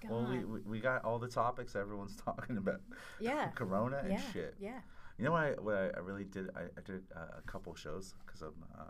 My 0.03 0.11
Well, 0.11 0.27
we, 0.29 0.39
we, 0.39 0.59
we 0.61 0.79
got 0.79 1.03
all 1.03 1.19
the 1.19 1.27
topics 1.27 1.75
everyone's 1.75 2.15
talking 2.25 2.57
about. 2.57 2.81
Yeah. 3.19 3.47
Corona 3.55 3.97
and 3.97 4.13
yeah. 4.13 4.21
shit. 4.33 4.55
Yeah. 4.59 4.79
You 5.17 5.25
know 5.25 5.31
what 5.31 5.43
I, 5.43 5.49
what 5.51 5.75
I, 5.75 5.89
I 5.97 5.99
really 5.99 6.23
did? 6.23 6.49
I, 6.55 6.61
I 6.61 6.81
did 6.85 7.03
uh, 7.15 7.37
a 7.37 7.41
couple 7.41 7.75
shows 7.75 8.13
because 8.25 8.41
I'm, 8.41 8.53
uh, 8.77 8.83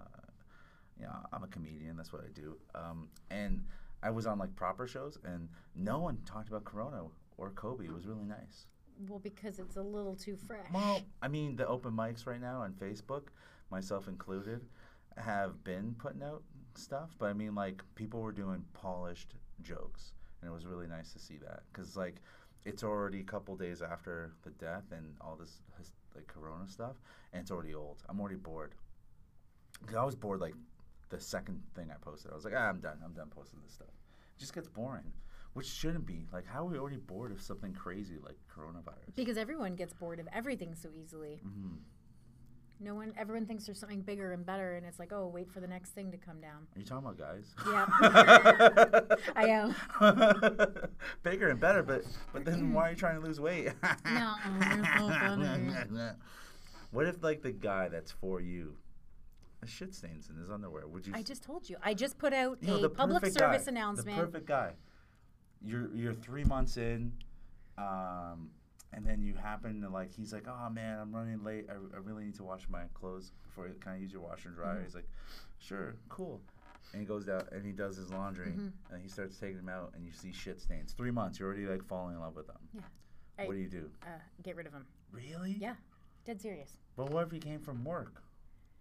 you 0.99 1.05
know, 1.05 1.15
I'm 1.33 1.43
a 1.43 1.47
comedian. 1.47 1.97
That's 1.97 2.13
what 2.13 2.23
I 2.23 2.29
do. 2.33 2.57
Um, 2.75 3.07
and 3.31 3.63
I 4.03 4.11
was 4.11 4.27
on 4.27 4.37
like 4.37 4.55
proper 4.55 4.85
shows, 4.87 5.17
and 5.23 5.49
no 5.75 5.99
one 5.99 6.19
talked 6.25 6.49
about 6.49 6.65
Corona 6.65 7.03
or 7.37 7.49
Kobe. 7.51 7.85
It 7.85 7.93
was 7.93 8.05
really 8.05 8.25
nice. 8.25 8.67
Well, 9.07 9.19
because 9.19 9.59
it's 9.59 9.77
a 9.77 9.81
little 9.81 10.15
too 10.15 10.35
fresh. 10.35 10.67
Well, 10.73 11.01
I 11.21 11.29
mean, 11.29 11.55
the 11.55 11.65
open 11.67 11.93
mics 11.93 12.25
right 12.27 12.41
now 12.41 12.61
on 12.61 12.73
Facebook, 12.73 13.23
myself 13.71 14.07
included, 14.07 14.61
have 15.17 15.63
been 15.63 15.95
putting 15.97 16.21
out 16.21 16.43
stuff. 16.75 17.15
But 17.17 17.27
I 17.27 17.33
mean, 17.33 17.55
like, 17.55 17.81
people 17.95 18.21
were 18.21 18.33
doing 18.33 18.65
polished 18.73 19.35
jokes. 19.61 20.13
And 20.41 20.49
it 20.49 20.53
was 20.53 20.65
really 20.65 20.87
nice 20.87 21.11
to 21.13 21.19
see 21.19 21.37
that. 21.37 21.63
Because, 21.71 21.95
like, 21.97 22.21
it's 22.65 22.83
already 22.83 23.19
a 23.21 23.23
couple 23.23 23.55
days 23.55 23.81
after 23.81 24.31
the 24.43 24.51
death 24.51 24.83
and 24.91 25.15
all 25.21 25.35
this, 25.35 25.61
his- 25.77 25.91
like, 26.15 26.27
corona 26.27 26.67
stuff. 26.67 26.95
And 27.33 27.41
it's 27.41 27.51
already 27.51 27.73
old. 27.73 28.03
I'm 28.09 28.19
already 28.19 28.35
bored 28.37 28.73
because 29.81 29.95
I 29.95 30.03
was 30.03 30.15
bored, 30.15 30.39
like, 30.41 30.55
the 31.09 31.19
second 31.19 31.61
thing 31.75 31.89
I 31.91 31.95
posted. 32.01 32.31
I 32.31 32.35
was 32.35 32.45
like, 32.45 32.53
ah, 32.55 32.67
I'm 32.69 32.79
done. 32.79 32.99
I'm 33.03 33.13
done 33.13 33.29
posting 33.29 33.59
this 33.63 33.73
stuff. 33.73 33.87
It 34.35 34.39
just 34.39 34.53
gets 34.53 34.67
boring, 34.67 35.11
which 35.53 35.65
shouldn't 35.67 36.05
be. 36.05 36.27
Like, 36.31 36.45
how 36.45 36.61
are 36.67 36.69
we 36.69 36.77
already 36.77 36.97
bored 36.97 37.31
of 37.31 37.41
something 37.41 37.73
crazy 37.73 38.17
like 38.23 38.37
coronavirus? 38.55 39.15
Because 39.15 39.37
everyone 39.37 39.75
gets 39.75 39.93
bored 39.93 40.19
of 40.19 40.27
everything 40.31 40.75
so 40.75 40.89
easily. 40.93 41.41
hmm 41.43 41.77
No 42.81 42.95
one, 42.95 43.13
everyone 43.17 43.45
thinks 43.45 43.65
there's 43.65 43.79
something 43.79 44.01
bigger 44.01 44.31
and 44.31 44.45
better, 44.45 44.75
and 44.75 44.85
it's 44.85 44.99
like, 44.99 45.11
oh, 45.11 45.27
wait 45.27 45.51
for 45.51 45.59
the 45.59 45.67
next 45.67 45.89
thing 45.89 46.11
to 46.11 46.17
come 46.17 46.39
down. 46.39 46.65
Are 46.75 46.79
you 46.79 46.85
talking 46.85 47.05
about 47.05 47.17
guys? 47.17 47.53
Yeah. 47.67 49.15
I 49.35 49.47
am. 49.47 49.75
Bigger 51.23 51.49
and 51.49 51.59
better, 51.59 51.83
but 51.83 52.03
but 52.31 52.45
then 52.45 52.71
why 52.73 52.87
are 52.87 52.91
you 52.91 52.95
trying 52.95 53.19
to 53.19 53.25
lose 53.25 53.39
weight? 53.39 53.69
No, 54.05 54.33
so 54.97 56.15
what 56.91 57.05
if 57.05 57.21
like 57.21 57.41
the 57.41 57.51
guy 57.51 57.89
that's 57.89 58.11
for 58.11 58.39
you, 58.39 58.77
has 59.61 59.69
shit 59.69 59.93
stains 59.93 60.29
in 60.29 60.37
his 60.37 60.49
underwear? 60.49 60.87
Would 60.87 61.05
you? 61.05 61.13
I 61.15 61.21
just 61.21 61.43
told 61.43 61.69
you. 61.69 61.75
I 61.83 61.93
just 61.93 62.17
put 62.17 62.33
out 62.33 62.59
you 62.61 62.69
know, 62.69 62.77
a 62.77 62.81
the 62.81 62.89
public 62.89 63.25
service 63.25 63.65
guy, 63.65 63.71
announcement. 63.71 64.17
The 64.17 64.23
perfect 64.23 64.47
guy. 64.47 64.71
You're 65.61 65.93
you're 65.93 66.13
three 66.13 66.45
months 66.45 66.77
in, 66.77 67.11
um, 67.77 68.51
and 68.93 69.05
then 69.05 69.21
you 69.21 69.33
happen 69.35 69.81
to 69.81 69.89
like 69.89 70.11
he's 70.11 70.33
like, 70.33 70.45
oh 70.47 70.69
man, 70.69 70.99
I'm 70.99 71.13
running 71.15 71.43
late. 71.43 71.67
I, 71.69 71.73
I 71.73 71.99
really 71.99 72.25
need 72.25 72.35
to 72.35 72.43
wash 72.43 72.63
my 72.69 72.83
clothes 72.93 73.31
before. 73.43 73.67
You 73.67 73.75
can 73.79 73.91
I 73.93 73.97
use 73.97 74.11
your 74.11 74.21
washer 74.21 74.49
and 74.49 74.57
dryer? 74.57 74.75
Mm-hmm. 74.75 74.83
He's 74.85 74.95
like, 74.95 75.09
sure, 75.59 75.95
cool. 76.09 76.41
And 76.93 77.01
he 77.01 77.05
goes 77.05 77.25
down 77.25 77.43
and 77.51 77.63
he 77.65 77.71
does 77.71 77.97
his 77.97 78.09
laundry 78.11 78.47
Mm-hmm. 78.47 78.93
and 78.93 79.01
he 79.03 79.09
starts 79.09 79.37
taking 79.37 79.57
them 79.57 79.69
out 79.69 79.91
and 79.95 80.05
you 80.05 80.11
see 80.11 80.31
shit 80.31 80.59
stains. 80.59 80.93
Three 80.93 81.11
months, 81.11 81.39
you're 81.39 81.47
already 81.47 81.67
like 81.67 81.83
falling 81.85 82.15
in 82.15 82.21
love 82.21 82.35
with 82.35 82.47
them. 82.47 82.57
Yeah. 82.73 82.81
what 83.45 83.53
I- 83.53 83.55
do 83.57 83.61
you 83.61 83.69
do? 83.69 83.89
uh, 84.03 84.07
get 84.43 84.55
rid 84.55 84.65
of 84.65 84.73
them 84.73 84.85
Really? 85.11 85.55
Yeah, 85.59 85.73
dead 86.25 86.39
serious. 86.41 86.77
But 86.95 87.09
what 87.11 87.25
if 87.25 87.31
he 87.31 87.39
came 87.39 87.59
from 87.59 87.83
work? 87.83 88.21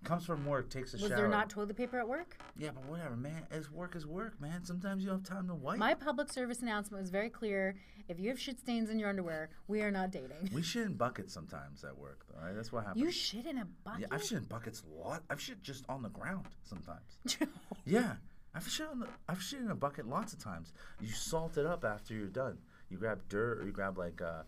Comes 0.04 0.24
from 0.24 0.46
work, 0.46 0.70
takes 0.70 0.94
a 0.94 0.98
shower. 0.98 1.02
Was 1.02 1.10
shower. 1.10 1.20
there 1.22 1.28
not 1.28 1.50
toilet 1.50 1.76
paper 1.76 1.98
at 1.98 2.08
work? 2.08 2.36
Yeah, 2.56 2.70
but 2.72 2.84
whatever, 2.84 3.16
man. 3.16 3.46
As 3.50 3.70
work 3.70 3.96
is 3.96 4.06
work, 4.06 4.40
man. 4.40 4.64
Sometimes 4.64 5.02
you 5.02 5.10
don't 5.10 5.26
have 5.26 5.36
time 5.36 5.48
to 5.48 5.54
wipe. 5.54 5.78
My 5.78 5.94
public 5.94 6.32
service 6.32 6.62
announcement 6.62 7.02
was 7.02 7.10
very 7.10 7.28
clear. 7.28 7.74
If 8.08 8.18
you 8.20 8.28
have 8.28 8.40
shit 8.40 8.58
stains 8.60 8.90
in 8.90 8.98
your 8.98 9.08
underwear, 9.08 9.50
we 9.66 9.82
are 9.82 9.90
not 9.90 10.10
dating. 10.12 10.50
we 10.54 10.62
shit 10.62 10.86
in 10.86 10.94
buckets 10.94 11.34
sometimes 11.34 11.84
at 11.84 11.96
work, 11.98 12.24
though, 12.28 12.40
right? 12.40 12.54
That's 12.54 12.72
what 12.72 12.84
happens. 12.84 13.02
You 13.02 13.10
shit 13.10 13.44
in 13.44 13.58
a 13.58 13.66
bucket? 13.84 14.02
Yeah, 14.02 14.06
I've 14.12 14.24
shit 14.24 14.38
in 14.38 14.44
buckets 14.44 14.82
a 14.82 15.02
lot. 15.02 15.24
I've 15.28 15.40
shit 15.40 15.62
just 15.62 15.84
on 15.88 16.02
the 16.02 16.10
ground 16.10 16.46
sometimes. 16.62 17.18
yeah, 17.84 18.14
I've 18.54 18.68
shit 18.68 18.86
on 18.88 19.00
the. 19.00 19.08
I've 19.28 19.42
shit 19.42 19.60
in 19.60 19.70
a 19.70 19.74
bucket 19.74 20.08
lots 20.08 20.32
of 20.32 20.38
times. 20.38 20.72
You 21.00 21.08
salt 21.08 21.58
it 21.58 21.66
up 21.66 21.84
after 21.84 22.14
you're 22.14 22.28
done. 22.28 22.58
You 22.88 22.98
grab 22.98 23.20
dirt 23.28 23.58
or 23.58 23.66
you 23.66 23.72
grab 23.72 23.98
like 23.98 24.22
uh, 24.22 24.42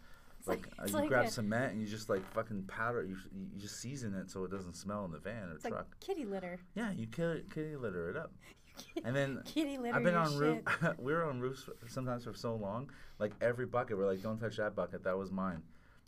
like, 0.47 0.67
like- 0.67 0.79
uh, 0.79 0.83
it's 0.83 0.93
you 0.93 0.99
like 0.99 1.09
grab 1.09 1.25
a- 1.27 1.31
cement 1.31 1.73
and 1.73 1.81
you 1.81 1.87
just 1.87 2.09
like 2.09 2.25
fucking 2.33 2.65
powder. 2.65 3.03
You 3.05 3.17
you 3.33 3.59
just 3.59 3.81
season 3.81 4.15
it 4.15 4.31
so 4.31 4.45
it 4.45 4.51
doesn't 4.51 4.75
smell 4.77 5.05
in 5.05 5.11
the 5.13 5.19
van 5.19 5.49
or 5.49 5.55
It's 5.55 5.65
like 5.65 5.73
truck. 5.73 6.01
kitty 6.01 6.25
litter. 6.25 6.59
Yeah, 6.75 6.93
you 6.93 7.07
kitty, 7.07 7.45
kitty 7.53 7.77
litter 7.77 8.11
it 8.11 8.17
up. 8.17 8.33
And 9.05 9.15
then 9.15 9.43
kitty 9.45 9.77
litter. 9.77 9.95
I've 9.97 10.05
been 10.05 10.15
on 10.15 10.37
roof. 10.39 10.63
we 10.99 11.13
were 11.13 11.25
on 11.25 11.39
roofs 11.41 11.69
sometimes 11.89 12.25
for 12.25 12.33
so 12.33 12.55
long. 12.55 12.91
Like 13.19 13.33
every 13.43 13.67
bucket, 13.67 13.99
we're 13.99 14.07
like, 14.07 14.23
"Don't 14.23 14.39
touch 14.39 14.57
that 14.57 14.75
bucket. 14.75 15.05
That 15.05 15.19
was 15.19 15.31
mine." 15.31 15.63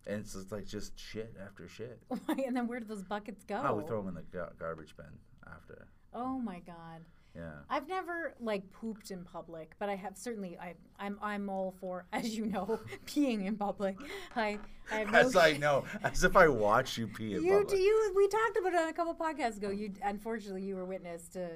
And 0.07 0.21
it's 0.21 0.33
just 0.33 0.51
like 0.53 0.65
just 0.67 0.99
shit 0.99 1.35
after 1.45 1.69
shit. 1.69 2.01
and 2.29 2.57
then 2.57 2.67
where 2.67 2.81
do 2.81 2.87
those 2.87 3.03
buckets 3.03 3.45
go? 3.45 3.63
Oh, 3.65 3.75
we 3.75 3.85
throw 3.85 3.99
them 4.01 4.09
in 4.09 4.15
the 4.15 4.23
gar- 4.23 4.53
garbage 4.59 4.97
bin 4.97 5.07
after. 5.47 5.87
Oh 6.15 6.39
my 6.39 6.61
god. 6.61 7.03
Yeah. 7.35 7.51
I've 7.71 7.89
never 7.89 8.35
like 8.41 8.71
pooped 8.73 9.11
in 9.11 9.25
public, 9.25 9.73
but 9.79 9.89
I 9.89 9.97
have 9.97 10.17
certainly. 10.17 10.59
I 10.59 10.75
I'm 10.99 11.19
I'm 11.23 11.49
all 11.49 11.75
for, 11.81 12.05
as 12.13 12.37
you 12.37 12.47
know, 12.47 12.81
peeing 13.07 13.47
in 13.47 13.57
public. 13.57 13.97
I 14.37 14.59
I 14.91 14.97
have 14.99 15.11
no. 15.13 15.19
As 15.19 15.37
I 15.37 15.57
know, 15.57 15.85
as 16.05 16.25
if 16.25 16.37
I 16.37 16.49
watch 16.49 16.99
you 16.99 17.07
pee 17.07 17.35
in 17.35 17.45
you 17.45 17.59
public. 17.59 17.79
you 17.79 18.13
we 18.15 18.29
talked 18.29 18.57
about 18.59 18.75
it 18.75 18.81
on 18.81 18.89
a 18.89 18.93
couple 18.93 19.15
podcasts 19.15 19.57
ago. 19.57 19.71
You 19.71 19.93
unfortunately 20.03 20.63
you 20.63 20.77
were 20.77 20.85
witness 20.85 21.29
to. 21.29 21.49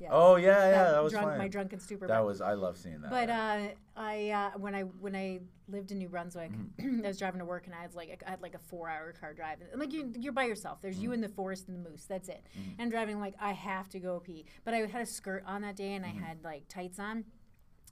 Yeah, 0.00 0.08
Oh 0.12 0.36
yeah, 0.36 0.70
yeah, 0.70 0.90
that 0.92 1.02
was 1.04 1.12
drunk, 1.12 1.28
fine. 1.28 1.38
my 1.38 1.48
drunken 1.48 1.78
stupor. 1.78 2.06
that 2.06 2.24
was 2.24 2.40
I 2.40 2.54
love 2.54 2.76
seeing 2.78 3.00
that. 3.02 3.10
But 3.10 3.28
yeah. 3.28 3.70
uh, 3.96 4.00
I 4.00 4.30
uh, 4.30 4.58
when 4.58 4.74
I 4.74 4.82
when 4.82 5.14
I 5.14 5.40
lived 5.68 5.92
in 5.92 5.98
New 5.98 6.08
Brunswick, 6.08 6.50
Mm-hmm. 6.52 7.00
I 7.04 7.08
was 7.08 7.18
driving 7.18 7.38
to 7.40 7.44
work 7.44 7.66
and 7.66 7.74
I 7.74 7.82
had 7.82 7.94
like 7.94 8.22
I 8.26 8.30
had 8.30 8.40
like 8.42 8.54
a 8.54 8.58
four 8.58 8.88
hour 8.88 9.12
car 9.20 9.34
drive. 9.34 9.58
And, 9.70 9.78
like 9.78 9.92
you 9.92 10.12
you're 10.18 10.32
by 10.32 10.44
yourself. 10.44 10.80
There's 10.80 10.96
Mm-hmm. 10.96 11.04
you 11.04 11.12
in 11.12 11.20
the 11.20 11.28
forest 11.28 11.68
and 11.68 11.84
the 11.84 11.90
moose. 11.90 12.04
That's 12.08 12.28
it. 12.30 12.44
And 12.54 12.80
I'm 12.80 12.90
driving 12.90 13.20
like 13.20 13.34
I 13.40 13.52
have 13.52 13.88
to 13.90 13.98
go 14.00 14.20
pee. 14.20 14.46
But 14.64 14.72
I 14.74 14.78
had 14.86 15.02
a 15.02 15.06
skirt 15.06 15.44
on 15.46 15.62
that 15.62 15.76
day 15.76 15.94
and 15.94 16.04
Mm-hmm. 16.04 16.24
I 16.24 16.28
had 16.28 16.38
like 16.44 16.66
tights 16.68 16.98
on. 16.98 17.24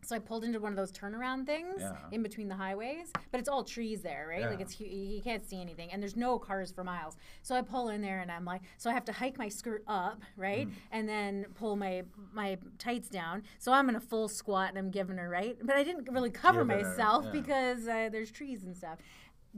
So 0.09 0.17
I 0.17 0.21
pulled 0.21 0.43
into 0.43 0.59
one 0.59 0.73
of 0.73 0.77
those 0.77 0.91
turnaround 0.91 1.45
things 1.45 1.75
Yeah. 1.83 1.95
in 2.13 2.23
between 2.23 2.49
the 2.49 2.55
highways, 2.55 3.13
but 3.31 3.41
it's 3.41 3.49
all 3.49 3.63
trees 3.63 4.01
there, 4.01 4.27
right? 4.27 4.41
Like 4.49 4.59
it's 4.59 4.81
you 4.81 5.21
can't 5.23 5.45
see 5.45 5.61
anything, 5.61 5.93
and 5.93 6.01
there's 6.01 6.17
no 6.17 6.39
cars 6.39 6.73
for 6.73 6.83
miles. 6.83 7.19
So 7.43 7.55
I 7.55 7.61
pull 7.61 7.91
in 7.91 8.01
there, 8.01 8.21
and 8.21 8.33
I'm 8.33 8.47
like, 8.47 8.63
so 8.79 8.89
I 8.89 8.95
have 8.95 9.05
to 9.05 9.13
hike 9.13 9.37
my 9.37 9.51
skirt 9.51 9.85
up, 9.87 10.23
right, 10.39 10.67
Mm. 10.67 10.73
and 10.93 11.07
then 11.07 11.45
pull 11.55 11.77
my 11.77 12.05
my 12.33 12.57
tights 12.79 13.11
down. 13.11 13.43
So 13.59 13.71
I'm 13.71 13.91
in 13.91 13.97
a 13.97 14.01
full 14.01 14.29
squat, 14.29 14.71
and 14.71 14.79
I'm 14.79 14.91
giving 14.91 15.19
her 15.19 15.29
right, 15.29 15.59
but 15.63 15.77
I 15.77 15.85
didn't 15.85 16.09
really 16.11 16.31
cover 16.31 16.61
her, 16.61 16.65
myself 16.65 17.27
yeah. 17.27 17.31
because 17.33 17.87
uh, 17.87 18.09
there's 18.11 18.31
trees 18.31 18.65
and 18.65 18.75
stuff. 18.75 18.97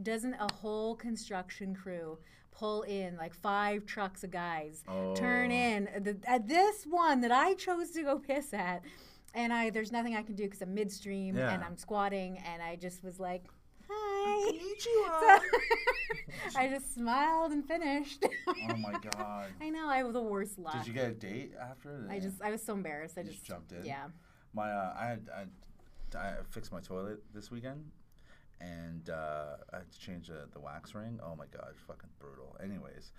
Doesn't 0.02 0.34
a 0.34 0.52
whole 0.52 0.96
construction 0.96 1.76
crew 1.76 2.18
pull 2.50 2.82
in 2.82 3.16
like 3.16 3.34
five 3.34 3.86
trucks 3.86 4.24
of 4.24 4.32
guys, 4.32 4.82
turn 5.14 5.52
Oh. 5.52 5.54
in 5.54 5.84
the, 6.02 6.18
at 6.26 6.48
this 6.48 6.82
one 6.86 7.20
that 7.20 7.30
I 7.30 7.54
chose 7.54 7.92
to 7.92 8.02
go 8.02 8.18
piss 8.18 8.52
at? 8.52 8.82
And 9.34 9.52
I 9.52 9.70
there's 9.70 9.92
nothing 9.92 10.14
I 10.16 10.22
can 10.22 10.34
do 10.34 10.44
because 10.44 10.62
I'm 10.62 10.74
midstream 10.74 11.36
Yeah. 11.36 11.52
and 11.52 11.62
I'm 11.64 11.76
squatting, 11.76 12.38
and 12.38 12.62
I 12.62 12.76
just 12.76 13.02
was 13.04 13.18
like, 13.20 13.44
"Hi." 13.88 14.52
Konnichiwa. 14.52 15.40
So 16.52 16.58
I 16.58 16.68
just 16.68 16.94
smiled 16.94 17.52
and 17.52 17.64
finished. 17.66 18.24
oh 18.48 18.76
my 18.76 18.92
god. 19.16 19.46
I 19.60 19.68
know 19.70 19.88
I 19.88 20.02
was 20.02 20.12
the 20.14 20.22
worst 20.22 20.58
luck. 20.58 20.72
Did 20.78 20.86
you 20.86 20.92
get 20.94 21.10
a 21.10 21.14
date 21.14 21.52
after? 21.60 22.06
I 22.10 22.18
just 22.18 22.40
I 22.42 22.50
was 22.50 22.62
so 22.62 22.72
embarrassed. 22.74 23.16
I 23.18 23.22
You 23.22 23.26
just, 23.28 23.38
just 23.40 23.48
jumped 23.48 23.72
in? 23.72 23.84
Yeah. 23.84 24.06
My 24.54 24.70
uh, 24.70 24.94
I 24.98 25.06
had 25.06 25.28
I, 26.14 26.18
I 26.18 26.34
fixed 26.50 26.72
my 26.72 26.80
toilet 26.80 27.20
this 27.34 27.50
weekend, 27.50 27.84
and 28.60 29.10
uh, 29.10 29.56
I 29.72 29.76
had 29.78 29.92
to 29.92 29.98
change 29.98 30.28
the, 30.28 30.46
the 30.52 30.60
wax 30.60 30.94
ring. 30.94 31.20
Oh 31.22 31.36
my 31.36 31.46
god, 31.52 31.74
fucking 31.86 32.10
brutal. 32.18 32.56
Anyways, 32.62 33.12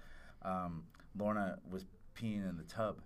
um, 0.43 0.83
Lorna 1.17 1.59
was 1.69 1.85
peeing 2.15 2.47
in 2.49 2.57
the 2.57 2.63
tub. 2.63 3.01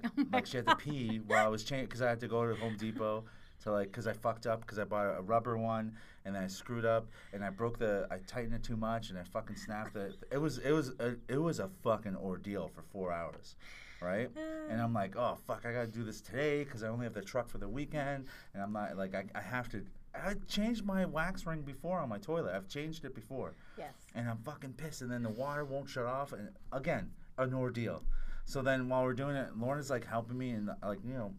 That 0.00 0.10
Oh 0.18 0.24
like 0.32 0.46
she 0.46 0.56
had 0.58 0.66
to 0.66 0.76
pee 0.76 1.20
while 1.26 1.44
I 1.44 1.48
was 1.48 1.64
changing 1.64 1.86
because 1.86 2.02
I 2.02 2.08
had 2.08 2.20
to 2.20 2.28
go 2.28 2.46
to 2.46 2.54
Home 2.60 2.76
Depot 2.76 3.24
to 3.62 3.72
like 3.72 3.88
because 3.88 4.06
I 4.06 4.12
fucked 4.12 4.46
up 4.46 4.60
because 4.62 4.78
I 4.78 4.84
bought 4.84 5.16
a 5.18 5.22
rubber 5.22 5.56
one 5.56 5.92
and 6.24 6.34
then 6.34 6.42
I 6.42 6.46
screwed 6.48 6.84
up 6.84 7.06
and 7.32 7.44
I 7.44 7.50
broke 7.50 7.78
the 7.78 8.06
I 8.10 8.18
tightened 8.26 8.54
it 8.54 8.62
too 8.62 8.76
much 8.76 9.10
and 9.10 9.18
I 9.18 9.22
fucking 9.24 9.56
snapped 9.56 9.96
it. 9.96 10.14
It 10.30 10.38
was 10.38 10.58
it 10.58 10.72
was 10.72 10.92
a, 10.98 11.14
it 11.28 11.38
was 11.40 11.58
a 11.60 11.68
fucking 11.82 12.16
ordeal 12.16 12.68
for 12.74 12.82
four 12.82 13.12
hours. 13.12 13.56
Right, 14.00 14.28
and 14.68 14.82
I'm 14.82 14.92
like, 14.92 15.14
oh 15.16 15.38
fuck, 15.46 15.64
I 15.64 15.72
gotta 15.72 15.86
do 15.86 16.02
this 16.02 16.20
today 16.20 16.64
because 16.64 16.82
I 16.82 16.88
only 16.88 17.04
have 17.04 17.14
the 17.14 17.22
truck 17.22 17.48
for 17.48 17.58
the 17.58 17.68
weekend, 17.68 18.26
and 18.52 18.60
I'm 18.60 18.72
not 18.72 18.96
like 18.96 19.14
I, 19.14 19.26
I 19.32 19.40
have 19.40 19.68
to. 19.68 19.84
I 20.12 20.34
changed 20.48 20.84
my 20.84 21.04
wax 21.04 21.46
ring 21.46 21.62
before 21.62 22.00
on 22.00 22.08
my 22.08 22.18
toilet. 22.18 22.52
I've 22.52 22.66
changed 22.66 23.04
it 23.04 23.14
before, 23.14 23.54
Yes. 23.78 23.94
and 24.16 24.28
I'm 24.28 24.38
fucking 24.38 24.72
pissed. 24.72 25.02
And 25.02 25.10
then 25.12 25.22
the 25.22 25.30
water 25.30 25.64
won't 25.64 25.88
shut 25.88 26.04
off, 26.04 26.32
and 26.32 26.48
again, 26.72 27.12
an 27.38 27.54
ordeal. 27.54 28.02
So 28.44 28.62
then 28.62 28.88
while 28.88 29.04
we're 29.04 29.14
doing 29.14 29.36
it, 29.36 29.56
Lauren's 29.56 29.90
like 29.90 30.06
helping 30.06 30.38
me, 30.38 30.50
and 30.50 30.70
uh, 30.70 30.74
like 30.84 30.98
you 31.04 31.14
know, 31.14 31.32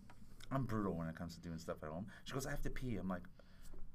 I'm 0.52 0.64
brutal 0.66 0.94
when 0.94 1.08
it 1.08 1.16
comes 1.16 1.36
to 1.36 1.42
doing 1.42 1.58
stuff 1.58 1.78
at 1.84 1.90
home. 1.90 2.08
She 2.24 2.34
goes, 2.34 2.46
I 2.46 2.52
have 2.52 2.62
to 2.64 2.70
pee. 2.70 2.98
I'm 2.98 3.10
like, 3.10 3.24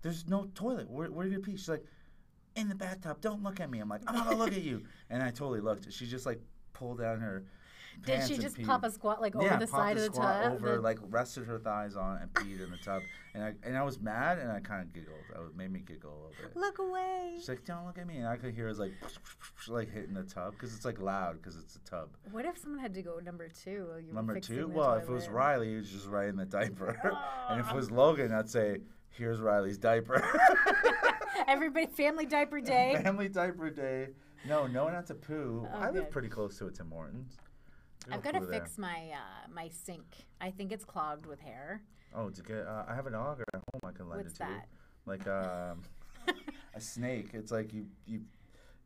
there's 0.02 0.26
no 0.28 0.48
toilet. 0.54 0.90
Where, 0.90 1.10
where 1.10 1.26
are 1.26 1.28
you 1.28 1.36
gonna 1.36 1.44
pee? 1.44 1.56
She's 1.56 1.68
like, 1.68 1.84
in 2.56 2.68
the 2.68 2.74
bathtub. 2.74 3.20
Don't 3.20 3.42
look 3.42 3.60
at 3.60 3.70
me. 3.70 3.78
I'm 3.78 3.88
like, 3.88 4.02
I'm 4.06 4.14
not 4.14 4.24
gonna 4.24 4.36
look 4.36 4.52
at 4.52 4.62
you. 4.62 4.82
And 5.10 5.22
I 5.22 5.30
totally 5.30 5.60
looked. 5.60 5.90
She 5.92 6.06
just 6.06 6.26
like 6.26 6.40
pulled 6.74 6.98
down 6.98 7.20
her. 7.20 7.44
Did 8.04 8.26
she 8.26 8.38
just 8.38 8.62
pop 8.62 8.84
a 8.84 8.90
squat 8.90 9.20
like 9.20 9.34
over 9.36 9.56
the 9.58 9.66
side 9.66 9.96
of 9.96 10.02
the 10.02 10.12
squat 10.12 10.42
tub? 10.44 10.52
over, 10.54 10.76
The- 10.76 10.80
like 10.80 10.98
rested 11.08 11.44
her 11.44 11.58
thighs 11.58 11.96
on 11.96 12.18
and 12.18 12.32
peed 12.32 12.62
in 12.62 12.70
the 12.70 12.76
tub, 12.78 13.02
and 13.34 13.42
I 13.44 13.54
and 13.62 13.76
I 13.76 13.82
was 13.82 14.00
mad 14.00 14.38
and 14.38 14.50
I 14.50 14.60
kind 14.60 14.82
of 14.82 14.92
giggled. 14.92 15.16
It 15.34 15.56
made 15.56 15.70
me 15.72 15.80
giggle 15.80 16.10
a 16.10 16.14
little 16.16 16.32
bit. 16.42 16.56
look 16.56 16.78
away. 16.78 17.34
She's 17.38 17.48
like, 17.48 17.64
"Don't 17.64 17.86
look 17.86 17.98
at 17.98 18.06
me," 18.06 18.18
and 18.18 18.26
I 18.26 18.36
could 18.36 18.54
hear 18.54 18.68
us 18.68 18.78
like, 18.78 18.92
like 19.68 19.92
hitting 19.92 20.14
the 20.14 20.22
tub 20.22 20.52
because 20.52 20.74
it's 20.74 20.84
like 20.84 21.00
loud 21.00 21.36
because 21.42 21.56
it's 21.56 21.76
a 21.76 21.80
tub. 21.80 22.08
What 22.30 22.44
if 22.44 22.58
someone 22.58 22.80
had 22.80 22.94
to 22.94 23.02
go 23.02 23.18
number 23.24 23.48
two? 23.48 23.86
while 23.88 24.00
you 24.00 24.12
Number 24.12 24.40
two, 24.40 24.68
well, 24.68 24.94
if 24.94 25.04
it 25.04 25.10
was? 25.10 25.28
Riley, 25.28 25.70
he 25.70 25.76
was 25.76 25.90
just 25.90 26.06
right 26.06 26.28
in 26.28 26.36
the 26.36 26.46
diaper, 26.46 26.96
and 27.50 27.60
if 27.60 27.68
it 27.68 27.74
was 27.74 27.90
Logan, 27.90 28.32
I'd 28.32 28.48
say, 28.50 28.78
"Here's 29.10 29.40
Riley's 29.40 29.78
diaper." 29.78 30.22
Everybody, 31.46 31.86
family 31.86 32.26
diaper 32.26 32.60
day. 32.60 32.98
Family 33.02 33.28
diaper 33.28 33.70
day. 33.70 34.08
No, 34.46 34.66
no 34.66 34.84
one 34.84 34.92
had 34.94 35.06
to 35.06 35.14
poo. 35.14 35.66
Oh, 35.72 35.78
I 35.78 35.90
live 35.90 36.10
pretty 36.10 36.28
close 36.28 36.58
to 36.58 36.66
a 36.66 36.70
Tim 36.70 36.90
Hortons. 36.90 37.36
I've 38.14 38.22
got 38.22 38.34
to 38.34 38.40
there. 38.46 38.60
fix 38.60 38.78
my 38.78 39.10
uh, 39.12 39.48
my 39.52 39.68
sink. 39.68 40.06
I 40.40 40.50
think 40.50 40.72
it's 40.72 40.84
clogged 40.84 41.26
with 41.26 41.40
hair. 41.40 41.82
Oh, 42.14 42.30
to 42.30 42.42
get, 42.42 42.66
uh, 42.66 42.84
I 42.88 42.94
have 42.94 43.06
an 43.06 43.14
auger 43.14 43.44
at 43.52 43.60
home. 43.72 43.80
I 43.84 43.92
can 43.92 44.08
lend 44.08 44.22
What's 44.24 44.34
it 44.34 44.42
to 44.44 44.48
you. 44.48 44.54
that? 44.54 44.68
Like 45.06 45.26
um, 45.28 45.82
a 46.74 46.80
snake. 46.80 47.30
It's 47.34 47.52
like 47.52 47.72
you, 47.74 47.86
you, 48.06 48.22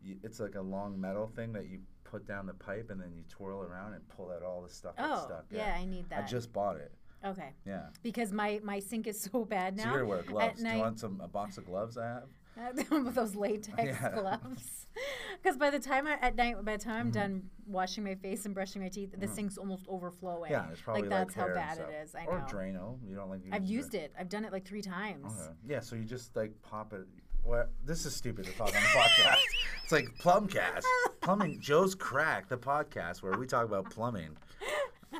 you, 0.03 0.16
it's 0.25 0.41
like 0.41 0.57
a 0.57 0.61
long 0.61 1.01
metal 1.01 1.31
thing 1.37 1.53
that 1.53 1.68
you 1.68 1.79
put 2.05 2.27
down 2.27 2.47
the 2.47 2.55
pipe 2.55 2.91
and 2.91 3.01
then 3.01 3.12
you 3.14 3.23
twirl 3.29 3.62
around 3.62 3.95
and 3.95 4.07
pull 4.09 4.31
out 4.33 4.43
all 4.43 4.61
the 4.62 4.68
stuff 4.68 4.95
that's 4.97 5.09
Oh, 5.23 5.25
stuck. 5.27 5.45
yeah, 5.51 5.75
I 5.79 5.85
need 5.85 6.09
that. 6.11 6.25
I 6.25 6.27
just 6.27 6.53
bought 6.53 6.77
it. 6.77 6.93
Okay, 7.25 7.51
Yeah. 7.64 7.83
because 8.03 8.33
my 8.33 8.61
my 8.64 8.81
sink 8.81 9.07
is 9.07 9.20
so 9.33 9.45
bad 9.45 9.79
So 9.79 9.85
now. 9.85 9.91
you're 9.93 10.01
gonna 10.01 10.11
wear 10.11 10.23
gloves. 10.23 10.59
Do 10.59 10.64
night- 10.64 10.75
you 10.75 10.81
want 10.81 10.99
some 10.99 11.20
a 11.23 11.29
box 11.29 11.57
of 11.59 11.64
gloves 11.66 11.97
I 11.97 12.07
have? 12.07 12.29
with 12.90 13.14
those 13.14 13.34
latex 13.34 13.82
Yeah. 13.82 14.11
gloves. 14.14 14.86
Because 15.42 15.57
by 15.57 15.70
the 15.70 15.78
time 15.78 16.07
I, 16.07 16.18
at 16.20 16.36
night, 16.36 16.62
by 16.64 16.76
the 16.76 16.84
time 16.84 17.00
I'm 17.07 17.11
done 17.11 17.44
washing 17.66 18.05
my 18.05 18.14
face 18.14 18.44
and 18.44 18.55
brushing 18.55 18.82
my 18.82 18.88
teeth, 18.90 19.14
the 19.18 19.26
sink's 19.26 19.57
almost 19.57 19.86
overflowing. 19.88 20.53
Mm-hmm. 20.53 20.68
Yeah, 20.68 20.70
it's 20.70 20.82
probably 20.82 21.03
like 21.03 21.11
that's 21.11 21.34
how 21.34 21.40
hair 21.46 21.53
and 21.53 21.55
bad 21.57 21.78
it 21.78 22.03
is. 22.05 22.14
I 22.14 22.26
or 22.26 22.38
know. 22.40 22.44
Drano. 22.44 22.98
You 23.09 23.16
don't 23.16 23.30
like. 23.30 23.40
I've 23.50 23.62
use 23.62 23.70
used 23.70 23.94
it. 23.94 24.12
I've 24.18 24.28
done 24.28 24.44
it 24.44 24.53
like 24.53 24.66
three 24.66 24.82
times. 24.82 25.32
Okay. 25.40 25.53
Yeah, 25.66 25.80
so 25.80 25.96
you 25.96 26.05
just 26.05 26.36
like 26.36 26.53
pop 26.62 26.92
it. 26.92 27.07
Well, 27.42 27.66
this 27.84 28.05
is 28.05 28.14
stupid 28.14 28.44
to 28.44 28.53
talk 28.53 28.68
on 28.68 28.74
the 28.74 28.78
podcast. 28.80 29.36
It's 29.82 29.92
like 29.92 30.14
Plumcast, 30.18 30.84
plumbing. 31.22 31.59
Joe's 31.61 31.94
crack, 31.94 32.48
the 32.48 32.59
podcast 32.59 33.22
where 33.22 33.36
we 33.36 33.46
talk 33.46 33.64
about 33.64 33.90
plumbing. 33.90 34.36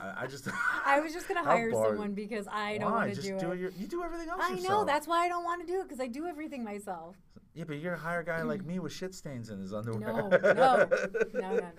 I, 0.01 0.25
I 0.25 0.27
just. 0.27 0.49
I 0.87 1.01
was 1.01 1.13
just 1.13 1.29
gonna 1.29 1.43
hire 1.43 1.71
bored. 1.71 1.91
someone 1.91 2.15
because 2.15 2.47
I 2.51 2.79
don't 2.79 2.93
want 2.93 3.15
to 3.15 3.21
do, 3.21 3.39
do 3.39 3.53
it. 3.53 3.59
your. 3.59 3.71
You 3.71 3.87
do 3.87 4.03
everything 4.03 4.29
else 4.29 4.41
I 4.43 4.55
know 4.55 4.85
that's 4.85 5.07
why 5.07 5.25
I 5.25 5.29
don't 5.29 5.45
want 5.45 5.67
to 5.67 5.67
do 5.67 5.81
it 5.81 5.85
because 5.85 6.01
I 6.01 6.07
do 6.07 6.27
everything 6.27 6.65
myself. 6.65 7.17
Yeah, 7.55 7.65
but 7.65 7.79
you're 7.79 7.95
a 7.95 7.99
hire 7.99 8.23
guy 8.23 8.43
like 8.43 8.65
me 8.67 8.79
with 8.79 8.93
shit 8.93 9.15
stains 9.15 9.51
in 9.51 9.61
his 9.61 9.75
underwear. 9.75 10.13
No, 10.13 10.29
no, 10.29 10.49
no, 11.35 11.57
no, 11.57 11.71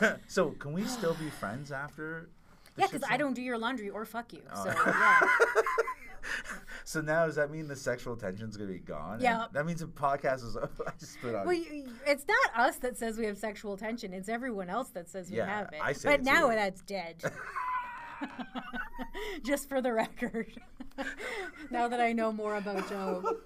no. 0.00 0.16
so 0.26 0.50
can 0.50 0.72
we 0.72 0.84
still 0.84 1.14
be 1.14 1.30
friends 1.30 1.72
after? 1.72 2.28
Yeah, 2.76 2.86
because 2.86 3.06
I 3.08 3.16
don't 3.16 3.34
do 3.34 3.42
your 3.42 3.58
laundry 3.58 3.90
or 3.90 4.04
fuck 4.04 4.32
you. 4.32 4.42
Oh. 4.54 4.64
So 4.64 4.70
yeah, 4.70 5.20
So 6.84 7.00
now 7.00 7.26
does 7.26 7.36
that 7.36 7.50
mean 7.50 7.68
the 7.68 7.76
sexual 7.76 8.16
tension's 8.16 8.56
gonna 8.56 8.70
be 8.72 8.78
gone? 8.78 9.14
And 9.14 9.22
Yeah. 9.22 9.46
That 9.52 9.64
means 9.66 9.80
the 9.80 9.86
podcast 9.86 10.44
is. 10.44 10.56
I 10.86 10.90
just 10.98 11.20
put 11.20 11.34
on. 11.34 11.46
well, 11.46 11.54
you, 11.54 11.86
it's 12.06 12.24
not 12.26 12.66
us 12.66 12.76
that 12.78 12.96
says 12.98 13.18
we 13.18 13.24
have 13.26 13.38
sexual 13.38 13.76
tension. 13.76 14.12
It's 14.12 14.28
everyone 14.28 14.68
else 14.68 14.88
that 14.90 15.08
says 15.08 15.30
we 15.30 15.36
Yeah, 15.38 15.46
have 15.46 15.68
it. 15.72 15.80
I 15.82 15.92
say 15.92 16.08
but 16.10 16.22
now 16.24 16.48
too. 16.48 16.54
that's 16.56 16.82
dead. 16.82 17.22
Just 19.44 19.68
for 19.68 19.80
the 19.80 19.92
record. 19.92 20.52
now 21.70 21.88
that 21.88 22.00
I 22.00 22.12
know 22.12 22.32
more 22.32 22.56
about 22.56 22.88
Joe. 22.88 23.36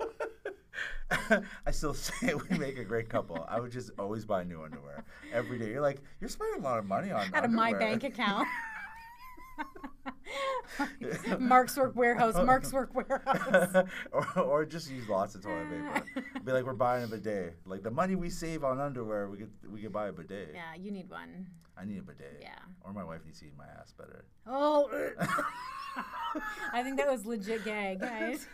I 1.67 1.71
still 1.71 1.95
say 1.95 2.35
we 2.35 2.59
make 2.59 2.79
a 2.79 2.85
great 2.85 3.09
couple. 3.09 3.45
I 3.49 3.59
would 3.61 3.73
just 3.73 3.91
always 3.99 4.25
buy 4.25 4.45
new 4.45 4.63
underwear 4.63 5.05
every 5.33 5.59
day. 5.59 5.71
You're 5.71 5.81
like, 5.81 6.03
you're 6.21 6.29
spending 6.29 6.61
a 6.61 6.65
lot 6.65 6.79
of 6.79 6.85
money 6.85 7.11
on 7.11 7.31
that. 7.31 7.39
out 7.39 7.45
of 7.45 7.51
my 7.53 7.73
bank 7.73 8.05
account. 8.05 8.47
Mark's 11.39 11.77
Work 11.77 11.97
Warehouse, 11.97 12.35
Mark's 12.35 12.73
Work 12.73 12.95
Warehouse. 12.95 13.87
or, 14.13 14.39
or 14.41 14.65
just 14.65 14.91
use 14.91 15.09
lots 15.09 15.35
of 15.35 15.43
toilet 15.43 15.67
paper. 15.71 16.05
Be 16.45 16.53
like, 16.53 16.65
we're 16.65 16.75
buying 16.75 17.05
a 17.05 17.07
bidet. 17.07 17.57
Like 17.65 17.83
the 17.83 17.91
money 17.91 18.15
we 18.15 18.31
save 18.31 18.65
on 18.65 18.81
underwear, 18.81 19.29
we 19.29 19.39
could 19.39 19.51
we 19.71 19.81
could 19.81 19.93
buy 19.93 20.09
a 20.09 20.13
bidet. 20.13 20.51
Yeah, 20.55 20.75
you 20.79 20.91
need 20.91 21.11
one. 21.11 21.47
I 21.79 21.85
need 21.85 21.99
a 21.99 22.03
bidet. 22.03 22.39
Yeah. 22.41 22.59
Or 22.83 22.93
my 22.93 23.05
wife 23.05 23.21
needs 23.25 23.41
to 23.41 23.47
eat 23.47 23.57
my 23.57 23.67
ass 23.81 23.93
better. 23.93 24.25
Oh, 24.47 24.89
I 26.73 26.83
think 26.83 26.97
that 26.99 27.09
was 27.09 27.27
legit 27.27 27.65
gag, 27.65 28.01
guys. 28.01 28.47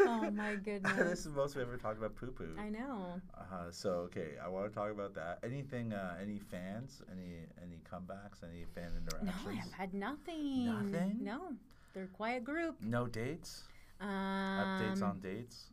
oh 0.00 0.30
my 0.30 0.54
goodness. 0.56 0.92
this 0.96 1.18
is 1.20 1.24
the 1.26 1.30
most 1.30 1.56
we 1.56 1.62
ever 1.62 1.76
talked 1.76 1.98
about 1.98 2.14
poo 2.16 2.28
poo. 2.28 2.56
I 2.58 2.68
know. 2.68 3.20
Uh, 3.36 3.70
so 3.70 3.90
okay, 4.06 4.32
I 4.42 4.48
want 4.48 4.68
to 4.68 4.74
talk 4.74 4.90
about 4.90 5.14
that. 5.14 5.38
Anything? 5.42 5.92
Uh, 5.92 6.16
any 6.20 6.38
fans? 6.38 7.02
Any 7.10 7.46
any 7.62 7.78
comebacks? 7.90 8.42
Any 8.42 8.64
fan 8.74 8.90
No, 8.94 9.00
interactions? 9.00 9.57
I've 9.64 9.72
had 9.72 9.94
nothing. 9.94 10.66
Nothing? 10.66 11.18
No, 11.20 11.52
they're 11.94 12.04
a 12.04 12.08
quiet 12.08 12.44
group. 12.44 12.76
No 12.80 13.06
dates. 13.06 13.64
Um, 14.00 14.08
Updates 14.08 15.02
on 15.02 15.20
dates. 15.20 15.70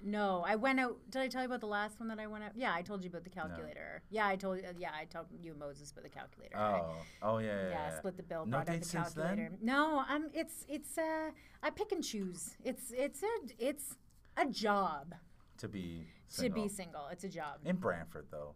No, 0.00 0.44
I 0.46 0.54
went 0.54 0.78
out. 0.78 0.96
Did 1.10 1.22
I 1.22 1.28
tell 1.28 1.42
you 1.42 1.46
about 1.46 1.60
the 1.60 1.66
last 1.66 1.98
one 1.98 2.08
that 2.08 2.20
I 2.20 2.28
went 2.28 2.44
out? 2.44 2.52
Yeah, 2.54 2.72
I 2.72 2.82
told 2.82 3.02
you 3.02 3.10
about 3.10 3.24
the 3.24 3.30
calculator. 3.30 4.00
Yeah, 4.10 4.28
I 4.28 4.36
told. 4.36 4.58
Uh, 4.60 4.68
yeah, 4.78 4.90
I 4.96 5.04
told 5.06 5.26
you 5.42 5.54
Moses 5.58 5.90
about 5.90 6.04
the 6.04 6.10
calculator. 6.10 6.56
I- 6.56 6.78
Oh, 6.78 6.94
oh 7.22 7.38
yeah, 7.38 7.46
yeah. 7.46 7.62
yeah, 7.70 7.70
yeah. 7.90 7.98
split 7.98 8.16
the 8.16 8.22
bill. 8.22 8.46
No 8.46 8.62
dates 8.62 8.92
the 8.92 8.98
since 8.98 9.12
then? 9.14 9.26
calculator. 9.26 9.56
No, 9.60 10.04
um, 10.08 10.28
it's 10.32 10.64
it's 10.68 10.96
uh, 10.98 11.30
I 11.64 11.70
pick 11.70 11.90
and 11.90 12.04
choose. 12.04 12.54
It's 12.64 12.92
it's 12.96 13.22
a 13.24 13.26
it's 13.58 13.96
a 14.36 14.46
job 14.46 15.16
To 15.58 15.66
be 15.68 16.06
to 16.36 16.48
be 16.48 16.68
single. 16.68 17.08
It's 17.10 17.24
a 17.24 17.28
job. 17.28 17.58
in 17.64 17.74
Brantford 17.76 18.26
though. 18.30 18.54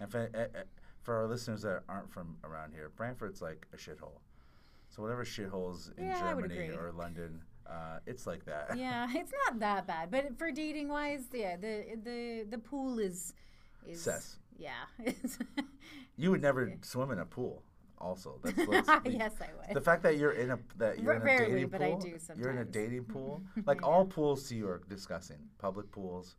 And 0.00 0.10
for, 0.10 0.28
uh, 0.34 0.38
uh, 0.58 0.62
for 1.04 1.14
our 1.16 1.26
listeners 1.26 1.62
that 1.62 1.82
aren't 1.88 2.10
from 2.10 2.36
around 2.44 2.72
here, 2.72 2.90
Brantford's 2.96 3.40
like 3.40 3.66
a 3.72 3.76
shithole. 3.76 4.18
So 4.90 5.02
whatever 5.02 5.24
shitholes 5.24 5.96
in 5.98 6.06
Yeah, 6.06 6.20
Germany 6.20 6.70
or 6.70 6.90
London, 6.92 7.40
uh, 7.68 7.98
it's 8.06 8.26
like 8.26 8.44
that. 8.46 8.76
yeah, 8.76 9.06
it's 9.14 9.32
not 9.46 9.58
that 9.60 9.86
bad. 9.86 10.10
But 10.10 10.38
for 10.38 10.50
dating 10.50 10.88
wise, 10.88 11.24
yeah, 11.32 11.56
the 11.56 11.96
the 12.02 12.46
the 12.50 12.58
pool 12.58 12.98
is 12.98 13.34
is 13.86 14.00
Cess. 14.00 14.38
yeah. 14.58 14.84
You 16.16 16.30
would 16.30 16.42
never 16.42 16.72
swim 16.82 17.10
in 17.10 17.18
a 17.18 17.24
pool. 17.24 17.62
Also, 17.98 18.38
that's, 18.42 18.56
yes, 19.04 19.32
I 19.40 19.48
would. 19.56 19.74
The 19.74 19.80
fact 19.80 20.02
that 20.04 20.16
you're 20.16 20.32
in 20.32 20.50
a 20.52 20.58
that 20.78 21.00
you're 21.00 21.12
R- 21.12 21.16
in 21.16 21.22
a 21.22 21.24
rarely, 21.24 21.52
dating 21.54 21.68
but 21.70 21.82
I 21.82 21.90
pool, 21.90 22.00
do 22.00 22.18
you're 22.36 22.50
in 22.50 22.58
a 22.58 22.64
dating 22.64 23.04
pool. 23.04 23.42
Like 23.66 23.82
I 23.82 23.86
all 23.88 24.04
pools 24.04 24.48
to 24.48 24.54
you 24.54 24.68
are 24.68 24.80
disgusting. 24.88 25.38
Public 25.58 25.90
pools. 25.90 26.36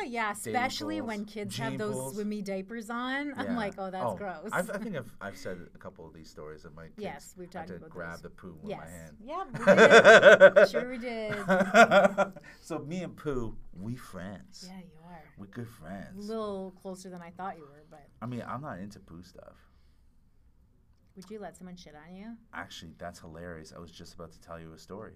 Ah, 0.00 0.04
yeah, 0.06 0.32
especially 0.32 1.00
when 1.00 1.20
pools, 1.20 1.34
kids 1.34 1.56
have 1.58 1.78
those 1.78 2.14
swimmy 2.14 2.42
diapers 2.42 2.90
on. 2.90 3.28
Yeah. 3.28 3.34
I'm 3.36 3.56
like, 3.56 3.74
oh, 3.78 3.90
that's 3.90 4.14
gross. 4.14 4.48
I've, 4.52 4.70
I 4.70 4.78
think 4.78 4.96
I've, 4.96 5.12
I've 5.20 5.36
said 5.36 5.58
a 5.74 5.78
couple 5.78 6.06
of 6.06 6.14
these 6.14 6.30
stories 6.30 6.64
of 6.64 6.74
my 6.74 6.84
kids. 6.84 6.94
Yes, 6.98 7.34
we've 7.36 7.50
talked 7.50 7.68
to 7.68 7.76
about 7.76 7.90
grab 7.90 8.12
those. 8.12 8.22
the 8.22 8.30
poo 8.30 8.58
with 8.62 8.70
yes. 8.70 8.80
my 8.80 8.90
hand. 8.90 9.16
Yeah, 9.22 10.52
we 10.54 10.54
did. 10.60 10.68
sure 10.70 10.88
we 10.90 10.98
did. 10.98 11.34
so 12.60 12.78
me 12.78 13.02
and 13.02 13.16
Pooh, 13.16 13.56
we 13.78 13.96
friends. 13.96 14.66
Yeah, 14.68 14.78
you 14.78 14.98
are. 15.06 15.22
We're 15.36 15.46
good 15.46 15.68
friends. 15.68 16.24
A 16.24 16.28
little 16.28 16.72
closer 16.82 17.10
than 17.10 17.20
I 17.22 17.30
thought 17.30 17.56
you 17.56 17.64
were, 17.64 17.84
but 17.90 18.06
I 18.22 18.26
mean, 18.26 18.44
I'm 18.46 18.62
not 18.62 18.78
into 18.78 19.00
poo 19.00 19.22
stuff. 19.22 19.56
would 21.16 21.30
you 21.30 21.40
let 21.40 21.56
someone 21.56 21.76
shit 21.76 21.94
on 21.94 22.14
you? 22.14 22.36
Actually, 22.54 22.92
that's 22.98 23.20
hilarious. 23.20 23.72
I 23.74 23.80
was 23.80 23.90
just 23.90 24.14
about 24.14 24.32
to 24.32 24.40
tell 24.40 24.58
you 24.58 24.72
a 24.72 24.78
story. 24.78 25.14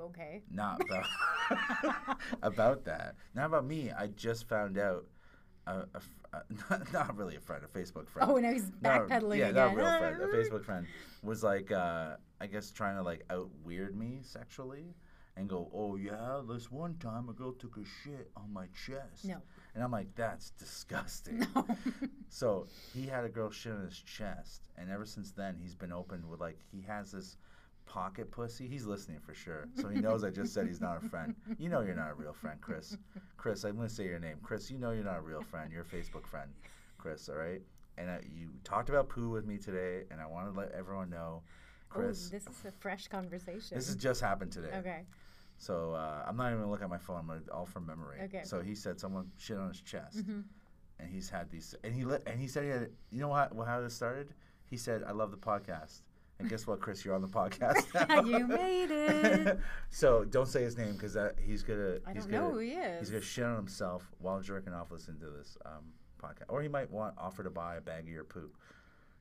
Okay. 0.00 0.42
Not 0.50 0.80
about 0.84 2.18
about 2.42 2.84
that. 2.84 3.16
Not 3.34 3.46
about 3.46 3.66
me. 3.66 3.90
I 3.90 4.08
just 4.08 4.48
found 4.48 4.78
out. 4.78 5.06
a 5.66 5.86
not, 6.70 6.92
not 6.92 7.16
really 7.16 7.36
a 7.36 7.40
friend, 7.40 7.62
a 7.64 7.78
Facebook 7.78 8.08
friend. 8.08 8.30
Oh, 8.30 8.36
now 8.36 8.52
he's 8.52 8.70
backpedaling 8.70 9.38
yeah, 9.38 9.48
again. 9.48 9.54
not 9.54 9.72
a 9.72 9.76
real 9.76 9.98
friend. 9.98 10.22
A 10.22 10.26
Facebook 10.26 10.64
friend 10.64 10.86
was 11.22 11.42
like, 11.42 11.72
uh, 11.72 12.16
I 12.40 12.46
guess, 12.46 12.70
trying 12.70 12.96
to 12.96 13.02
like 13.02 13.24
out 13.30 13.48
weird 13.64 13.96
me 13.96 14.20
sexually, 14.22 14.94
and 15.36 15.48
go, 15.48 15.70
"Oh 15.74 15.96
yeah, 15.96 16.40
this 16.46 16.70
one 16.70 16.96
time 16.96 17.28
a 17.28 17.32
girl 17.32 17.52
took 17.52 17.76
a 17.76 17.84
shit 18.02 18.30
on 18.36 18.52
my 18.52 18.66
chest." 18.86 19.24
No. 19.24 19.36
And 19.74 19.82
I'm 19.82 19.90
like, 19.90 20.14
"That's 20.16 20.50
disgusting." 20.50 21.46
No. 21.54 21.66
So 22.28 22.66
he 22.92 23.06
had 23.06 23.24
a 23.24 23.28
girl 23.28 23.50
shit 23.50 23.72
on 23.72 23.84
his 23.84 23.98
chest, 23.98 24.68
and 24.76 24.90
ever 24.90 25.06
since 25.06 25.32
then 25.32 25.56
he's 25.60 25.74
been 25.74 25.92
open 25.92 26.28
with 26.28 26.40
like 26.40 26.58
he 26.70 26.82
has 26.82 27.12
this 27.12 27.36
pocket 27.88 28.30
pussy. 28.30 28.68
He's 28.68 28.84
listening 28.86 29.18
for 29.18 29.34
sure, 29.34 29.66
so 29.80 29.88
he 29.88 30.00
knows 30.00 30.22
I 30.24 30.30
just 30.30 30.52
said 30.52 30.66
he's 30.66 30.80
not 30.80 31.02
a 31.02 31.08
friend. 31.08 31.34
You 31.58 31.68
know 31.70 31.80
you're 31.80 31.94
not 31.96 32.10
a 32.10 32.14
real 32.14 32.32
friend, 32.34 32.60
Chris. 32.60 32.96
Chris, 33.36 33.64
I'm 33.64 33.76
gonna 33.76 33.88
say 33.88 34.04
your 34.04 34.18
name, 34.18 34.36
Chris. 34.42 34.70
You 34.70 34.78
know 34.78 34.90
you're 34.92 35.04
not 35.04 35.18
a 35.18 35.22
real 35.22 35.42
friend. 35.42 35.72
You're 35.72 35.82
a 35.82 35.84
Facebook 35.96 36.26
friend, 36.26 36.50
Chris. 36.98 37.28
All 37.28 37.36
right. 37.36 37.62
And 37.96 38.08
uh, 38.08 38.18
you 38.32 38.50
talked 38.62 38.90
about 38.90 39.08
poo 39.08 39.30
with 39.30 39.44
me 39.46 39.56
today, 39.58 40.04
and 40.10 40.20
I 40.20 40.26
want 40.26 40.52
to 40.52 40.58
let 40.60 40.70
everyone 40.72 41.10
know, 41.10 41.42
Chris. 41.88 42.28
Oh, 42.30 42.36
this 42.36 42.46
is 42.46 42.64
a 42.66 42.70
fresh 42.70 43.08
conversation. 43.08 43.76
this 43.76 43.86
has 43.88 43.96
just 43.96 44.20
happened 44.20 44.52
today. 44.52 44.70
okay. 44.76 45.02
So 45.56 45.94
uh, 45.94 46.22
I'm 46.28 46.36
not 46.36 46.48
even 46.48 46.58
gonna 46.60 46.70
look 46.70 46.82
at 46.82 46.90
my 46.90 46.98
phone. 46.98 47.16
I'm 47.18 47.26
gonna 47.26 47.40
all 47.52 47.66
from 47.66 47.86
memory. 47.86 48.18
Okay. 48.24 48.42
So 48.44 48.60
he 48.60 48.74
said 48.76 49.00
someone 49.00 49.30
shit 49.38 49.56
on 49.56 49.68
his 49.68 49.80
chest, 49.80 50.18
Mhm. 50.18 50.44
and 51.00 51.10
he's 51.10 51.28
had 51.28 51.50
these, 51.50 51.74
and 51.82 51.92
he 51.94 52.04
li- 52.04 52.22
and 52.26 52.38
he 52.38 52.46
said 52.46 52.62
he 52.64 52.68
had. 52.70 52.90
You 53.10 53.20
know 53.20 53.28
what? 53.28 53.52
How 53.66 53.80
this 53.80 53.94
started? 53.94 54.28
He 54.66 54.76
said, 54.76 55.02
"I 55.02 55.10
love 55.12 55.30
the 55.32 55.36
podcast." 55.38 56.02
And 56.40 56.48
guess 56.48 56.66
what, 56.66 56.80
Chris? 56.80 57.04
You're 57.04 57.14
on 57.14 57.22
the 57.22 57.28
podcast. 57.28 57.86
now. 58.08 58.22
You 58.22 58.46
made 58.46 58.90
it. 58.90 59.58
so 59.90 60.24
don't 60.24 60.46
say 60.46 60.62
his 60.62 60.76
name 60.76 60.92
because 60.92 61.16
he's 61.44 61.62
gonna. 61.62 61.98
I 62.06 62.12
he's 62.12 62.24
don't 62.24 62.32
gonna, 62.32 62.44
know 62.44 62.52
who 62.52 62.58
he 62.58 62.70
is. 62.72 63.00
He's 63.00 63.10
gonna 63.10 63.22
shit 63.22 63.44
on 63.44 63.56
himself 63.56 64.08
while 64.18 64.40
jerking 64.40 64.72
off 64.72 64.92
listening 64.92 65.18
to 65.20 65.30
this 65.30 65.58
um, 65.66 65.92
podcast, 66.22 66.44
or 66.48 66.62
he 66.62 66.68
might 66.68 66.90
want 66.90 67.14
offer 67.18 67.42
to 67.42 67.50
buy 67.50 67.76
a 67.76 67.80
bag 67.80 68.04
of 68.04 68.10
your 68.10 68.24
poop 68.24 68.56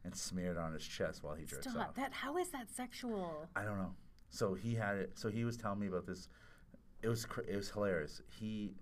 and 0.03 0.15
smear 0.15 0.51
it 0.51 0.57
on 0.57 0.73
his 0.73 0.85
chest 0.87 1.23
while 1.23 1.33
he 1.33 1.45
jerks 1.45 1.69
Stop. 1.69 1.89
off. 1.89 1.95
That. 1.95 2.13
How 2.13 2.37
is 2.37 2.49
that 2.49 2.69
sexual? 2.69 3.47
I 3.55 3.63
don't 3.63 3.79
know. 3.79 3.93
So 4.29 4.53
he 4.53 4.75
had 4.75 4.97
it. 4.97 5.11
So 5.15 5.29
he 5.29 5.43
was 5.43 5.57
telling 5.57 5.79
me 5.79 5.87
about 5.87 6.05
this. 6.05 6.29
It 7.01 7.07
was 7.07 7.25
cr- 7.25 7.41
it 7.41 7.55
was 7.55 7.69
hilarious. 7.69 8.21
He 8.39 8.75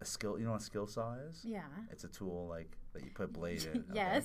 a 0.00 0.04
skill. 0.06 0.38
You 0.38 0.46
know 0.46 0.52
what 0.52 0.60
a 0.62 0.64
skill 0.64 0.86
saw 0.86 1.14
is? 1.30 1.42
Yeah. 1.44 1.62
It's 1.90 2.04
a 2.04 2.08
tool 2.08 2.46
like 2.48 2.76
that 2.94 3.04
you 3.04 3.10
put 3.10 3.32
blade 3.32 3.64
in. 3.64 3.84
okay? 3.90 4.22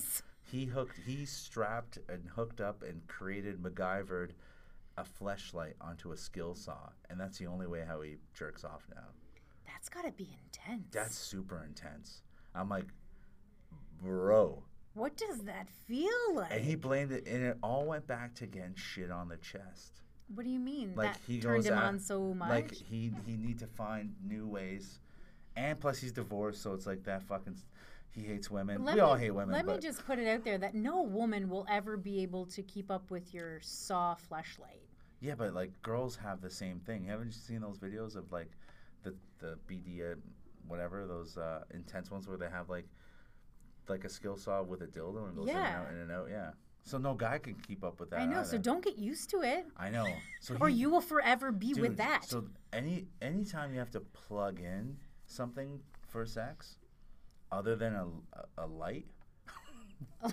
He 0.52 0.66
hooked. 0.66 0.98
He 1.06 1.26
strapped 1.26 2.00
and 2.10 2.28
hooked 2.36 2.62
up 2.62 2.84
and 2.84 3.06
created 3.08 3.62
MacGyvered 3.62 4.32
a 4.98 5.04
fleshlight 5.04 5.74
onto 5.80 6.12
a 6.12 6.18
skill 6.18 6.56
saw, 6.56 6.90
and 7.10 7.20
that's 7.20 7.38
the 7.38 7.48
only 7.48 7.68
way 7.68 7.84
how 7.88 8.02
he 8.02 8.18
jerks 8.34 8.64
off 8.64 8.86
now. 8.94 9.08
That's 9.66 9.88
gotta 9.90 10.12
be 10.12 10.36
intense. 10.46 10.88
That's 10.92 11.16
super 11.16 11.64
intense. 11.64 12.22
I'm 12.56 12.68
like, 12.70 12.88
bro. 14.02 14.64
What 14.94 15.16
does 15.16 15.40
that 15.44 15.70
feel 15.88 16.10
like? 16.34 16.52
And 16.52 16.62
he 16.66 16.76
blamed 16.76 17.12
it, 17.12 17.28
and 17.28 17.44
it 17.44 17.58
all 17.64 17.86
went 17.86 18.08
back 18.08 18.36
to 18.36 18.46
getting 18.48 18.76
shit 18.76 19.12
on 19.12 19.30
the 19.30 19.38
chest. 19.38 20.02
what 20.36 20.44
do 20.44 20.50
you 20.52 20.60
mean? 20.60 20.94
like 20.96 21.14
that 21.14 21.20
he 21.28 21.40
turned 21.40 21.58
goes 21.64 21.66
him 21.68 21.78
on 21.78 22.00
so 22.00 22.34
much. 22.34 22.50
Like 22.50 22.74
he 22.74 23.12
he 23.26 23.38
need 23.38 23.60
to 23.60 23.68
find 23.68 24.16
new 24.26 24.48
ways, 24.48 25.00
and 25.56 25.80
plus 25.80 26.00
he's 26.00 26.12
divorced, 26.12 26.62
so 26.62 26.74
it's 26.74 26.86
like 26.88 27.04
that 27.04 27.24
fucking. 27.24 27.54
s- 27.54 27.66
He 28.12 28.22
hates 28.24 28.50
women. 28.50 28.84
Let 28.84 28.96
we 28.96 29.02
all 29.02 29.16
hate 29.16 29.32
women. 29.32 29.54
Let 29.54 29.66
but 29.66 29.76
me 29.76 29.82
just 29.82 30.06
put 30.06 30.20
it 30.20 30.28
out 30.28 30.44
there 30.44 30.58
that 30.58 30.74
no 30.74 31.02
woman 31.04 31.48
will 31.50 31.66
ever 31.70 31.96
be 31.96 32.22
able 32.24 32.46
to 32.48 32.64
keep 32.64 32.90
up 32.90 33.12
with 33.12 33.34
your 33.34 33.60
saw 33.62 34.16
fleshlight. 34.30 34.82
yeah, 35.20 35.36
but 35.36 35.54
like 35.54 35.72
girls 35.82 36.16
have 36.18 36.42
the 36.42 36.50
same 36.50 36.80
thing. 36.80 37.06
Haven't 37.06 37.28
you 37.28 37.32
seen 37.34 37.62
those 37.62 37.78
videos 37.78 38.16
of 38.16 38.32
like 38.32 38.52
the 39.04 39.14
the 39.40 39.58
BD 39.68 40.02
uh, 40.12 40.16
whatever 40.68 41.06
those 41.08 41.38
uh, 41.38 41.64
intense 41.74 42.10
ones 42.12 42.28
where 42.28 42.38
they 42.38 42.50
have 42.50 42.70
like 42.70 42.86
like 43.88 44.04
a 44.06 44.10
skill 44.10 44.38
saw 44.38 44.62
with 44.62 44.82
a 44.82 44.88
dildo 44.88 45.28
and 45.28 45.36
goes 45.36 45.48
in 45.50 45.56
and 45.56 45.66
out 45.68 45.92
in 45.92 45.98
and 46.00 46.12
out. 46.12 46.28
Yeah. 46.30 46.52
So 46.84 46.98
no 46.98 47.14
guy 47.14 47.38
can 47.38 47.56
keep 47.56 47.84
up 47.84 48.00
with 48.00 48.10
that. 48.12 48.20
I 48.22 48.26
know. 48.26 48.42
So 48.44 48.58
don't 48.58 48.84
get 48.84 48.98
used 48.98 49.30
to 49.32 49.42
it, 49.42 49.68
I 49.78 49.90
know. 49.90 50.08
So 50.42 50.56
or 50.60 50.70
he- 50.70 50.76
you 50.76 50.90
will 50.90 51.02
forever 51.02 51.52
be 51.52 51.74
Dude, 51.74 51.82
with 51.82 51.98
that. 51.98 52.26
So 52.26 52.46
any 52.74 53.06
anytime 53.22 53.72
you 53.74 53.80
have 53.80 53.92
to 53.92 54.00
plug 54.00 54.60
in 54.60 54.98
something 55.28 55.80
for 56.08 56.26
sex, 56.26 56.78
other 57.52 57.76
than 57.76 57.96
a, 57.96 58.08
a, 58.58 58.68
light, 58.68 59.06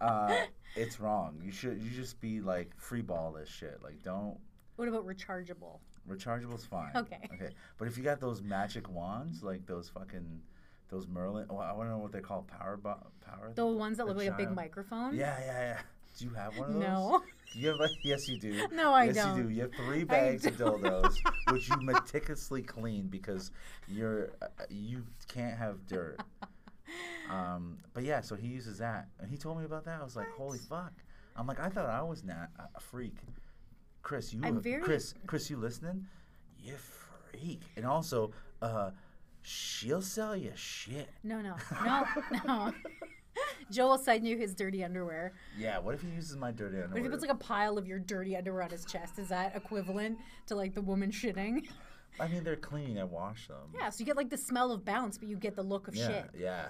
uh, 0.00 0.36
it's 0.76 1.00
wrong. 1.00 1.40
You 1.44 1.52
should 1.52 1.82
you 1.82 1.90
just 1.90 2.20
be 2.20 2.40
like 2.40 2.72
free 2.76 3.02
ball 3.02 3.32
this 3.32 3.48
shit. 3.48 3.80
Like 3.82 4.02
don't 4.02 4.38
what 4.76 4.88
about 4.88 5.06
rechargeable? 5.06 5.78
Rechargeable's 6.08 6.64
fine. 6.64 6.92
Okay. 6.96 7.28
Okay. 7.34 7.50
But 7.78 7.88
if 7.88 7.96
you 7.96 8.02
got 8.02 8.20
those 8.20 8.42
magic 8.42 8.88
wands, 8.88 9.42
like 9.42 9.66
those 9.66 9.88
fucking 9.88 10.40
those 10.88 11.06
Merlin, 11.06 11.46
oh, 11.50 11.58
I 11.58 11.72
want 11.72 11.88
to 11.88 11.92
know 11.92 11.98
what 11.98 12.12
they 12.12 12.20
call. 12.20 12.42
Power 12.42 12.76
bo- 12.76 13.06
power. 13.24 13.52
The 13.54 13.66
ones 13.66 13.98
that 13.98 14.06
look 14.06 14.16
like 14.16 14.28
a 14.28 14.32
big 14.32 14.50
microphone. 14.50 15.14
Yeah, 15.14 15.36
yeah, 15.40 15.60
yeah. 15.60 15.80
Do 16.18 16.24
you 16.24 16.30
have 16.34 16.56
one 16.58 16.68
of 16.68 16.74
those? 16.74 16.82
No. 16.82 17.22
You 17.54 17.68
have 17.68 17.76
like 17.80 17.90
yes, 18.02 18.26
you 18.28 18.38
do. 18.38 18.66
No, 18.72 18.94
I 18.94 19.04
yes, 19.04 19.16
you 19.16 19.20
don't. 19.22 19.42
do. 19.42 19.48
You 19.50 19.60
have 19.60 19.74
three 19.74 20.04
bags 20.04 20.46
of 20.46 20.56
dildos, 20.56 21.14
which 21.50 21.68
you 21.68 21.76
meticulously 21.82 22.62
clean 22.62 23.08
because 23.08 23.50
you're 23.86 24.30
uh, 24.40 24.46
you 24.70 25.04
can't 25.28 25.58
have 25.58 25.86
dirt. 25.86 26.18
Um, 27.30 27.76
but 27.92 28.04
yeah, 28.04 28.22
so 28.22 28.36
he 28.36 28.46
uses 28.46 28.78
that, 28.78 29.08
and 29.20 29.30
he 29.30 29.36
told 29.36 29.58
me 29.58 29.66
about 29.66 29.84
that. 29.84 30.00
I 30.00 30.02
was 30.02 30.16
like, 30.16 30.30
holy 30.30 30.60
fuck! 30.60 30.92
I'm 31.36 31.46
like, 31.46 31.60
I 31.60 31.68
thought 31.68 31.90
I 31.90 32.00
was 32.00 32.24
not 32.24 32.48
a 32.74 32.80
freak. 32.80 33.16
Chris, 34.02 34.32
you, 34.32 34.40
I'm 34.42 34.56
a- 34.56 34.60
very- 34.60 34.82
Chris, 34.82 35.12
Chris, 35.26 35.50
you 35.50 35.58
listening? 35.58 36.06
You 36.58 36.76
freak, 36.76 37.60
and 37.76 37.84
also, 37.84 38.30
uh, 38.62 38.92
she'll 39.42 40.00
sell 40.00 40.34
you 40.34 40.52
shit. 40.54 41.10
No, 41.22 41.42
no, 41.42 41.56
no, 41.84 42.04
no. 42.46 42.72
Joe 43.70 43.88
will 43.88 43.98
send 43.98 44.26
you 44.26 44.36
his 44.36 44.54
dirty 44.54 44.84
underwear. 44.84 45.32
Yeah, 45.58 45.78
what 45.78 45.94
if 45.94 46.02
he 46.02 46.08
uses 46.08 46.36
my 46.36 46.50
dirty 46.50 46.76
underwear? 46.76 46.88
But 46.88 46.98
if 46.98 47.04
he 47.04 47.10
puts 47.10 47.22
like 47.22 47.30
a 47.30 47.34
pile 47.34 47.78
of 47.78 47.86
your 47.86 47.98
dirty 47.98 48.36
underwear 48.36 48.62
on 48.62 48.70
his 48.70 48.84
chest, 48.84 49.18
is 49.18 49.28
that 49.28 49.56
equivalent 49.56 50.18
to 50.46 50.54
like 50.54 50.74
the 50.74 50.82
woman 50.82 51.10
shitting? 51.10 51.66
I 52.20 52.28
mean, 52.28 52.44
they're 52.44 52.56
clean. 52.56 52.98
I 52.98 53.04
wash 53.04 53.48
them. 53.48 53.56
Yeah, 53.74 53.88
so 53.90 54.00
you 54.00 54.06
get 54.06 54.16
like 54.16 54.30
the 54.30 54.36
smell 54.36 54.72
of 54.72 54.84
bounce, 54.84 55.16
but 55.18 55.28
you 55.28 55.36
get 55.36 55.56
the 55.56 55.62
look 55.62 55.88
of 55.88 55.96
yeah, 55.96 56.08
shit. 56.08 56.30
yeah. 56.38 56.66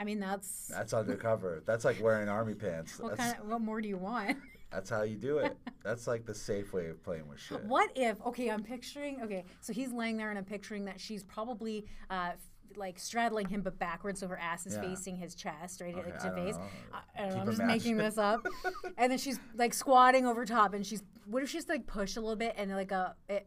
I 0.00 0.04
mean, 0.04 0.18
that's 0.18 0.66
That's 0.68 0.92
undercover. 0.92 1.62
That's 1.64 1.84
like 1.84 2.02
wearing 2.02 2.28
army 2.28 2.54
pants. 2.54 2.98
what 2.98 3.16
That's, 3.16 3.32
kind 3.32 3.42
of 3.42 3.48
what 3.48 3.60
more 3.60 3.80
do 3.80 3.88
you 3.88 3.96
want? 3.96 4.36
that's 4.72 4.90
how 4.90 5.02
you 5.02 5.16
do 5.16 5.38
it. 5.38 5.56
That's 5.84 6.08
like 6.08 6.26
the 6.26 6.34
safe 6.34 6.72
way 6.72 6.88
of 6.88 7.00
playing 7.04 7.28
with 7.28 7.38
shit. 7.38 7.62
What 7.62 7.90
if? 7.94 8.20
Okay, 8.26 8.50
I'm 8.50 8.64
picturing. 8.64 9.22
Okay, 9.22 9.44
so 9.60 9.72
he's 9.72 9.92
laying 9.92 10.16
there, 10.16 10.30
and 10.30 10.38
I'm 10.38 10.44
picturing 10.44 10.84
that 10.86 11.00
she's 11.00 11.22
probably 11.22 11.86
uh, 12.10 12.32
like 12.76 12.98
straddling 12.98 13.48
him, 13.48 13.62
but 13.62 13.78
backwards, 13.78 14.20
so 14.20 14.28
her 14.28 14.38
ass 14.38 14.66
is 14.66 14.74
Yeah. 14.74 14.82
facing 14.82 15.16
his 15.16 15.34
chest, 15.34 15.80
right? 15.80 15.94
Okay, 15.94 16.04
like 16.10 16.14
I 16.14 16.28
to 16.28 16.34
don't 16.34 16.44
face. 16.46 16.54
know. 16.56 16.62
I, 16.92 16.98
I 17.22 17.26
don't 17.26 17.34
know, 17.34 17.40
i'm 17.40 17.46
just 17.46 17.60
imagine- 17.60 17.76
making 17.78 17.96
this 17.98 18.18
up. 18.18 18.46
and 18.98 19.10
then 19.10 19.18
she's 19.18 19.38
like 19.54 19.74
squatting 19.74 20.26
over 20.26 20.44
top, 20.44 20.74
and 20.74 20.86
she's. 20.86 21.02
What 21.26 21.42
if 21.42 21.48
she's 21.50 21.68
like 21.68 21.86
push 21.86 22.16
a 22.16 22.20
little 22.20 22.36
bit, 22.36 22.54
and 22.56 22.70
like 22.72 22.92
a 22.92 23.14
it, 23.28 23.46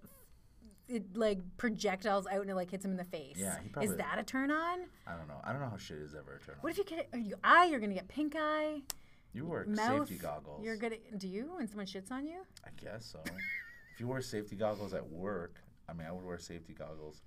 it 0.88 1.16
like 1.16 1.40
projectiles 1.58 2.26
out, 2.28 2.42
and 2.42 2.50
it 2.50 2.56
like 2.56 2.70
hits 2.72 2.84
him 2.84 2.92
in 2.92 2.98
the 2.98 3.06
face. 3.06 3.36
Yeah, 3.38 3.58
he 3.80 3.86
is 3.86 3.96
that 3.96 4.18
a 4.20 4.24
turn 4.24 4.52
on? 4.52 4.80
I 5.08 5.16
don't 5.16 5.28
know. 5.28 5.40
I 5.44 5.52
don't 5.52 5.62
know 5.62 5.70
how 5.70 5.78
shit 5.78 5.98
is 5.98 6.16
ever 6.16 6.36
a 6.42 6.46
turn 6.46 6.56
on. 6.56 6.62
What 6.62 6.72
if 6.72 6.78
you 6.78 6.84
get 6.84 7.08
are 7.14 7.20
you 7.20 7.36
eye? 7.44 7.66
You're 7.66 7.80
gonna 7.80 7.94
get 7.94 8.08
pink 8.08 8.36
eye. 8.38 8.82
you 9.32 9.46
wear 9.46 9.66
Mouth. 9.66 10.08
safety 10.10 10.22
goggles. 10.22 10.64
You're 10.66 10.76
gonna. 10.78 10.96
Do 11.18 11.28
you? 11.28 11.54
When 11.56 11.68
someone 11.68 11.86
shits 11.86 12.12
on 12.12 12.26
you? 12.28 12.42
I 12.66 12.70
guess 12.84 13.06
so. 13.06 13.20
if 13.94 14.00
you 14.00 14.08
wear 14.08 14.22
safety 14.22 14.56
goggles 14.56 14.94
at 14.94 15.08
work, 15.10 15.62
I 15.88 15.94
mean, 15.94 16.08
I 16.08 16.12
would 16.12 16.26
wear 16.26 16.38
safety 16.40 16.74
goggles. 16.74 17.22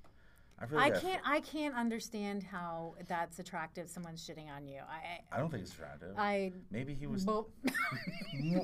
I 0.59 0.67
feel 0.67 0.79
I 0.79 0.91
can't. 0.91 1.21
I 1.25 1.41
can't 1.41 1.75
understand 1.75 2.43
how 2.45 2.95
that's 3.09 3.39
attractive. 3.39 3.89
Someone's 3.89 4.25
shitting 4.27 4.49
on 4.55 4.67
you. 4.69 4.81
I. 4.89 5.21
I 5.35 5.39
don't 5.39 5.51
think 5.51 5.63
it's 5.65 5.73
attractive. 5.73 6.15
I. 6.17 6.53
Maybe 6.71 6.95
he 6.95 7.07
was. 7.07 7.25
Bo- 7.25 7.49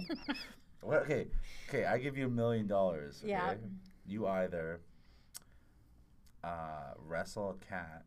Well, 0.80 1.00
okay, 1.00 1.26
okay. 1.68 1.84
I 1.86 1.98
give 1.98 2.16
you 2.16 2.26
a 2.26 2.30
million 2.30 2.68
dollars. 2.68 3.18
Okay? 3.22 3.30
Yeah. 3.30 3.54
You 4.06 4.28
either 4.28 4.80
uh, 6.44 6.92
wrestle 7.04 7.50
a 7.60 7.64
cat. 7.64 8.04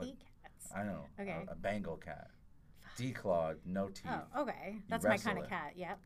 I 0.00 0.04
hate 0.06 0.16
cats. 0.42 0.72
I 0.74 0.84
know. 0.84 1.04
a- 1.18 1.22
Okay. 1.22 1.44
A, 1.48 1.54
Bengal 1.54 1.96
cat. 1.98 2.28
Declawed, 2.98 3.56
no 3.66 3.88
teeth. 3.88 4.10
Oh, 4.34 4.42
okay. 4.42 4.76
That's 4.88 5.04
my 5.04 5.18
kind 5.18 5.38
of 5.38 5.48
cat. 5.48 5.72
Yep. 5.76 5.98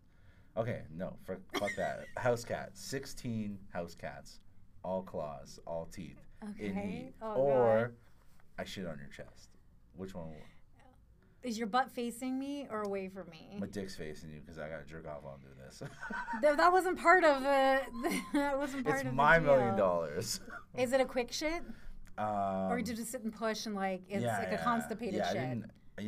Okay, 0.57 0.83
no, 0.93 1.15
for, 1.25 1.39
fuck 1.59 1.71
that. 1.77 2.01
house 2.17 2.45
cat. 2.45 2.71
16 2.75 3.59
house 3.73 3.95
cats. 3.95 4.41
All 4.83 5.03
claws, 5.03 5.61
all 5.67 5.87
teeth. 5.87 6.19
In 6.43 6.49
Okay. 6.51 6.69
heat. 6.89 7.15
Oh, 7.21 7.33
or 7.35 7.79
God. 7.89 7.95
I 8.59 8.65
shit 8.65 8.87
on 8.87 8.99
your 8.99 9.09
chest. 9.09 9.51
Which 9.97 10.15
one? 10.15 10.29
will- 10.29 10.37
Is 11.43 11.57
your 11.59 11.67
butt 11.69 11.91
facing 11.91 12.39
me 12.39 12.67
or 12.71 12.83
away 12.83 13.09
from 13.09 13.29
me? 13.31 13.57
My 13.61 13.67
dick's 13.67 13.97
facing 13.97 14.31
you 14.31 14.41
because 14.41 14.59
I 14.59 14.69
got 14.69 14.79
to 14.79 14.85
jerk 14.85 15.07
off 15.07 15.23
while 15.23 15.35
I'm 15.35 15.41
doing 15.41 15.55
this. 15.65 15.79
Th- 16.43 16.57
that 16.57 16.73
wasn't 16.73 16.99
part 16.99 17.25
of 17.25 17.43
the. 17.43 17.81
that 18.35 18.59
wasn't 18.59 18.85
part 18.85 18.97
it's 18.97 19.03
of 19.03 19.07
it. 19.07 19.11
It's 19.11 19.17
my 19.17 19.39
million 19.39 19.77
dollars. 19.77 20.41
Is 20.77 20.93
it 20.93 21.01
a 21.01 21.05
quick 21.05 21.33
shit, 21.33 21.63
Um, 22.19 22.71
or 22.71 22.79
did 22.79 22.89
you 22.89 22.95
just 22.97 23.11
sit 23.13 23.23
and 23.23 23.33
push 23.33 23.67
and 23.67 23.75
like 23.75 24.03
it's 24.09 24.23
yeah, 24.23 24.39
like 24.39 24.49
yeah, 24.51 24.61
a 24.61 24.65
constipated 24.65 25.15
yeah, 25.15 25.25
I 25.29 25.33
shit? 25.33 25.41
didn't, 25.41 25.61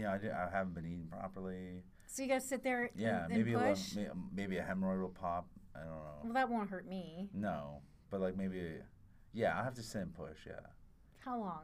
know, 0.03 0.11
I, 0.11 0.18
didn't, 0.18 0.35
I 0.35 0.49
haven't 0.53 0.74
been 0.74 0.87
eating 0.87 1.07
properly. 1.11 1.83
So 2.07 2.22
you 2.22 2.28
gotta 2.28 2.41
sit 2.41 2.62
there 2.64 2.91
Yeah, 2.97 3.24
and, 3.24 3.28
maybe 3.35 3.55
and 3.55 3.62
a 3.62 3.68
little, 3.70 4.16
maybe 4.35 4.59
a 4.59 4.62
hemorrhoid 4.62 5.01
will 5.01 5.09
pop. 5.11 5.47
I 5.76 5.81
don't 5.81 5.89
know. 5.91 6.18
Well, 6.24 6.33
that 6.35 6.49
won't 6.51 6.68
hurt 6.68 6.89
me. 6.89 7.28
No, 7.33 7.81
but 8.11 8.20
like 8.20 8.37
maybe, 8.37 8.74
yeah, 9.33 9.59
I 9.59 9.64
have 9.64 9.74
to 9.74 9.83
sit 9.83 10.03
and 10.03 10.14
push. 10.14 10.39
Yeah, 10.47 10.55
How 11.18 11.39
long? 11.39 11.61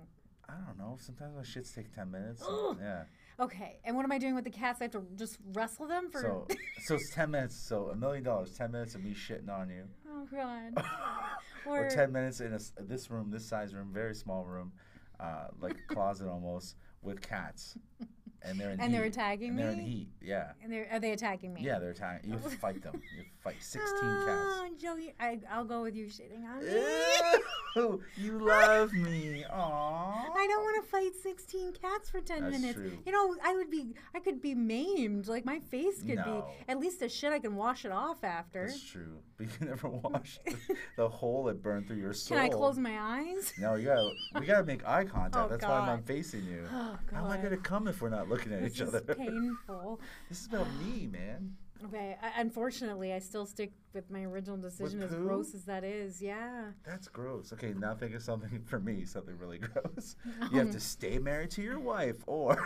I 0.48 0.54
don't 0.64 0.78
know. 0.78 0.96
Sometimes 1.00 1.34
my 1.34 1.42
shits 1.42 1.74
take 1.74 1.92
ten 1.94 2.10
minutes. 2.10 2.42
Ugh. 2.48 2.76
yeah. 2.80 3.04
Okay. 3.40 3.78
And 3.84 3.96
what 3.96 4.04
am 4.04 4.12
I 4.12 4.18
doing 4.18 4.34
with 4.34 4.44
the 4.44 4.50
cats? 4.50 4.80
I 4.80 4.84
have 4.84 4.92
to 4.92 5.02
just 5.16 5.38
wrestle 5.52 5.86
them 5.88 6.08
for. 6.10 6.20
So, 6.20 6.46
so 6.84 6.94
it's 6.94 7.14
ten 7.14 7.30
minutes. 7.32 7.56
So 7.68 7.88
a 7.88 7.96
million 7.96 8.22
dollars, 8.22 8.52
ten 8.56 8.70
minutes 8.70 8.94
of 8.94 9.02
me 9.04 9.12
shitting 9.12 9.48
on 9.50 9.68
you, 9.70 9.84
oh 10.08 10.26
God. 10.30 10.84
or, 11.66 11.86
Or- 11.86 11.90
ten 11.90 12.12
minutes 12.12 12.40
in 12.40 12.52
a 12.52 12.58
this 12.82 13.10
room, 13.10 13.30
this 13.30 13.46
size 13.46 13.74
room, 13.74 13.90
very 13.92 14.14
small 14.14 14.44
room, 14.44 14.72
uh, 15.18 15.48
like 15.60 15.76
a 15.90 15.94
closet 15.94 16.28
almost, 16.28 16.76
with 17.02 17.20
cats, 17.20 17.76
and 18.46 18.58
they're 18.58 18.70
in 18.70 18.80
And 18.80 18.92
they're 18.94 19.04
attacking 19.04 19.50
and 19.50 19.58
they're 19.58 19.70
in 19.70 19.78
me? 19.78 19.84
heat. 19.84 20.08
Yeah, 20.22 20.52
And 20.62 20.72
they're, 20.72 20.88
are 20.90 20.98
they 21.00 21.12
attacking 21.12 21.52
me? 21.54 21.60
yeah, 21.62 21.78
they're 21.78 21.90
attacking. 21.90 22.30
You 22.30 22.36
have 22.38 22.44
to 22.50 22.56
fight 22.56 22.82
them. 22.82 23.00
You 23.12 23.18
have 23.18 23.26
to 23.26 23.42
fight 23.42 23.56
sixteen 23.60 23.90
oh, 24.02 24.24
cats. 24.26 24.40
Oh, 24.40 24.68
Joey, 24.80 25.14
I, 25.20 25.38
I'll 25.50 25.64
go 25.64 25.82
with 25.82 25.94
you 25.94 26.06
shitting 26.06 26.44
on 26.44 26.64
me. 26.64 28.02
You 28.16 28.38
love 28.38 28.92
me. 28.92 29.44
Aww. 29.52 29.54
I 29.54 30.46
don't 30.48 30.62
want 30.62 30.84
to 30.84 30.90
fight 30.90 31.12
16 31.22 31.72
cats 31.74 32.08
for 32.10 32.20
10 32.20 32.40
That's 32.42 32.52
minutes. 32.58 32.74
true. 32.78 32.98
You 33.04 33.12
know, 33.12 33.36
I 33.44 33.54
would 33.54 33.70
be, 33.70 33.94
I 34.14 34.20
could 34.20 34.40
be 34.40 34.54
maimed. 34.54 35.26
Like 35.28 35.44
my 35.44 35.58
face 35.58 36.00
could 36.02 36.16
No. 36.16 36.46
be, 36.66 36.72
at 36.72 36.78
least 36.78 37.00
the 37.00 37.08
shit 37.08 37.32
I 37.32 37.38
can 37.38 37.54
wash 37.56 37.84
it 37.84 37.92
off 37.92 38.24
after. 38.24 38.66
That's 38.66 38.82
true. 38.82 39.18
But 39.36 39.46
you 39.46 39.52
can 39.58 39.68
never 39.68 39.88
wash 39.88 40.38
the, 40.46 40.56
the 40.96 41.08
hole 41.08 41.44
that 41.44 41.62
burned 41.62 41.86
through 41.86 41.98
your 41.98 42.14
soul. 42.14 42.38
Can 42.38 42.46
I 42.46 42.48
close 42.48 42.78
my 42.78 42.98
eyes? 42.98 43.52
No, 43.58 43.74
you 43.74 43.86
gotta. 43.86 44.10
We 44.40 44.46
gotta 44.46 44.64
make 44.64 44.86
eye 44.86 45.04
contact. 45.04 45.36
Oh, 45.36 45.48
That's 45.48 45.64
why 45.64 45.80
I'm 45.80 46.02
facing 46.02 46.44
you. 46.44 46.66
Oh, 46.72 46.98
God. 47.10 47.16
How 47.16 47.24
am 47.26 47.30
I 47.32 47.36
gonna 47.38 47.56
come 47.56 47.88
if 47.88 48.00
we're 48.02 48.08
not 48.10 48.28
looking 48.28 48.35
at 48.42 48.62
This 48.62 48.74
each 48.74 48.80
is 48.82 48.94
other? 48.94 49.14
painful. 49.18 50.00
This 50.28 50.40
is 50.40 50.46
about 50.46 50.66
me, 50.84 51.06
man. 51.06 51.54
Okay, 51.84 52.16
I, 52.22 52.40
unfortunately, 52.40 53.12
I 53.12 53.18
still 53.18 53.44
stick 53.44 53.70
with 53.92 54.10
my 54.10 54.22
original 54.24 54.56
decision, 54.56 55.02
as 55.02 55.10
gross 55.14 55.54
as 55.54 55.64
that 55.66 55.84
is. 55.84 56.22
Yeah. 56.22 56.70
That's 56.84 57.06
gross. 57.06 57.52
Okay, 57.52 57.74
now 57.74 57.94
think 57.94 58.14
of 58.14 58.22
something 58.22 58.62
for 58.66 58.80
me, 58.80 59.04
something 59.04 59.36
really 59.38 59.58
gross. 59.72 60.16
You 60.50 60.58
have 60.60 60.70
to 60.70 60.80
stay 60.80 61.18
married 61.18 61.50
to 61.52 61.62
your 61.62 61.78
wife, 61.78 62.16
or 62.26 62.56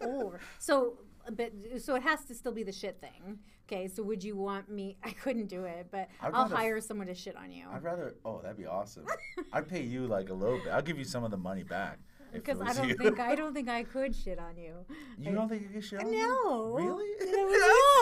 or 0.00 0.40
so, 0.58 0.98
but 1.32 1.52
so 1.78 1.94
it 1.96 2.02
has 2.02 2.24
to 2.26 2.34
still 2.34 2.52
be 2.52 2.62
the 2.62 2.72
shit 2.72 2.98
thing. 3.00 3.38
Okay, 3.70 3.86
so 3.86 4.02
would 4.02 4.24
you 4.24 4.34
want 4.36 4.70
me? 4.70 4.96
I 5.04 5.10
couldn't 5.10 5.48
do 5.48 5.64
it, 5.64 5.88
but 5.90 6.08
I'd 6.22 6.32
I'll 6.32 6.44
rather- 6.44 6.56
hire 6.56 6.80
someone 6.80 7.06
to 7.08 7.14
shit 7.14 7.36
on 7.36 7.52
you. 7.52 7.66
I'd 7.70 7.82
rather. 7.82 8.14
Oh, 8.24 8.40
that'd 8.40 8.56
be 8.56 8.64
awesome. 8.64 9.04
I'd 9.52 9.68
pay 9.68 9.82
you 9.82 10.06
like 10.06 10.30
a 10.30 10.34
little 10.34 10.58
bit. 10.58 10.68
I'll 10.68 10.80
give 10.80 10.96
you 10.98 11.04
some 11.04 11.24
of 11.24 11.30
the 11.30 11.36
money 11.36 11.62
back. 11.64 11.98
Because 12.32 12.60
I 12.60 12.72
don't 12.72 12.88
you. 12.88 12.94
think 12.96 13.18
I 13.20 13.34
don't 13.40 13.54
think 13.54 13.68
I 13.68 13.82
could 13.84 14.14
shit 14.14 14.38
on 14.38 14.56
you. 14.56 14.74
You 15.18 15.32
don't 15.32 15.48
think 15.48 15.62
you 15.62 15.68
can 15.68 15.80
shit 15.80 16.00
on 16.00 16.10
me? 16.10 16.18
No. 16.18 16.72
Really? 16.74 17.06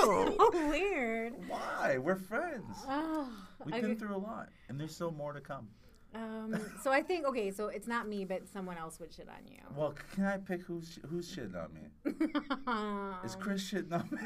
No. 0.07 0.35
so 0.39 0.69
weird. 0.71 1.35
Why? 1.49 1.99
We're 1.99 2.17
friends. 2.17 2.77
Oh, 2.89 3.29
We've 3.65 3.75
I 3.75 3.81
been 3.81 3.91
could- 3.91 3.99
through 4.01 4.17
a 4.17 4.19
lot, 4.19 4.49
and 4.69 4.79
there's 4.79 4.95
still 4.95 5.11
more 5.13 5.33
to 5.33 5.41
come. 5.41 5.69
um, 6.15 6.55
so 6.83 6.91
I 6.93 7.03
think 7.03 7.27
okay, 7.27 7.51
so 7.51 7.67
it's 7.69 7.87
not 7.87 8.09
me, 8.09 8.25
but 8.25 8.47
someone 8.49 8.77
else 8.79 8.99
would 9.01 9.13
shit 9.13 9.29
on 9.29 9.47
you. 9.51 9.59
Well, 9.77 9.95
can 10.15 10.25
I 10.25 10.37
pick 10.39 10.63
who's 10.63 10.99
who's 11.09 11.35
shitting 11.35 11.57
on 11.63 11.73
me? 11.75 11.83
Is 13.25 13.37
Chris 13.37 13.71
shitting 13.71 13.93
on 13.93 14.09
me? 14.11 14.19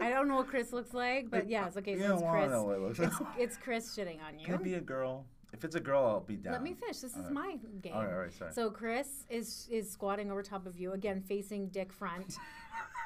I 0.00 0.10
don't 0.10 0.28
know 0.28 0.36
what 0.36 0.48
Chris 0.48 0.72
looks 0.72 0.92
like, 0.94 1.30
but 1.30 1.48
yes, 1.48 1.76
okay, 1.76 1.98
so 1.98 2.14
it's 2.14 2.22
Chris. 2.22 2.98
it 2.98 3.04
It's, 3.04 3.20
it's 3.38 3.56
Chris 3.56 3.96
shitting 3.96 4.18
on 4.26 4.38
you. 4.38 4.54
It 4.54 4.62
be 4.62 4.74
a 4.74 4.80
girl? 4.80 5.26
If 5.52 5.64
it's 5.64 5.74
a 5.74 5.80
girl, 5.80 6.04
I'll 6.06 6.20
be 6.20 6.36
down. 6.36 6.52
Let 6.52 6.62
me 6.62 6.74
finish. 6.74 6.98
This 6.98 7.12
is 7.12 7.16
Alright. 7.18 7.32
my 7.32 7.56
game. 7.82 7.92
All 7.94 8.04
right, 8.04 8.12
all 8.12 8.18
right, 8.20 8.32
sorry. 8.32 8.52
So 8.52 8.70
Chris 8.70 9.24
is 9.28 9.66
is 9.70 9.90
squatting 9.90 10.30
over 10.30 10.42
top 10.42 10.66
of 10.66 10.78
you 10.78 10.92
again, 10.92 11.20
facing 11.20 11.68
dick 11.68 11.92
front. 11.92 12.36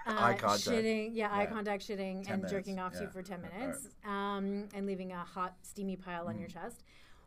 Uh, 0.07 0.11
Eye 0.18 0.34
contact. 0.34 0.61
Shitting, 0.64 1.12
yeah, 1.14 1.34
eye 1.34 1.47
contact, 1.47 1.82
shitting, 1.88 2.22
10 2.26 2.40
and 2.40 2.47
jerking 2.51 2.74
minutes, 2.76 2.97
off 2.97 2.99
to 3.01 3.05
you 3.07 3.11
for 3.11 3.22
ten 3.22 3.40
Yeah, 3.42 3.59
minutes, 3.59 3.88
um, 4.05 4.68
and 4.74 4.84
leaving 4.86 5.12
a 5.12 5.24
hot, 5.24 5.55
steamy 5.62 5.97
pile 5.97 6.28
on 6.28 6.38
your 6.38 6.47
chest. 6.47 6.82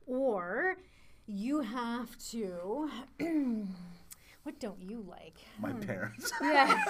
or 0.05 0.77
you 1.25 1.61
have 1.61 2.15
to. 2.29 2.87
what 4.47 4.61
don't 4.61 4.81
you 4.81 5.03
like? 5.05 5.35
My 5.59 5.73
parents. 5.73 6.31
Yeah. 6.41 6.81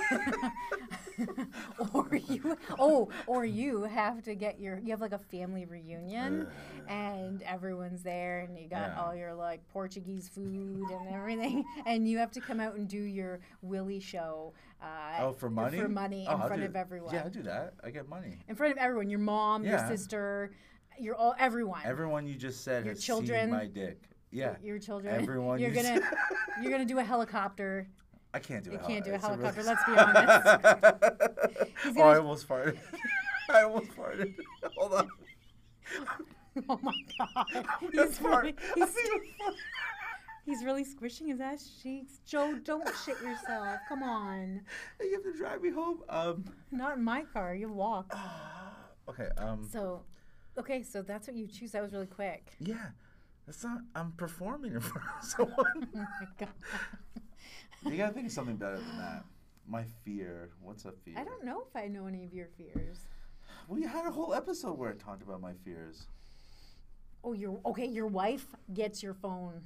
or 1.96 2.16
you 2.16 2.56
oh, 2.78 3.10
or 3.26 3.46
you 3.46 3.82
have 3.86 4.22
to 4.22 4.36
get 4.36 4.60
your 4.60 4.78
you 4.78 4.92
have 4.92 5.02
like 5.02 5.12
a 5.12 5.18
family 5.18 5.66
reunion 5.66 6.46
and 6.88 7.42
everyone's 7.42 8.04
there 8.04 8.42
and 8.42 8.56
you 8.60 8.68
got 8.70 8.90
Yeah. 8.96 9.02
all 9.02 9.16
your 9.16 9.34
like 9.34 9.68
Portuguese 9.70 10.30
food 10.30 10.84
and 10.92 11.10
everything 11.12 11.66
and 11.88 12.08
you 12.08 12.20
have 12.20 12.30
to 12.34 12.42
come 12.42 12.60
out 12.60 12.76
and 12.76 12.88
do 12.88 13.02
your 13.02 13.40
Willie 13.64 14.00
show 14.00 14.54
uh, 14.80 14.86
Oh, 15.22 15.32
for 15.32 15.50
money? 15.50 15.80
for 15.80 15.88
money 15.90 16.28
Oh, 16.30 16.36
in 16.36 16.42
I'll 16.42 16.48
front 16.48 16.62
of 16.64 16.76
everyone. 16.76 17.16
Yeah, 17.16 17.24
I 17.26 17.30
do 17.30 17.42
that. 17.42 17.74
I 17.84 17.90
get 17.90 18.08
money. 18.08 18.38
In 18.48 18.54
front 18.56 18.72
of 18.74 18.78
everyone, 18.78 19.10
your 19.10 19.18
mom, 19.20 19.64
your 19.64 19.74
Yeah. 19.78 19.88
sister, 19.88 20.52
your 21.00 21.16
all 21.16 21.34
everyone. 21.40 21.82
Everyone 21.84 22.28
you 22.28 22.36
just 22.36 22.64
said 22.64 22.86
Your 22.86 22.94
has 22.94 23.04
children. 23.04 23.50
seen 23.50 23.58
my 23.58 23.66
dick. 23.66 24.04
Yeah. 24.38 24.56
your 24.64 24.80
children. 24.80 25.14
Everyone 25.16 25.60
You're 25.60 25.72
gonna 25.72 26.00
you're 26.62 26.72
gonna 26.72 26.86
do 26.86 27.00
a 27.00 27.04
helicopter. 27.04 27.88
I 28.34 28.40
can't 28.40 28.64
do 28.64 28.72
You 28.72 28.78
a 28.78 28.88
can't 28.88 29.04
do 29.06 29.12
a 29.12 29.16
it's 29.16 29.24
really- 29.24 29.44
helicopter, 29.44 29.64
let's 29.64 29.84
be 29.86 29.98
honest. 29.98 31.96
Oh, 31.98 32.02
I 32.04 32.18
almost 32.18 32.48
farted. 32.48 32.78
I 33.50 33.64
almost 33.64 33.92
farted. 33.96 34.36
Hold 34.76 34.94
on. 34.94 35.10
Oh 36.70 36.80
my 36.82 36.94
god. 37.18 37.66
He's 37.92 38.20
really, 38.22 38.56
he's, 38.76 38.96
he's 40.46 40.64
really 40.66 40.84
squishing 40.84 41.28
his 41.28 41.40
ass 41.40 41.70
cheeks. 41.82 42.20
Joe, 42.26 42.56
don't 42.64 42.88
shit 43.06 43.20
yourself. 43.22 43.80
Come 43.88 44.04
on. 44.04 44.62
You 45.00 45.14
have 45.14 45.24
to 45.24 45.38
drive 45.38 45.62
me 45.62 45.70
home. 45.72 46.00
Um. 46.10 46.44
Not 46.72 46.98
in 46.98 47.04
my 47.04 47.24
car. 47.34 47.56
You 47.56 47.70
walk. 47.72 48.14
Okay. 49.10 49.30
Um. 49.38 49.66
So, 49.72 50.02
okay, 50.60 50.84
so 50.84 51.02
that's 51.02 51.28
what 51.28 51.38
you 51.38 51.48
choose. 51.48 51.72
That 51.72 51.82
was 51.82 51.94
really 51.94 52.08
quick. 52.08 52.52
Yeah. 52.60 52.88
That's 53.48 53.64
not. 53.64 53.80
I'm 53.96 54.12
performing 54.12 54.74
in 54.74 54.82
front 54.82 55.08
of 55.20 55.26
someone. 55.28 55.88
Oh 55.96 56.06
my 56.20 56.28
god. 56.38 56.50
you 57.86 57.98
gotta 57.98 58.14
think 58.14 58.28
of 58.28 58.32
something 58.34 58.58
better 58.58 58.76
than 58.76 58.98
that. 59.00 59.24
My 59.68 59.86
fear. 60.06 60.50
What's 60.62 60.86
a 60.86 60.92
fear? 60.92 61.16
I 61.18 61.24
don't 61.24 61.44
know 61.44 61.64
if 61.68 61.76
I 61.76 61.88
know 61.88 62.06
any 62.08 62.24
of 62.26 62.34
your 62.34 62.48
fears. 62.58 63.00
We 63.70 63.84
had 63.84 64.06
a 64.06 64.12
whole 64.12 64.34
episode 64.34 64.78
where 64.78 64.90
I 64.92 64.94
talked 64.94 65.24
about 65.24 65.42
my 65.42 65.54
fears. 65.66 66.08
Oh, 67.24 67.34
your 67.34 67.60
okay. 67.66 67.86
Your 67.88 68.08
wife 68.08 68.46
gets 68.74 69.02
your 69.02 69.14
phone. 69.14 69.62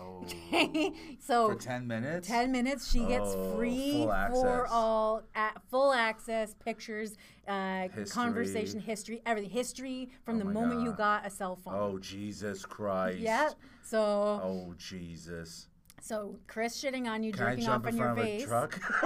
Oh. 0.00 0.24
so 1.18 1.48
For 1.50 1.54
ten 1.56 1.86
minutes. 1.86 2.28
10 2.28 2.52
minutes 2.52 2.90
she 2.90 3.00
gets 3.06 3.30
Oh, 3.34 3.56
free 3.56 4.04
for 4.30 4.66
all 4.68 5.22
at 5.34 5.60
full 5.70 5.92
access 5.92 6.54
pictures 6.64 7.16
uh, 7.48 7.82
History. 7.88 8.04
conversation 8.06 8.80
history 8.80 9.22
everything 9.26 9.50
history 9.50 10.10
from 10.24 10.36
Oh 10.36 10.38
the 10.40 10.44
moment 10.44 10.82
you 10.82 10.92
got 10.92 11.26
a 11.26 11.30
cell 11.30 11.56
phone 11.56 11.74
Oh 11.74 11.98
Jesus 11.98 12.64
Christ. 12.64 13.18
yeah 13.18 13.50
so 13.82 13.98
Oh 14.00 14.74
Jesus. 14.78 15.66
so 16.00 16.36
chris 16.46 16.80
shitting 16.80 17.08
on 17.08 17.22
you 17.24 17.32
Can 17.32 17.38
jerking 17.56 17.68
off 17.68 17.84
in 17.86 17.94
on 17.94 17.96
your 17.96 18.14
front 18.14 18.18
of 18.20 18.24
a 18.24 18.38
face 18.38 18.48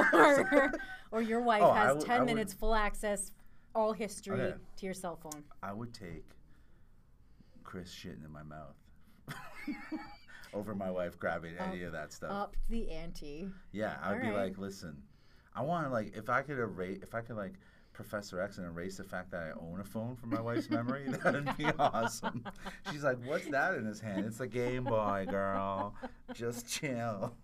or, 0.13 0.73
or 1.13 1.23
your 1.23 1.41
wife 1.41 1.63
Oh, 1.65 1.73
has 1.73 1.97
would- 1.97 2.07
10 2.07 2.15
I 2.15 2.19
would- 2.21 2.27
minutes 2.27 2.53
full 2.53 2.75
access 2.75 3.33
all 3.75 3.93
history 3.95 4.39
Okay. 4.41 4.57
to 4.77 4.85
your 4.85 4.95
cell 4.95 5.17
phone 5.17 5.43
I 5.63 5.73
would 5.73 5.95
take 5.95 6.25
Chris 7.65 7.91
shitting 7.95 8.25
in 8.27 8.31
my 8.31 8.43
mouth 8.43 8.77
over 10.55 10.75
my 10.75 10.91
wife 10.91 11.19
grabbing 11.19 11.55
any 11.59 11.83
of 11.83 11.93
that 11.93 12.13
stuff. 12.13 12.31
up 12.31 12.57
the 12.69 12.91
ante 12.91 13.49
yeah, 13.73 13.97
I 14.03 14.13
would 14.13 14.23
be 14.23 14.29
alright. 14.29 14.51
like, 14.51 14.59
listen, 14.59 15.03
I 15.55 15.63
want 15.63 15.87
to 15.87 15.91
like 15.93 16.17
if 16.17 16.29
I 16.29 16.43
could 16.43 16.59
erase, 16.59 17.01
if 17.03 17.15
I 17.15 17.21
could 17.21 17.37
like 17.37 17.55
Professor 17.93 18.41
X 18.41 18.57
and 18.59 18.67
erase 18.67 18.97
the 18.97 19.05
fact 19.05 19.31
that 19.33 19.43
I 19.43 19.51
own 19.61 19.81
a 19.81 19.85
phone 19.85 20.17
from 20.17 20.31
my 20.31 20.41
wife's 20.41 20.71
memory, 20.71 21.05
that'd 21.25 21.57
be 21.59 21.67
awesome. 21.79 22.45
She's 22.91 23.05
like, 23.05 23.19
what's 23.27 23.47
that 23.49 23.75
in 23.75 23.85
his 23.85 24.01
hand? 24.01 24.25
It's 24.25 24.41
a 24.41 24.47
Game 24.47 24.85
Boy, 24.85 25.27
girl. 25.29 25.95
Just 26.33 26.67
chill. 26.67 27.35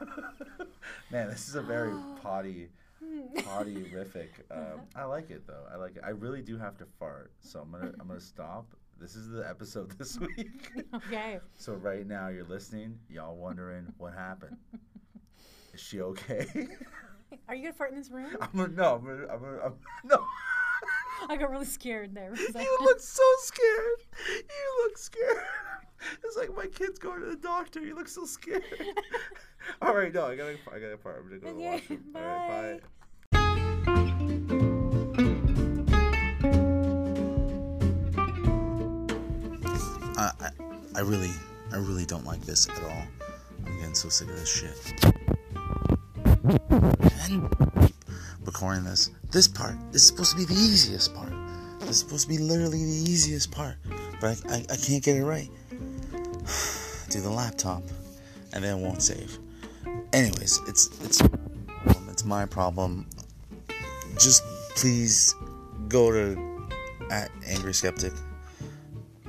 Man, 1.10 1.28
this 1.28 1.48
is 1.48 1.54
a 1.54 1.62
very 1.62 1.92
potty, 2.22 2.68
potty-rific. 3.44 4.28
Um, 4.50 4.80
I 4.94 5.04
like 5.04 5.30
it 5.30 5.46
though. 5.46 5.64
I 5.72 5.76
like 5.76 5.96
it. 5.96 6.02
I 6.04 6.10
really 6.10 6.42
do 6.42 6.58
have 6.58 6.76
to 6.78 6.86
fart, 6.98 7.32
so 7.40 7.60
I'm 7.60 7.70
gonna 7.70 7.92
I'm 7.98 8.08
gonna 8.08 8.20
stop. 8.20 8.66
This 9.00 9.14
is 9.14 9.28
the 9.28 9.46
episode 9.48 9.90
this 9.98 10.18
week. 10.18 10.70
okay 10.94 11.38
So 11.56 11.74
right 11.74 12.06
now 12.06 12.28
you're 12.28 12.44
listening, 12.44 12.98
y'all 13.08 13.36
wondering 13.36 13.92
what 13.98 14.14
happened. 14.14 14.56
Is 15.74 15.80
she 15.80 16.00
okay? 16.00 16.46
are 17.48 17.54
you 17.54 17.64
gonna 17.64 17.74
fart 17.74 17.90
in 17.90 17.98
this 17.98 18.10
room 18.10 18.36
I'm 18.40 18.48
gonna 18.54 18.68
no, 18.72 18.94
I'm 18.94 19.04
gonna, 19.04 19.26
I'm 19.32 19.40
gonna, 19.40 19.58
I'm, 19.64 19.74
no. 20.04 20.24
i 21.28 21.36
got 21.36 21.50
really 21.50 21.66
scared 21.66 22.14
there 22.14 22.34
for 22.34 22.42
a 22.42 22.46
second. 22.46 22.62
You 22.62 22.78
look 22.82 23.00
so 23.00 23.22
scared. 23.40 23.98
You 24.28 24.84
look 24.84 24.98
scared. 24.98 25.42
It's 26.24 26.36
like 26.36 26.54
my 26.56 26.66
kid's 26.66 26.98
going 26.98 27.20
to 27.20 27.26
the 27.26 27.36
doctor. 27.36 27.80
You 27.80 27.94
look 27.94 28.08
so 28.08 28.24
scared. 28.26 28.62
All 29.82 29.94
right, 29.94 30.12
no, 30.12 30.26
I 30.26 30.36
gotta, 30.36 30.56
I 30.72 30.78
gotta 30.78 30.96
part. 30.96 31.22
I'm 31.22 31.28
gonna 31.28 31.40
go 31.40 31.48
to 31.48 31.54
the 31.54 31.60
Okay, 31.60 31.70
washroom. 31.70 32.04
All 32.14 32.22
right, 32.22 32.48
bye. 32.48 32.78
bye. 32.78 32.88
I, 40.16 40.50
I, 40.94 41.00
really, 41.00 41.30
I 41.72 41.76
really 41.76 42.06
don't 42.06 42.24
like 42.24 42.40
this 42.42 42.68
at 42.68 42.82
all. 42.82 43.02
I'm 43.66 43.78
getting 43.78 43.94
so 43.94 44.08
sick 44.08 44.28
of 44.28 44.36
this 44.36 44.48
shit. 44.48 45.04
And 47.28 47.92
recording 48.44 48.84
this. 48.84 49.10
This 49.30 49.48
part 49.48 49.74
is 49.92 50.06
supposed 50.06 50.32
to 50.32 50.36
be 50.38 50.44
the 50.44 50.54
easiest 50.54 51.14
part. 51.14 51.32
This 51.80 51.90
is 51.90 51.98
supposed 51.98 52.22
to 52.22 52.28
be 52.28 52.38
literally 52.38 52.84
the 52.84 53.10
easiest 53.10 53.50
part, 53.50 53.76
but 54.20 54.40
I, 54.48 54.54
I, 54.54 54.66
I 54.70 54.76
can't 54.76 55.02
get 55.02 55.16
it 55.16 55.24
right. 55.24 55.50
Do 57.10 57.20
the 57.20 57.30
laptop, 57.30 57.82
and 58.52 58.64
then 58.64 58.78
it 58.78 58.80
won't 58.80 59.02
save. 59.02 59.38
Anyways, 60.12 60.60
it's 60.66 60.88
it's 61.04 61.22
it's 62.08 62.24
my 62.24 62.46
problem. 62.46 63.06
Just 64.18 64.42
please 64.76 65.34
go 65.88 66.10
to 66.10 66.68
at 67.10 67.30
Angry 67.46 67.74
Skeptic. 67.74 68.12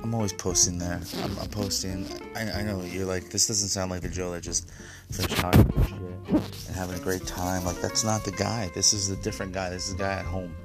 I'm 0.08 0.14
always 0.14 0.32
posting 0.32 0.78
there. 0.78 1.02
I'm, 1.22 1.38
I'm 1.38 1.48
posting. 1.48 2.06
I, 2.34 2.50
I 2.50 2.62
know 2.62 2.80
you're 2.80 3.04
like, 3.04 3.28
this 3.28 3.46
doesn't 3.46 3.68
sound 3.68 3.90
like 3.90 4.00
the 4.00 4.08
Joe 4.08 4.30
that 4.30 4.42
just 4.42 4.66
finished 5.10 5.36
shit 5.36 5.44
and 5.46 6.74
having 6.74 6.98
a 6.98 7.02
great 7.02 7.26
time. 7.26 7.62
Like 7.66 7.78
that's 7.82 8.04
not 8.04 8.24
the 8.24 8.30
guy. 8.30 8.70
This 8.74 8.94
is 8.94 9.10
a 9.10 9.16
different 9.16 9.52
guy. 9.52 9.68
This 9.68 9.88
is 9.88 9.96
the 9.96 10.04
guy 10.04 10.14
at 10.14 10.24
home. 10.24 10.56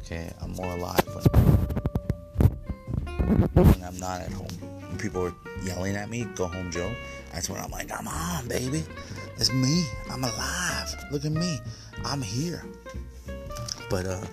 Okay, 0.00 0.32
I'm 0.42 0.50
more 0.54 0.72
alive 0.72 1.06
when 3.54 3.84
I'm 3.84 3.98
not 4.00 4.20
at 4.20 4.32
home. 4.32 4.48
When 4.88 4.98
people 4.98 5.26
are 5.26 5.34
yelling 5.62 5.94
at 5.94 6.10
me, 6.10 6.26
"Go 6.34 6.48
home, 6.48 6.72
Joe." 6.72 6.92
That's 7.32 7.48
when 7.48 7.60
I'm 7.60 7.70
like, 7.70 7.92
"I'm 7.96 8.08
on, 8.08 8.48
baby. 8.48 8.82
It's 9.36 9.52
me. 9.52 9.84
I'm 10.10 10.24
alive. 10.24 10.92
Look 11.12 11.24
at 11.24 11.30
me. 11.30 11.60
I'm 12.04 12.20
here." 12.20 12.64
But 13.90 14.06
uh, 14.06 14.24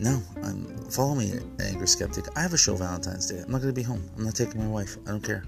no, 0.00 0.22
I'm 0.42 0.64
follow 0.90 1.14
me 1.14 1.32
Angry 1.62 1.86
Skeptic. 1.86 2.24
I 2.34 2.40
have 2.40 2.54
a 2.54 2.58
show 2.58 2.74
Valentine's 2.74 3.26
Day. 3.26 3.42
I'm 3.44 3.52
not 3.52 3.60
gonna 3.60 3.74
be 3.74 3.82
home. 3.82 4.02
I'm 4.16 4.24
not 4.24 4.34
taking 4.34 4.58
my 4.58 4.66
wife. 4.66 4.96
I 5.06 5.10
don't 5.10 5.22
care. 5.22 5.44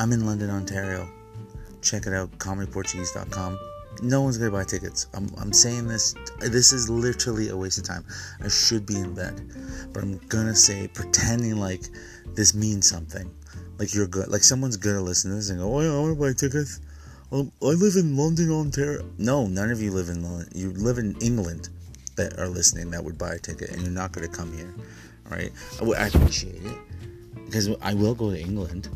I'm 0.00 0.12
in 0.12 0.26
London, 0.26 0.50
Ontario. 0.50 1.08
Check 1.80 2.08
it 2.08 2.12
out, 2.12 2.32
comedyportuguese.com. 2.38 3.58
No 4.02 4.22
one's 4.22 4.38
gonna 4.38 4.50
buy 4.50 4.64
tickets. 4.64 5.06
I'm, 5.14 5.30
I'm 5.38 5.52
saying 5.52 5.86
this. 5.86 6.16
This 6.40 6.72
is 6.72 6.90
literally 6.90 7.50
a 7.50 7.56
waste 7.56 7.78
of 7.78 7.84
time. 7.84 8.04
I 8.42 8.48
should 8.48 8.86
be 8.86 8.96
in 8.96 9.14
bed, 9.14 9.40
but 9.92 10.02
I'm 10.02 10.18
gonna 10.28 10.56
say 10.56 10.88
pretending 10.88 11.56
like 11.56 11.82
this 12.34 12.54
means 12.54 12.90
something. 12.90 13.32
Like 13.78 13.94
you're 13.94 14.08
good. 14.08 14.28
Like 14.28 14.42
someone's 14.42 14.76
gonna 14.76 15.00
listen 15.00 15.30
to 15.30 15.36
this 15.36 15.50
and 15.50 15.60
go, 15.60 15.76
"Oh, 15.76 15.80
yeah, 15.80 15.94
I 15.94 16.00
want 16.00 16.16
to 16.16 16.20
buy 16.20 16.32
tickets." 16.32 16.80
Um, 17.30 17.52
I 17.62 17.66
live 17.66 17.94
in 17.94 18.16
London, 18.16 18.50
Ontario. 18.50 19.08
No, 19.16 19.46
none 19.46 19.70
of 19.70 19.80
you 19.80 19.92
live 19.92 20.08
in 20.08 20.24
London. 20.24 20.48
You 20.54 20.72
live 20.72 20.98
in 20.98 21.16
England 21.20 21.68
that 22.16 22.38
are 22.38 22.48
listening 22.48 22.90
that 22.90 23.04
would 23.04 23.18
buy 23.18 23.34
a 23.34 23.38
ticket, 23.38 23.70
and 23.70 23.82
you're 23.82 23.90
not 23.90 24.12
going 24.12 24.28
to 24.28 24.34
come 24.34 24.52
here. 24.56 24.72
All 25.26 25.36
right, 25.36 25.52
I, 25.98 26.06
appreciate 26.08 26.62
it 26.62 26.78
because 27.46 27.70
I 27.80 27.94
will 27.94 28.14
go 28.14 28.30
to 28.30 28.38
England. 28.38 28.88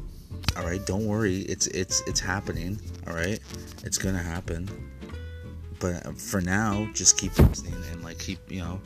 All 0.56 0.64
right, 0.64 0.84
don't 0.86 1.06
worry. 1.06 1.38
It's 1.42 1.68
it's 1.68 2.02
it's 2.06 2.20
happening. 2.20 2.78
All 3.06 3.14
right, 3.14 3.40
it's 3.82 3.96
gonna 3.96 4.22
happen. 4.22 4.68
But 5.80 6.06
uh, 6.06 6.12
for 6.12 6.40
now, 6.40 6.88
just 6.92 7.16
keep 7.16 7.38
listening 7.38 7.74
and 7.92 8.02
like 8.02 8.18
keep 8.18 8.38
you 8.50 8.60
know, 8.60 8.80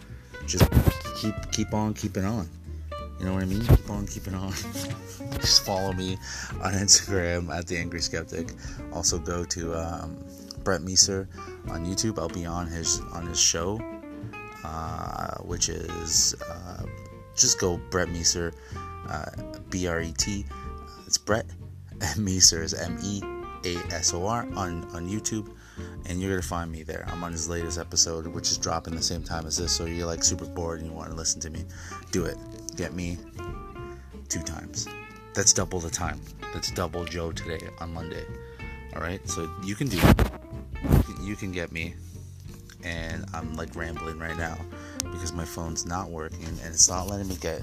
just 0.47 0.71
keep 1.17 1.35
keep 1.51 1.75
on 1.75 1.95
keeping 1.95 2.25
on. 2.25 2.49
You 3.19 3.27
know 3.27 3.35
what 3.35 3.43
I 3.43 3.47
mean? 3.47 3.65
Keep 3.65 3.91
on 3.91 4.07
keeping 4.07 4.35
on. 4.35 4.53
just 5.41 5.65
follow 5.65 5.93
me 5.93 6.19
on 6.61 6.75
Instagram 6.75 7.51
at 7.57 7.67
the 7.67 7.77
Angry 7.77 8.01
Skeptic. 8.01 8.53
Also 8.93 9.19
go 9.19 9.45
to 9.45 9.75
um, 9.75 10.17
Brett 10.65 10.81
Measor 10.81 11.27
on 11.71 11.87
YouTube. 11.87 12.19
I'll 12.19 12.29
be 12.29 12.47
on 12.47 12.67
his 12.67 13.01
on 13.13 13.27
his 13.27 13.41
show, 13.41 13.81
uh, 14.65 15.37
which 15.39 15.69
is 15.69 16.35
uh, 16.49 16.85
just 17.37 17.59
go 17.61 17.79
Brett 17.91 18.09
Measor, 18.09 18.53
uh, 19.09 19.31
B 19.71 19.87
R 19.87 20.01
E 20.01 20.13
T. 20.17 20.45
It's 21.07 21.19
Brett 21.19 21.47
Measor 22.17 22.63
is 22.63 22.75
M 22.75 22.99
E 23.03 23.23
A 23.65 23.77
S 23.95 24.13
O 24.15 24.27
R 24.27 24.47
on 24.55 24.85
on 24.95 25.09
YouTube, 25.09 25.51
and 26.07 26.21
you're 26.21 26.31
gonna 26.31 26.43
find 26.43 26.71
me 26.71 26.83
there. 26.83 27.07
I'm 27.11 27.23
on 27.25 27.33
his 27.33 27.49
latest 27.49 27.79
episode, 27.79 28.27
which 28.27 28.51
is 28.51 28.59
dropping 28.59 28.95
the 28.95 29.03
same 29.03 29.23
time 29.23 29.47
as 29.47 29.57
this. 29.57 29.73
So 29.73 29.87
you're 29.87 30.07
like 30.07 30.25
super 30.25 30.47
bored 30.47 30.81
and 30.81 30.91
you 30.91 30.97
want 30.97 31.11
to 31.11 31.17
listen 31.17 31.41
to 31.43 31.51
me, 31.51 31.65
do 32.11 32.25
it. 32.25 32.37
Get 32.77 32.95
me 32.95 33.19
two 34.29 34.43
times. 34.43 34.89
That's 35.35 35.53
double 35.53 35.81
the 35.81 35.91
time. 35.91 36.21
That's 36.53 36.71
double 36.71 37.05
Joe 37.05 37.33
today 37.33 37.61
on 37.81 37.93
Monday. 37.95 38.25
All 38.95 39.01
right, 39.01 39.27
so 39.29 39.51
you 39.65 39.75
can 39.75 39.89
do. 39.89 39.99
You 41.23 41.37
can 41.37 41.53
get 41.53 41.73
me, 41.73 41.95
and 42.85 43.25
I'm 43.35 43.55
like 43.55 43.75
rambling 43.77 44.19
right 44.19 44.37
now 44.37 44.59
because 45.03 45.33
my 45.33 45.45
phone's 45.45 45.87
not 45.87 46.11
working 46.11 46.45
and 46.45 46.61
it's 46.75 46.89
not 46.89 47.09
letting 47.09 47.29
me 47.29 47.37
get 47.37 47.63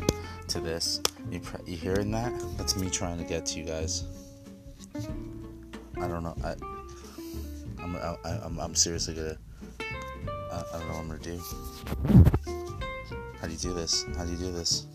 to 0.49 0.59
this. 0.59 1.01
You, 1.31 1.39
pre- 1.39 1.65
you 1.65 1.77
hearing 1.77 2.11
that? 2.11 2.31
That's 2.57 2.75
me 2.75 2.89
trying 2.89 3.17
to 3.17 3.23
get 3.23 3.45
to 3.47 3.59
you 3.59 3.65
guys. 3.65 4.03
I 4.95 6.07
don't 6.07 6.23
know. 6.23 6.35
I, 6.43 6.55
I'm, 7.81 7.95
I, 7.95 8.15
I'm, 8.43 8.59
I'm 8.59 8.75
seriously 8.75 9.15
gonna. 9.15 9.37
I, 10.51 10.63
I 10.73 10.79
don't 10.79 10.87
know 10.87 10.93
what 10.93 11.01
I'm 11.01 11.07
gonna 11.07 11.19
do. 11.19 11.39
How 13.39 13.47
do 13.47 13.53
you 13.53 13.59
do 13.59 13.73
this? 13.73 14.05
How 14.17 14.25
do 14.25 14.31
you 14.31 14.37
do 14.37 14.51
this? 14.51 14.85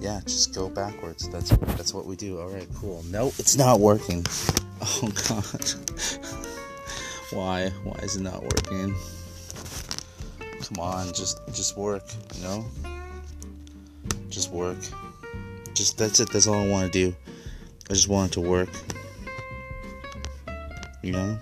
Yeah, 0.00 0.20
just 0.24 0.54
go 0.54 0.68
backwards. 0.68 1.28
That's 1.28 1.50
that's 1.50 1.92
what 1.92 2.06
we 2.06 2.16
do. 2.16 2.40
All 2.40 2.48
right, 2.48 2.68
cool. 2.76 3.02
Nope, 3.10 3.34
it's 3.38 3.56
not 3.56 3.80
working. 3.80 4.24
Oh 4.80 5.08
god. 5.28 5.74
Why? 7.30 7.68
Why 7.84 7.98
is 8.02 8.16
it 8.16 8.22
not 8.22 8.42
working? 8.42 8.94
Come 10.62 10.80
on, 10.80 11.12
just 11.12 11.40
just 11.52 11.76
work, 11.76 12.04
you 12.36 12.42
know? 12.42 12.64
Just 14.30 14.50
work. 14.50 14.78
Just 15.74 15.98
that's 15.98 16.20
it. 16.20 16.30
That's 16.32 16.46
all 16.46 16.54
I 16.62 16.68
want 16.68 16.92
to 16.92 17.10
do. 17.10 17.16
I 17.90 17.94
just 17.94 18.08
want 18.08 18.30
it 18.30 18.34
to 18.34 18.40
work. 18.40 18.70
You 21.02 21.12
know? 21.12 21.38